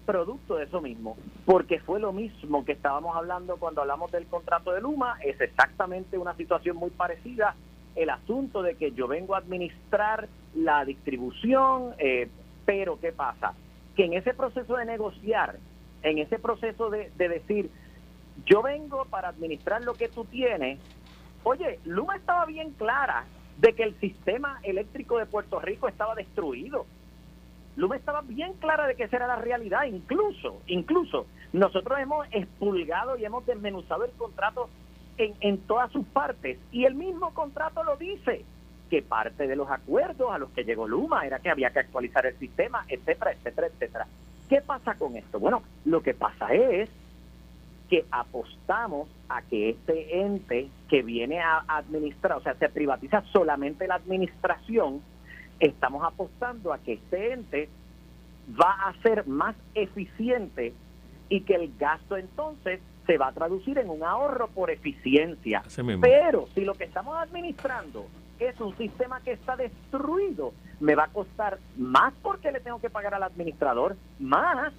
producto 0.05 0.55
de 0.55 0.65
eso 0.65 0.81
mismo, 0.81 1.17
porque 1.45 1.79
fue 1.79 1.99
lo 1.99 2.13
mismo 2.13 2.63
que 2.63 2.73
estábamos 2.73 3.15
hablando 3.15 3.57
cuando 3.57 3.81
hablamos 3.81 4.11
del 4.11 4.27
contrato 4.27 4.71
de 4.71 4.81
Luma, 4.81 5.17
es 5.23 5.41
exactamente 5.41 6.17
una 6.17 6.35
situación 6.35 6.77
muy 6.77 6.91
parecida, 6.91 7.55
el 7.95 8.11
asunto 8.11 8.61
de 8.61 8.75
que 8.75 8.91
yo 8.91 9.07
vengo 9.07 9.33
a 9.33 9.39
administrar 9.39 10.27
la 10.53 10.85
distribución, 10.85 11.95
eh, 11.97 12.29
pero 12.65 12.99
¿qué 12.99 13.11
pasa? 13.11 13.53
Que 13.95 14.05
en 14.05 14.13
ese 14.13 14.33
proceso 14.33 14.75
de 14.75 14.85
negociar, 14.85 15.57
en 16.05 16.19
ese 16.19 16.39
proceso 16.39 16.89
de, 16.89 17.11
de 17.17 17.29
decir, 17.29 17.69
yo 18.45 18.61
vengo 18.61 19.05
para 19.05 19.29
administrar 19.29 19.83
lo 19.83 19.93
que 19.93 20.07
tú 20.07 20.25
tienes, 20.25 20.79
oye, 21.43 21.79
Luma 21.85 22.15
estaba 22.15 22.45
bien 22.45 22.71
clara 22.71 23.25
de 23.57 23.73
que 23.73 23.83
el 23.83 23.99
sistema 23.99 24.59
eléctrico 24.63 25.17
de 25.17 25.25
Puerto 25.25 25.59
Rico 25.59 25.87
estaba 25.87 26.15
destruido. 26.15 26.85
Luma 27.75 27.95
estaba 27.95 28.21
bien 28.21 28.53
clara 28.53 28.87
de 28.87 28.95
que 28.95 29.03
esa 29.03 29.17
era 29.17 29.27
la 29.27 29.37
realidad, 29.37 29.83
incluso, 29.85 30.61
incluso 30.67 31.25
nosotros 31.53 31.99
hemos 31.99 32.27
expulgado 32.31 33.17
y 33.17 33.25
hemos 33.25 33.45
desmenuzado 33.45 34.05
el 34.05 34.11
contrato 34.11 34.69
en, 35.17 35.33
en 35.39 35.57
todas 35.59 35.91
sus 35.91 36.05
partes. 36.07 36.59
Y 36.71 36.85
el 36.85 36.95
mismo 36.95 37.33
contrato 37.33 37.83
lo 37.83 37.97
dice, 37.97 38.45
que 38.89 39.01
parte 39.01 39.47
de 39.47 39.55
los 39.55 39.69
acuerdos 39.69 40.31
a 40.31 40.37
los 40.37 40.51
que 40.51 40.63
llegó 40.63 40.87
Luma 40.87 41.25
era 41.25 41.39
que 41.39 41.49
había 41.49 41.71
que 41.71 41.79
actualizar 41.79 42.25
el 42.25 42.37
sistema, 42.37 42.85
etcétera, 42.87 43.31
etcétera, 43.31 43.67
etcétera. 43.67 44.07
¿Qué 44.49 44.61
pasa 44.61 44.95
con 44.95 45.15
esto? 45.15 45.39
Bueno, 45.39 45.63
lo 45.85 46.01
que 46.01 46.13
pasa 46.13 46.53
es 46.53 46.89
que 47.89 48.05
apostamos 48.11 49.09
a 49.29 49.41
que 49.43 49.69
este 49.69 50.21
ente 50.21 50.69
que 50.89 51.01
viene 51.01 51.39
a 51.39 51.63
administrar, 51.67 52.37
o 52.37 52.41
sea, 52.41 52.55
se 52.55 52.69
privatiza 52.69 53.23
solamente 53.31 53.87
la 53.87 53.95
administración, 53.95 55.01
estamos 55.59 56.03
apostando 56.03 56.73
a 56.73 56.79
que 56.79 56.93
este 56.93 57.33
ente 57.33 57.69
va 58.49 58.87
a 58.87 58.93
ser 59.01 59.27
más 59.27 59.55
eficiente 59.73 60.73
y 61.29 61.41
que 61.41 61.55
el 61.55 61.75
gasto 61.77 62.17
entonces 62.17 62.79
se 63.05 63.17
va 63.17 63.27
a 63.27 63.31
traducir 63.31 63.77
en 63.77 63.89
un 63.89 64.03
ahorro 64.03 64.47
por 64.47 64.71
eficiencia. 64.71 65.63
Pero 66.01 66.47
si 66.53 66.61
lo 66.61 66.73
que 66.73 66.85
estamos 66.85 67.17
administrando 67.17 68.07
es 68.39 68.59
un 68.59 68.75
sistema 68.77 69.21
que 69.21 69.31
está 69.31 69.55
destruido, 69.55 70.53
me 70.79 70.95
va 70.95 71.05
a 71.05 71.07
costar 71.07 71.59
más 71.77 72.13
porque 72.21 72.51
le 72.51 72.59
tengo 72.59 72.79
que 72.79 72.89
pagar 72.89 73.13
al 73.13 73.23
administrador, 73.23 73.95
más 74.19 74.73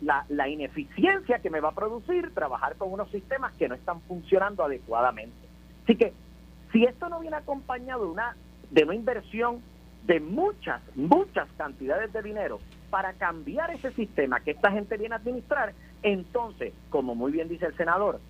la, 0.00 0.24
la 0.28 0.48
ineficiencia 0.48 1.38
que 1.38 1.50
me 1.50 1.60
va 1.60 1.70
a 1.70 1.74
producir 1.74 2.32
trabajar 2.34 2.76
con 2.76 2.92
unos 2.92 3.10
sistemas 3.10 3.52
que 3.54 3.68
no 3.68 3.74
están 3.74 4.00
funcionando 4.02 4.64
adecuadamente. 4.64 5.36
Así 5.84 5.96
que 5.96 6.12
si 6.72 6.84
esto 6.84 7.08
no 7.08 7.20
viene 7.20 7.36
acompañado 7.36 8.04
de 8.04 8.10
una, 8.10 8.36
de 8.70 8.84
una 8.84 8.94
inversión 8.94 9.62
de 10.06 10.20
muchas, 10.20 10.80
muchas 10.94 11.48
cantidades 11.56 12.12
de 12.12 12.22
dinero 12.22 12.60
para 12.90 13.12
cambiar 13.14 13.70
ese 13.70 13.92
sistema 13.92 14.40
que 14.40 14.52
esta 14.52 14.70
gente 14.70 14.96
viene 14.96 15.14
a 15.14 15.18
administrar, 15.18 15.74
entonces, 16.02 16.72
como 16.90 17.14
muy 17.14 17.32
bien 17.32 17.48
dice 17.48 17.66
el 17.66 17.76
senador, 17.76 18.20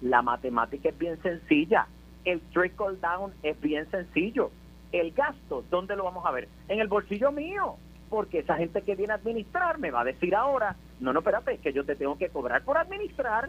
la 0.00 0.22
matemática 0.22 0.88
es 0.88 0.98
bien 0.98 1.20
sencilla, 1.22 1.86
el 2.24 2.40
trickle 2.52 2.96
down 3.00 3.32
es 3.42 3.60
bien 3.60 3.90
sencillo. 3.90 4.50
El 4.92 5.12
gasto, 5.12 5.64
¿dónde 5.70 5.96
lo 5.96 6.04
vamos 6.04 6.24
a 6.26 6.32
ver? 6.32 6.48
En 6.68 6.80
el 6.80 6.88
bolsillo 6.88 7.30
mío, 7.30 7.76
porque 8.08 8.40
esa 8.40 8.56
gente 8.56 8.82
que 8.82 8.96
viene 8.96 9.12
a 9.12 9.16
administrar 9.16 9.78
me 9.78 9.90
va 9.90 10.00
a 10.00 10.04
decir 10.04 10.34
ahora, 10.34 10.76
no, 10.98 11.12
no, 11.12 11.20
espérate, 11.20 11.54
es 11.54 11.60
que 11.60 11.72
yo 11.72 11.84
te 11.84 11.94
tengo 11.94 12.18
que 12.18 12.28
cobrar 12.28 12.62
por 12.64 12.76
administrar, 12.76 13.48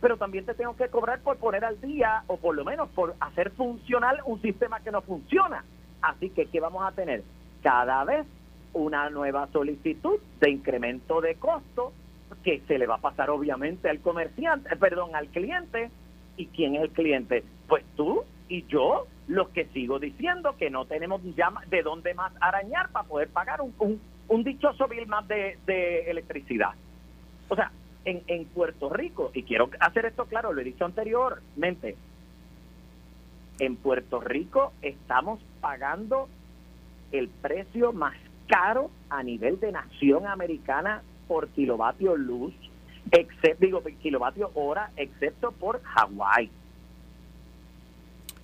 pero 0.00 0.16
también 0.16 0.44
te 0.44 0.54
tengo 0.54 0.76
que 0.76 0.88
cobrar 0.88 1.20
por 1.20 1.38
poner 1.38 1.64
al 1.64 1.80
día 1.80 2.22
o 2.28 2.36
por 2.36 2.54
lo 2.54 2.64
menos 2.64 2.88
por 2.90 3.14
hacer 3.18 3.50
funcional 3.50 4.20
un 4.26 4.40
sistema 4.42 4.80
que 4.80 4.92
no 4.92 5.02
funciona. 5.02 5.64
Así 6.02 6.30
que, 6.30 6.46
¿qué 6.46 6.60
vamos 6.60 6.86
a 6.86 6.92
tener? 6.92 7.24
Cada 7.62 8.04
vez 8.04 8.26
una 8.72 9.10
nueva 9.10 9.48
solicitud 9.52 10.20
de 10.40 10.50
incremento 10.50 11.20
de 11.20 11.34
costo 11.36 11.92
que 12.46 12.62
se 12.68 12.78
le 12.78 12.86
va 12.86 12.94
a 12.94 13.00
pasar 13.00 13.28
obviamente 13.28 13.90
al 13.90 13.98
comerciante, 13.98 14.72
eh, 14.72 14.76
perdón, 14.76 15.16
al 15.16 15.26
cliente. 15.30 15.90
¿Y 16.36 16.46
quién 16.46 16.76
es 16.76 16.82
el 16.82 16.90
cliente? 16.90 17.42
Pues 17.66 17.84
tú 17.96 18.22
y 18.48 18.64
yo, 18.66 19.08
los 19.26 19.48
que 19.48 19.64
sigo 19.74 19.98
diciendo 19.98 20.54
que 20.56 20.70
no 20.70 20.84
tenemos 20.84 21.20
ya 21.34 21.50
de 21.68 21.82
dónde 21.82 22.14
más 22.14 22.32
arañar 22.40 22.90
para 22.90 23.08
poder 23.08 23.30
pagar 23.30 23.60
un, 23.62 24.00
un, 24.28 24.44
dichoso 24.44 24.86
bill 24.86 25.08
más 25.08 25.26
de, 25.26 25.58
de 25.66 26.08
electricidad. 26.08 26.70
O 27.48 27.56
sea, 27.56 27.72
en, 28.04 28.22
en 28.28 28.44
Puerto 28.44 28.90
Rico, 28.90 29.32
y 29.34 29.42
quiero 29.42 29.68
hacer 29.80 30.06
esto 30.06 30.26
claro, 30.26 30.52
lo 30.52 30.60
he 30.60 30.64
dicho 30.64 30.84
anteriormente, 30.84 31.96
en 33.58 33.74
Puerto 33.74 34.20
Rico 34.20 34.72
estamos 34.82 35.40
pagando 35.60 36.28
el 37.10 37.28
precio 37.28 37.92
más 37.92 38.14
caro 38.46 38.92
a 39.10 39.24
nivel 39.24 39.58
de 39.58 39.72
nación 39.72 40.28
americana 40.28 41.02
por 41.26 41.48
kilovatio 41.48 42.16
luz, 42.16 42.54
excepto, 43.10 43.64
digo, 43.64 43.82
kilovatio 44.02 44.50
hora, 44.54 44.90
excepto 44.96 45.52
por 45.52 45.82
Hawái. 45.82 46.50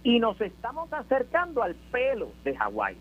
Y 0.04 0.18
nos 0.18 0.40
estamos 0.40 0.92
acercando 0.92 1.62
al 1.62 1.74
pelo 1.74 2.32
de 2.44 2.56
Hawái. 2.56 2.96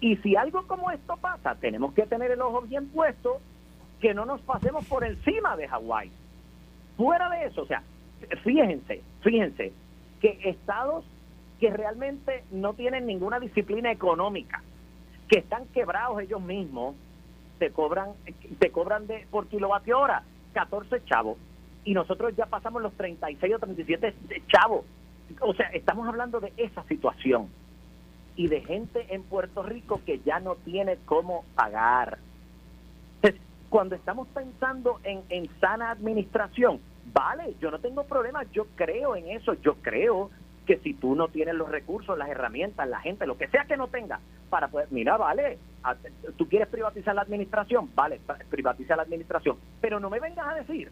Y 0.00 0.16
si 0.16 0.36
algo 0.36 0.66
como 0.66 0.90
esto 0.90 1.16
pasa, 1.16 1.54
tenemos 1.56 1.92
que 1.94 2.06
tener 2.06 2.30
el 2.30 2.40
ojo 2.40 2.62
bien 2.62 2.88
puesto 2.88 3.40
que 4.00 4.14
no 4.14 4.24
nos 4.24 4.40
pasemos 4.42 4.84
por 4.86 5.04
encima 5.04 5.56
de 5.56 5.68
Hawái. 5.68 6.10
Fuera 6.96 7.28
de 7.30 7.46
eso, 7.46 7.62
o 7.62 7.66
sea, 7.66 7.82
fíjense, 8.42 9.02
fíjense 9.22 9.72
que 10.20 10.38
estados 10.44 11.04
que 11.60 11.70
realmente 11.70 12.44
no 12.50 12.74
tienen 12.74 13.06
ninguna 13.06 13.40
disciplina 13.40 13.90
económica, 13.90 14.62
que 15.28 15.38
están 15.38 15.66
quebrados 15.68 16.20
ellos 16.20 16.42
mismos, 16.42 16.94
te 17.58 17.70
cobran 17.70 18.10
te 18.58 18.70
cobran 18.70 19.06
de 19.06 19.26
por 19.30 19.46
kilovatio 19.46 19.98
hora 19.98 20.22
14 20.52 21.04
chavos 21.04 21.38
y 21.86 21.94
nosotros 21.94 22.34
ya 22.36 22.46
pasamos 22.46 22.82
los 22.82 22.92
36 22.94 23.54
o 23.54 23.58
37 23.60 24.14
chavos. 24.48 24.84
O 25.40 25.54
sea, 25.54 25.68
estamos 25.68 26.06
hablando 26.08 26.40
de 26.40 26.52
esa 26.56 26.82
situación 26.84 27.48
y 28.34 28.48
de 28.48 28.60
gente 28.60 29.06
en 29.14 29.22
Puerto 29.22 29.62
Rico 29.62 30.00
que 30.04 30.18
ya 30.20 30.40
no 30.40 30.56
tiene 30.56 30.98
cómo 31.04 31.44
pagar. 31.54 32.18
cuando 33.70 33.94
estamos 33.94 34.28
pensando 34.28 35.00
en, 35.04 35.22
en 35.28 35.48
sana 35.60 35.90
administración, 35.90 36.80
vale, 37.12 37.54
yo 37.60 37.70
no 37.70 37.78
tengo 37.78 38.04
problema, 38.04 38.42
yo 38.52 38.66
creo 38.74 39.14
en 39.16 39.28
eso, 39.28 39.54
yo 39.54 39.74
creo 39.76 40.30
que 40.66 40.78
si 40.78 40.94
tú 40.94 41.14
no 41.14 41.28
tienes 41.28 41.54
los 41.54 41.70
recursos, 41.70 42.18
las 42.18 42.28
herramientas, 42.28 42.88
la 42.88 43.00
gente, 43.00 43.26
lo 43.26 43.38
que 43.38 43.48
sea 43.48 43.64
que 43.64 43.76
no 43.76 43.88
tenga, 43.88 44.20
para 44.50 44.68
poder, 44.68 44.88
mira, 44.90 45.16
vale, 45.16 45.58
tú 46.36 46.48
quieres 46.48 46.68
privatizar 46.68 47.14
la 47.14 47.22
administración, 47.22 47.90
vale, 47.94 48.20
privatiza 48.50 48.96
la 48.96 49.02
administración, 49.02 49.56
pero 49.80 50.00
no 50.00 50.10
me 50.10 50.20
vengas 50.20 50.46
a 50.46 50.54
decir 50.54 50.90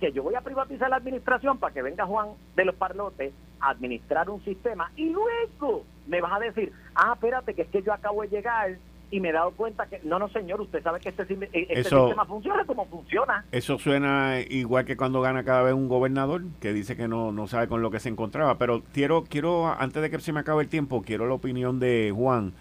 que 0.00 0.12
yo 0.12 0.22
voy 0.22 0.34
a 0.34 0.40
privatizar 0.40 0.88
la 0.88 0.96
administración 0.96 1.58
para 1.58 1.74
que 1.74 1.82
venga 1.82 2.06
Juan 2.06 2.28
de 2.56 2.64
los 2.64 2.74
Parlotes 2.76 3.32
a 3.60 3.70
administrar 3.70 4.30
un 4.30 4.42
sistema 4.44 4.90
y 4.96 5.10
luego 5.10 5.84
me 6.06 6.20
vas 6.20 6.32
a 6.32 6.38
decir, 6.38 6.72
ah, 6.94 7.12
espérate, 7.14 7.54
que 7.54 7.62
es 7.62 7.68
que 7.68 7.82
yo 7.82 7.92
acabo 7.92 8.22
de 8.22 8.28
llegar 8.28 8.76
y 9.10 9.20
me 9.20 9.30
he 9.30 9.32
dado 9.32 9.52
cuenta 9.52 9.86
que, 9.86 10.00
no, 10.04 10.18
no 10.18 10.28
señor, 10.28 10.60
usted 10.60 10.82
sabe 10.82 11.00
que 11.00 11.08
este, 11.10 11.22
e-, 11.22 11.66
este 11.70 11.84
sistema 11.84 12.24
funciona 12.26 12.64
como 12.64 12.86
funciona. 12.86 13.44
Eso 13.52 13.78
suena 13.78 14.40
igual 14.40 14.84
que 14.84 14.96
cuando 14.96 15.20
gana 15.20 15.44
cada 15.44 15.62
vez 15.62 15.74
un 15.74 15.88
gobernador 15.88 16.42
que 16.60 16.72
dice 16.72 16.96
que 16.96 17.08
no, 17.08 17.32
no 17.32 17.46
sabe 17.46 17.68
con 17.68 17.82
lo 17.82 17.90
que 17.90 18.00
se 18.00 18.08
encontraba, 18.08 18.58
pero 18.58 18.82
quiero, 18.92 19.24
quiero, 19.24 19.66
antes 19.66 20.02
de 20.02 20.10
que 20.10 20.18
se 20.20 20.32
me 20.32 20.40
acabe 20.40 20.62
el 20.62 20.68
tiempo, 20.68 21.02
quiero 21.02 21.26
la 21.26 21.34
opinión 21.34 21.80
de 21.80 22.12
Juan 22.14 22.52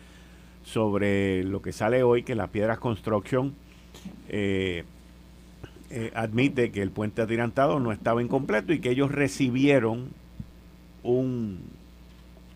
sobre 0.63 1.43
lo 1.43 1.61
que 1.61 1.71
sale 1.71 2.03
hoy, 2.03 2.23
que 2.23 2.35
las 2.35 2.49
Piedras 2.49 2.79
Construction 2.79 3.55
eh, 4.29 4.83
eh, 5.89 6.11
admite 6.13 6.71
que 6.71 6.81
el 6.81 6.91
puente 6.91 7.21
atirantado 7.21 7.79
no 7.79 7.91
estaba 7.91 8.21
incompleto 8.21 8.73
y 8.73 8.79
que 8.79 8.89
ellos 8.89 9.11
recibieron 9.11 10.09
un 11.03 11.76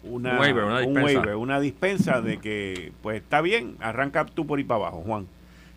una, 0.04 0.34
un 0.34 0.97
waiver, 0.97 1.36
una 1.36 1.60
dispensa 1.60 2.22
de 2.22 2.39
que, 2.39 2.91
pues 3.02 3.22
está 3.22 3.41
bien, 3.41 3.76
arranca 3.80 4.26
tú 4.26 4.47
por 4.47 4.58
ahí 4.58 4.66
para 4.66 4.86
abajo, 4.86 5.04
Juan. 5.06 5.28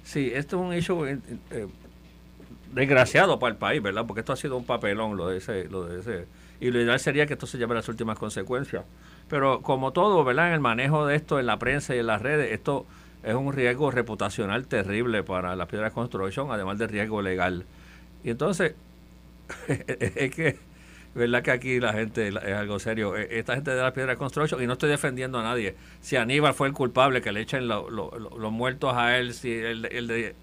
Sí, 0.03 0.31
esto 0.35 0.57
es 0.57 0.63
un 0.63 0.73
hecho 0.73 1.07
eh, 1.07 1.19
eh, 1.51 1.67
desgraciado 2.73 3.39
para 3.39 3.53
el 3.53 3.59
país, 3.59 3.83
¿verdad? 3.83 4.05
Porque 4.07 4.21
esto 4.21 4.33
ha 4.33 4.37
sido 4.37 4.57
un 4.57 4.65
papelón, 4.65 5.17
lo 5.17 5.29
de 5.29 5.39
ese, 5.39 5.69
lo 5.69 5.85
de 5.85 6.01
ese. 6.01 6.27
Y 6.61 6.71
lo 6.71 6.81
ideal 6.81 6.99
sería 7.01 7.27
que 7.27 7.35
esto 7.35 7.47
se 7.47 7.59
lleve 7.59 7.73
a 7.73 7.77
las 7.77 7.89
últimas 7.89 8.19
consecuencias. 8.19 8.85
Pero 9.29 9.61
como 9.63 9.93
todo, 9.93 10.25
¿verdad? 10.25 10.49
En 10.49 10.55
el 10.55 10.61
manejo 10.61 11.07
de 11.07 11.17
esto 11.17 11.39
en 11.39 11.47
la 11.47 11.59
prensa 11.59 11.95
y 11.95 11.99
en 11.99 12.07
las 12.07 12.23
redes, 12.23 12.53
esto 12.53 12.87
es 13.23 13.35
un 13.35 13.53
riesgo 13.53 13.91
reputacional 13.91 14.67
terrible 14.67 15.23
para 15.23 15.57
las 15.57 15.69
piedras 15.69 15.93
de 15.93 15.95
construcción, 15.95 16.51
además 16.51 16.79
del 16.79 16.89
riesgo 16.89 17.23
legal. 17.23 17.65
Y 18.23 18.31
entonces, 18.31 18.75
es 19.69 20.35
que 20.35 20.59
¿verdad 21.15 21.43
que 21.43 21.51
aquí 21.51 21.81
la 21.81 21.93
gente 21.93 22.29
es 22.29 22.37
algo 22.37 22.79
serio? 22.79 23.17
E, 23.17 23.39
esta 23.39 23.55
gente 23.55 23.71
de 23.71 23.81
la 23.81 23.93
piedra 23.93 24.13
de 24.13 24.19
construcción, 24.19 24.63
y 24.63 24.67
no 24.67 24.75
estoy 24.75 24.91
defendiendo 24.91 25.39
a 25.39 25.43
nadie, 25.43 25.77
si 26.01 26.17
Aníbal 26.17 26.55
fue 26.55 26.69
el 26.69 26.75
culpable, 26.75 27.23
que 27.23 27.33
le 27.33 27.41
echen 27.41 27.69
los 27.69 28.53
muertos 28.53 28.95
a 28.95 29.19
él, 29.19 29.35
si 29.35 29.53
el, 29.53 29.83
de, 29.83 30.35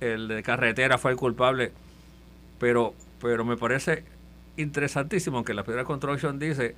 el 0.00 0.28
de 0.28 0.42
carretera 0.42 0.98
fue 0.98 1.10
el 1.10 1.16
culpable, 1.16 1.72
pero, 2.58 2.94
pero 3.20 3.44
me 3.44 3.56
parece 3.56 4.04
interesantísimo 4.56 5.44
que 5.44 5.54
la 5.54 5.64
piedra 5.64 5.82
de 5.82 5.86
construcción 5.86 6.38
dice, 6.38 6.74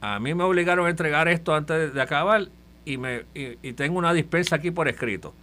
a 0.00 0.18
mí 0.20 0.34
me 0.34 0.44
obligaron 0.44 0.86
a 0.86 0.90
entregar 0.90 1.28
esto 1.28 1.54
antes 1.54 1.94
de 1.94 2.02
acabar 2.02 2.48
y, 2.84 2.98
me, 2.98 3.24
y, 3.34 3.72
tengo 3.72 3.98
una 3.98 4.12
dispensa 4.12 4.56
aquí 4.56 4.70
por 4.70 4.88
escrito. 4.88 5.34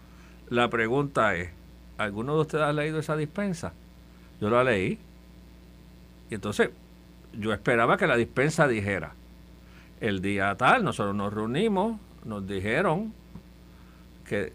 La 0.50 0.70
pregunta 0.70 1.36
es, 1.36 1.50
¿alguno 1.98 2.36
de 2.36 2.42
ustedes 2.42 2.64
ha 2.64 2.74
leído 2.74 3.00
esa 3.00 3.18
dispensa? 3.18 3.74
Yo 4.40 4.50
la 4.50 4.64
leí. 4.64 5.00
Y 6.30 6.36
entonces, 6.36 6.70
yo 7.34 7.54
esperaba 7.54 7.98
que 7.98 8.08
la 8.08 8.16
dispensa 8.16 8.68
dijera, 8.68 9.14
el 10.02 10.22
día 10.22 10.56
tal, 10.56 10.84
nosotros 10.84 11.16
nos 11.16 11.34
reunimos, 11.34 12.00
nos 12.26 12.48
dijeron 12.48 13.14
que 14.28 14.54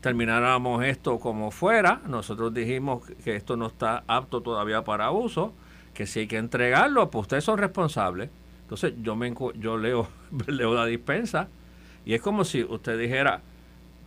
termináramos 0.00 0.84
esto 0.84 1.18
como 1.18 1.50
fuera, 1.50 2.00
nosotros 2.06 2.52
dijimos 2.54 3.02
que 3.24 3.36
esto 3.36 3.56
no 3.56 3.66
está 3.66 4.02
apto 4.06 4.40
todavía 4.40 4.82
para 4.82 5.10
uso, 5.10 5.52
que 5.94 6.06
si 6.06 6.20
hay 6.20 6.26
que 6.26 6.38
entregarlo, 6.38 7.10
pues 7.10 7.22
ustedes 7.22 7.44
son 7.44 7.58
responsables. 7.58 8.30
Entonces 8.62 8.94
yo 9.02 9.16
me 9.16 9.34
yo 9.56 9.76
leo, 9.76 10.08
leo 10.46 10.74
la 10.74 10.86
dispensa 10.86 11.48
y 12.04 12.14
es 12.14 12.22
como 12.22 12.44
si 12.44 12.62
usted 12.62 12.98
dijera 12.98 13.42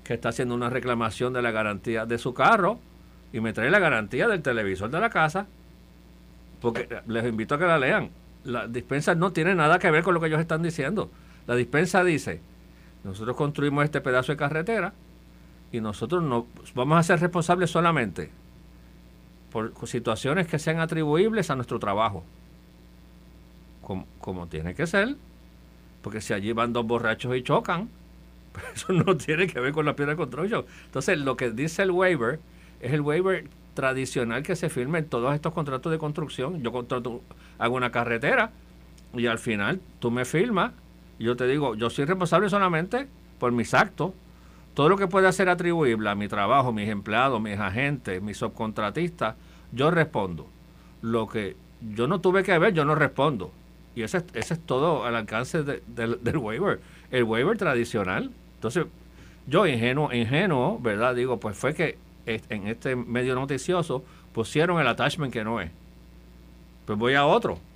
que 0.03 0.13
está 0.13 0.29
haciendo 0.29 0.55
una 0.55 0.69
reclamación 0.69 1.33
de 1.33 1.41
la 1.41 1.51
garantía 1.51 2.05
de 2.05 2.17
su 2.17 2.33
carro 2.33 2.79
y 3.31 3.39
me 3.39 3.53
trae 3.53 3.69
la 3.69 3.79
garantía 3.79 4.27
del 4.27 4.41
televisor 4.41 4.89
de 4.89 4.99
la 4.99 5.09
casa 5.09 5.47
porque 6.63 6.87
les 7.07 7.25
invito 7.25 7.55
a 7.55 7.59
que 7.59 7.65
la 7.65 7.77
lean. 7.77 8.09
La 8.45 8.67
dispensa 8.67 9.15
no 9.15 9.33
tiene 9.33 9.53
nada 9.53 9.79
que 9.79 9.91
ver 9.91 10.01
con 10.01 10.13
lo 10.13 10.21
que 10.21 10.27
ellos 10.27 10.39
están 10.39 10.63
diciendo. 10.63 11.11
La 11.45 11.55
dispensa 11.55 12.05
dice, 12.05 12.39
nosotros 13.03 13.35
construimos 13.35 13.83
este 13.83 13.99
pedazo 13.99 14.31
de 14.31 14.37
carretera 14.37 14.93
y 15.73 15.81
nosotros 15.81 16.23
no 16.23 16.47
vamos 16.73 16.97
a 16.97 17.03
ser 17.03 17.19
responsables 17.19 17.69
solamente 17.69 18.31
por 19.51 19.73
situaciones 19.85 20.47
que 20.47 20.57
sean 20.57 20.79
atribuibles 20.79 21.49
a 21.49 21.55
nuestro 21.55 21.79
trabajo. 21.79 22.23
Como, 23.81 24.07
como 24.21 24.47
tiene 24.47 24.73
que 24.73 24.87
ser, 24.87 25.17
porque 26.01 26.21
si 26.21 26.31
allí 26.33 26.53
van 26.53 26.71
dos 26.71 26.87
borrachos 26.87 27.35
y 27.35 27.43
chocan, 27.43 27.89
eso 28.73 28.93
no 28.93 29.17
tiene 29.17 29.47
que 29.47 29.59
ver 29.59 29.73
con 29.73 29.85
la 29.85 29.97
piedra 29.97 30.13
de 30.13 30.17
construcción. 30.17 30.63
Entonces, 30.85 31.19
lo 31.19 31.35
que 31.35 31.51
dice 31.51 31.83
el 31.83 31.91
waiver 31.91 32.39
es 32.79 32.93
el 32.93 33.01
waiver 33.01 33.49
tradicional 33.73 34.43
que 34.43 34.55
se 34.55 34.69
firma 34.69 34.99
en 34.99 35.05
todos 35.05 35.33
estos 35.33 35.53
contratos 35.53 35.91
de 35.91 35.97
construcción. 35.97 36.61
Yo 36.61 36.71
contrato, 36.71 37.21
hago 37.57 37.75
una 37.75 37.91
carretera 37.91 38.51
y 39.13 39.27
al 39.27 39.39
final 39.39 39.81
tú 39.99 40.11
me 40.11 40.25
firmas 40.25 40.73
y 41.19 41.25
yo 41.25 41.35
te 41.35 41.47
digo, 41.47 41.75
yo 41.75 41.89
soy 41.89 42.05
responsable 42.05 42.49
solamente 42.49 43.07
por 43.39 43.51
mis 43.51 43.73
actos. 43.73 44.11
Todo 44.73 44.89
lo 44.89 44.97
que 44.97 45.07
pueda 45.07 45.31
ser 45.31 45.49
atribuible 45.49 46.09
a 46.09 46.15
mi 46.15 46.27
trabajo, 46.27 46.73
mis 46.73 46.89
empleados, 46.89 47.39
mis 47.39 47.59
agentes, 47.59 48.21
mis 48.21 48.37
subcontratistas, 48.37 49.35
yo 49.71 49.91
respondo. 49.91 50.47
Lo 51.01 51.27
que 51.27 51.55
yo 51.81 52.07
no 52.07 52.21
tuve 52.21 52.43
que 52.43 52.57
ver, 52.57 52.73
yo 52.73 52.83
no 52.83 52.95
respondo. 52.95 53.51
Y 53.95 54.01
ese, 54.01 54.23
ese 54.33 54.55
es 54.55 54.59
todo 54.59 55.05
al 55.05 55.15
alcance 55.15 55.61
del 55.63 56.37
waiver. 56.37 56.79
El 57.11 57.23
waiver 57.25 57.55
tradicional. 57.57 58.31
Entonces, 58.55 58.87
yo 59.45 59.67
ingenuo, 59.67 60.11
ingenuo, 60.11 60.79
¿verdad? 60.79 61.13
Digo, 61.13 61.39
pues 61.39 61.55
fue 61.55 61.75
que 61.75 61.97
en 62.25 62.67
este 62.67 62.95
medio 62.95 63.35
noticioso 63.35 64.03
pusieron 64.33 64.79
el 64.79 64.87
attachment 64.87 65.31
que 65.31 65.43
no 65.43 65.61
es. 65.61 65.71
Pues 66.85 66.97
voy 66.97 67.13
a 67.13 67.25
otro. 67.25 67.59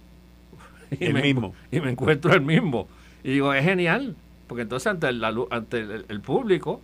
Y 1.00 1.06
el 1.06 1.22
mismo. 1.22 1.54
Y 1.70 1.82
me 1.82 1.92
encuentro 1.92 2.34
el 2.34 2.42
mismo. 2.42 2.88
Y 3.24 3.32
digo, 3.32 3.54
es 3.54 3.64
genial. 3.64 4.16
Porque 4.48 4.62
entonces 4.62 4.88
ante 4.88 5.10
el, 5.10 5.22
ante 5.52 5.80
el, 6.08 6.22
público, 6.22 6.82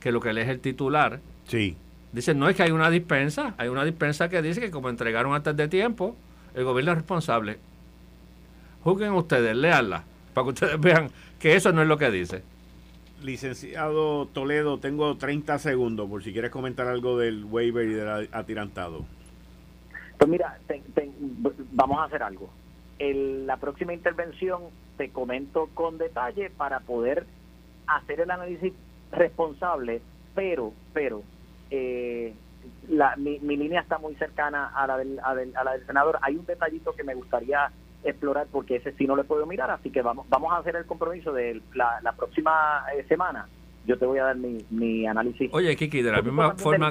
que 0.00 0.10
lo 0.10 0.20
que 0.20 0.32
lee 0.32 0.40
es 0.40 0.48
el 0.48 0.58
titular, 0.58 1.20
sí. 1.46 1.76
dice, 2.12 2.34
no 2.34 2.48
es 2.48 2.56
que 2.56 2.64
hay 2.64 2.72
una 2.72 2.90
dispensa, 2.90 3.54
hay 3.56 3.68
una 3.68 3.84
dispensa 3.84 4.28
que 4.28 4.42
dice 4.42 4.60
que 4.60 4.72
como 4.72 4.88
entregaron 4.88 5.32
antes 5.32 5.56
de 5.56 5.68
tiempo, 5.68 6.16
el 6.54 6.64
gobierno 6.64 6.90
es 6.92 6.98
responsable. 6.98 7.58
Juzguen 8.82 9.12
ustedes, 9.12 9.56
leanla, 9.56 10.02
para 10.34 10.44
que 10.46 10.48
ustedes 10.50 10.80
vean 10.80 11.10
que 11.38 11.54
eso 11.54 11.70
no 11.72 11.82
es 11.82 11.88
lo 11.88 11.96
que 11.96 12.10
dice. 12.10 12.42
Licenciado 13.24 14.26
Toledo, 14.26 14.78
tengo 14.78 15.16
30 15.16 15.58
segundos 15.58 16.10
por 16.10 16.22
si 16.22 16.32
quieres 16.32 16.50
comentar 16.50 16.86
algo 16.86 17.18
del 17.18 17.46
waiver 17.46 17.86
y 17.86 17.94
del 17.94 18.28
atirantado. 18.32 19.06
Pues 20.18 20.30
mira, 20.30 20.58
vamos 21.72 21.98
a 21.98 22.04
hacer 22.04 22.22
algo. 22.22 22.50
En 22.98 23.46
la 23.46 23.56
próxima 23.56 23.94
intervención 23.94 24.64
te 24.98 25.08
comento 25.08 25.70
con 25.72 25.96
detalle 25.96 26.50
para 26.50 26.80
poder 26.80 27.26
hacer 27.86 28.20
el 28.20 28.30
análisis 28.30 28.74
responsable, 29.10 30.02
pero, 30.34 30.74
pero, 30.92 31.22
eh, 31.70 32.34
la, 32.88 33.16
mi, 33.16 33.38
línea 33.38 33.80
está 33.80 33.96
muy 33.96 34.14
cercana 34.16 34.70
a 34.74 34.86
la, 34.86 34.98
del, 34.98 35.18
a, 35.20 35.64
la 35.64 35.72
del 35.72 35.86
senador. 35.86 36.18
Hay 36.20 36.36
un 36.36 36.44
detallito 36.44 36.92
que 36.92 37.04
me 37.04 37.14
gustaría 37.14 37.70
explorar 38.04 38.46
porque 38.50 38.76
ese 38.76 38.92
sí 38.92 39.06
no 39.06 39.16
le 39.16 39.24
puedo 39.24 39.46
mirar, 39.46 39.70
así 39.70 39.90
que 39.90 40.02
vamos 40.02 40.28
vamos 40.28 40.52
a 40.52 40.58
hacer 40.58 40.76
el 40.76 40.86
compromiso 40.86 41.32
de 41.32 41.60
la, 41.74 42.00
la 42.02 42.12
próxima 42.12 42.84
eh, 42.96 43.04
semana. 43.08 43.46
Yo 43.86 43.98
te 43.98 44.06
voy 44.06 44.18
a 44.18 44.24
dar 44.24 44.36
mi, 44.36 44.64
mi 44.70 45.06
análisis. 45.06 45.50
Oye, 45.52 45.76
Kiki, 45.76 46.00
de 46.00 46.10
la 46.10 46.22
misma 46.22 46.54
forma 46.56 46.90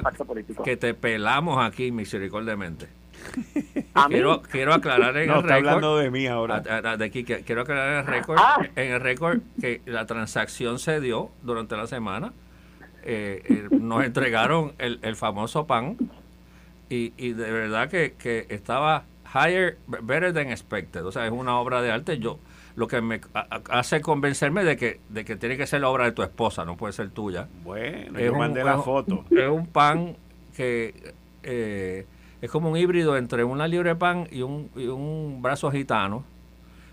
que 0.64 0.76
te 0.76 0.94
pelamos 0.94 1.64
aquí 1.64 1.90
misericordiamente. 1.90 2.86
quiero, 4.08 4.42
quiero 4.42 4.74
aclarar 4.74 5.16
en 5.16 5.30
el 5.30 5.42
récord. 5.42 5.50
hablando 5.50 5.96
de 5.98 6.10
mí 6.10 6.26
ahora. 6.26 6.60
de 6.60 7.10
Kiki, 7.10 7.34
quiero 7.42 7.62
aclarar 7.62 7.94
en 7.94 7.98
el 8.00 8.06
récord, 8.06 8.38
ah. 8.40 8.62
en 8.76 8.92
el 8.92 9.00
récord 9.00 9.40
que 9.60 9.80
la 9.86 10.06
transacción 10.06 10.78
se 10.78 11.00
dio 11.00 11.30
durante 11.42 11.76
la 11.76 11.86
semana. 11.86 12.32
Eh, 13.02 13.42
eh, 13.44 13.68
nos 13.70 14.04
entregaron 14.04 14.72
el, 14.78 14.98
el 15.02 15.16
famoso 15.16 15.66
pan 15.66 15.96
y, 16.88 17.12
y 17.18 17.32
de 17.32 17.50
verdad 17.50 17.90
que, 17.90 18.14
que 18.18 18.46
estaba 18.48 19.04
higher, 19.34 19.78
better 19.86 20.32
than 20.32 20.50
expected. 20.50 21.04
O 21.04 21.12
sea, 21.12 21.26
es 21.26 21.32
una 21.32 21.58
obra 21.58 21.82
de 21.82 21.90
arte. 21.90 22.18
Yo 22.18 22.38
lo 22.76 22.88
que 22.88 23.00
me 23.00 23.20
hace 23.70 24.00
convencerme 24.00 24.64
de 24.64 24.76
que 24.76 25.00
de 25.08 25.24
que 25.24 25.36
tiene 25.36 25.56
que 25.56 25.66
ser 25.66 25.80
la 25.80 25.88
obra 25.88 26.04
de 26.04 26.12
tu 26.12 26.22
esposa, 26.22 26.64
no 26.64 26.76
puede 26.76 26.92
ser 26.92 27.10
tuya. 27.10 27.48
Bueno, 27.64 28.18
yo 28.18 28.34
mandé 28.34 28.64
la 28.64 28.78
foto. 28.78 29.24
Es 29.30 29.48
un 29.48 29.66
pan 29.66 30.16
que 30.56 31.14
eh, 31.42 32.06
es 32.40 32.50
como 32.50 32.70
un 32.70 32.76
híbrido 32.76 33.16
entre 33.16 33.44
una 33.44 33.66
libre 33.68 33.94
pan 33.96 34.28
y 34.30 34.42
un, 34.42 34.70
y 34.76 34.86
un 34.86 35.40
brazo 35.42 35.70
gitano. 35.70 36.24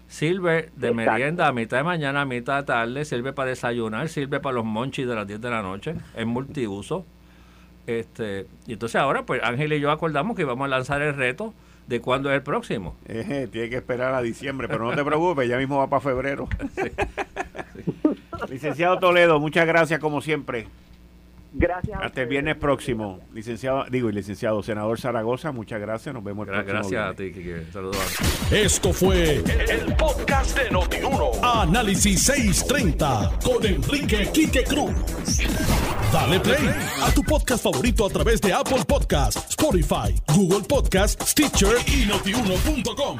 Sirve 0.07 0.69
de 0.75 0.93
merienda 0.93 1.47
a 1.47 1.53
mitad 1.53 1.77
de 1.77 1.83
mañana, 1.83 2.21
a 2.21 2.25
mitad 2.25 2.57
de 2.57 2.63
tarde, 2.63 3.05
sirve 3.05 3.31
para 3.31 3.49
desayunar, 3.49 4.09
sirve 4.09 4.41
para 4.41 4.55
los 4.55 4.65
monchis 4.65 5.07
de 5.07 5.15
las 5.15 5.25
10 5.25 5.39
de 5.39 5.49
la 5.49 5.61
noche, 5.61 5.95
es 6.15 6.25
multiuso. 6.25 7.05
Este, 7.87 8.45
y 8.67 8.73
entonces 8.73 8.99
ahora, 8.99 9.25
pues 9.25 9.41
Ángel 9.41 9.71
y 9.71 9.79
yo 9.79 9.89
acordamos 9.89 10.35
que 10.35 10.41
íbamos 10.41 10.65
a 10.65 10.67
lanzar 10.67 11.01
el 11.01 11.15
reto 11.15 11.53
de 11.91 11.99
cuándo 11.99 12.29
es 12.29 12.35
el 12.35 12.41
próximo. 12.41 12.95
tiene 13.05 13.69
que 13.69 13.75
esperar 13.75 14.13
a 14.13 14.21
diciembre, 14.21 14.69
pero 14.69 14.89
no 14.89 14.95
te 14.95 15.03
preocupes, 15.03 15.47
ya 15.49 15.57
mismo 15.57 15.77
va 15.77 15.87
para 15.87 15.99
febrero. 15.99 16.47
Licenciado 18.49 18.97
Toledo, 18.97 19.41
muchas 19.41 19.67
gracias 19.67 19.99
como 19.99 20.21
siempre. 20.21 20.67
Gracias. 21.53 21.99
Hasta 22.01 22.21
el 22.21 22.27
viernes 22.27 22.55
próximo. 22.55 23.19
Licenciado, 23.33 23.85
digo, 23.89 24.09
y 24.09 24.13
licenciado 24.13 24.63
senador 24.63 24.99
Zaragoza, 24.99 25.51
muchas 25.51 25.81
gracias. 25.81 26.13
Nos 26.13 26.23
vemos 26.23 26.47
el 26.47 26.53
próximo 26.53 26.73
Gracias 26.73 27.09
a 27.09 27.13
ti, 27.13 27.31
Kike. 27.31 27.65
Saludos. 27.71 28.51
Esto 28.51 28.93
fue 28.93 29.35
el, 29.35 29.95
podcast 29.97 30.57
de 30.57 30.71
Notiuno. 30.71 31.31
Análisis 31.43 32.23
630 32.23 33.39
con 33.43 33.65
Enrique 33.65 34.29
Quique 34.33 34.63
Cruz. 34.63 34.93
Dale 36.13 36.39
play 36.39 36.69
a 37.01 37.11
tu 37.13 37.23
podcast 37.23 37.63
favorito 37.63 38.05
a 38.05 38.09
través 38.09 38.41
de 38.41 38.53
Apple 38.53 38.83
Podcasts, 38.87 39.49
Spotify, 39.49 40.15
Google 40.33 40.65
Podcasts, 40.67 41.31
Stitcher 41.31 41.75
y 41.87 42.05
notiuno.com. 42.05 43.17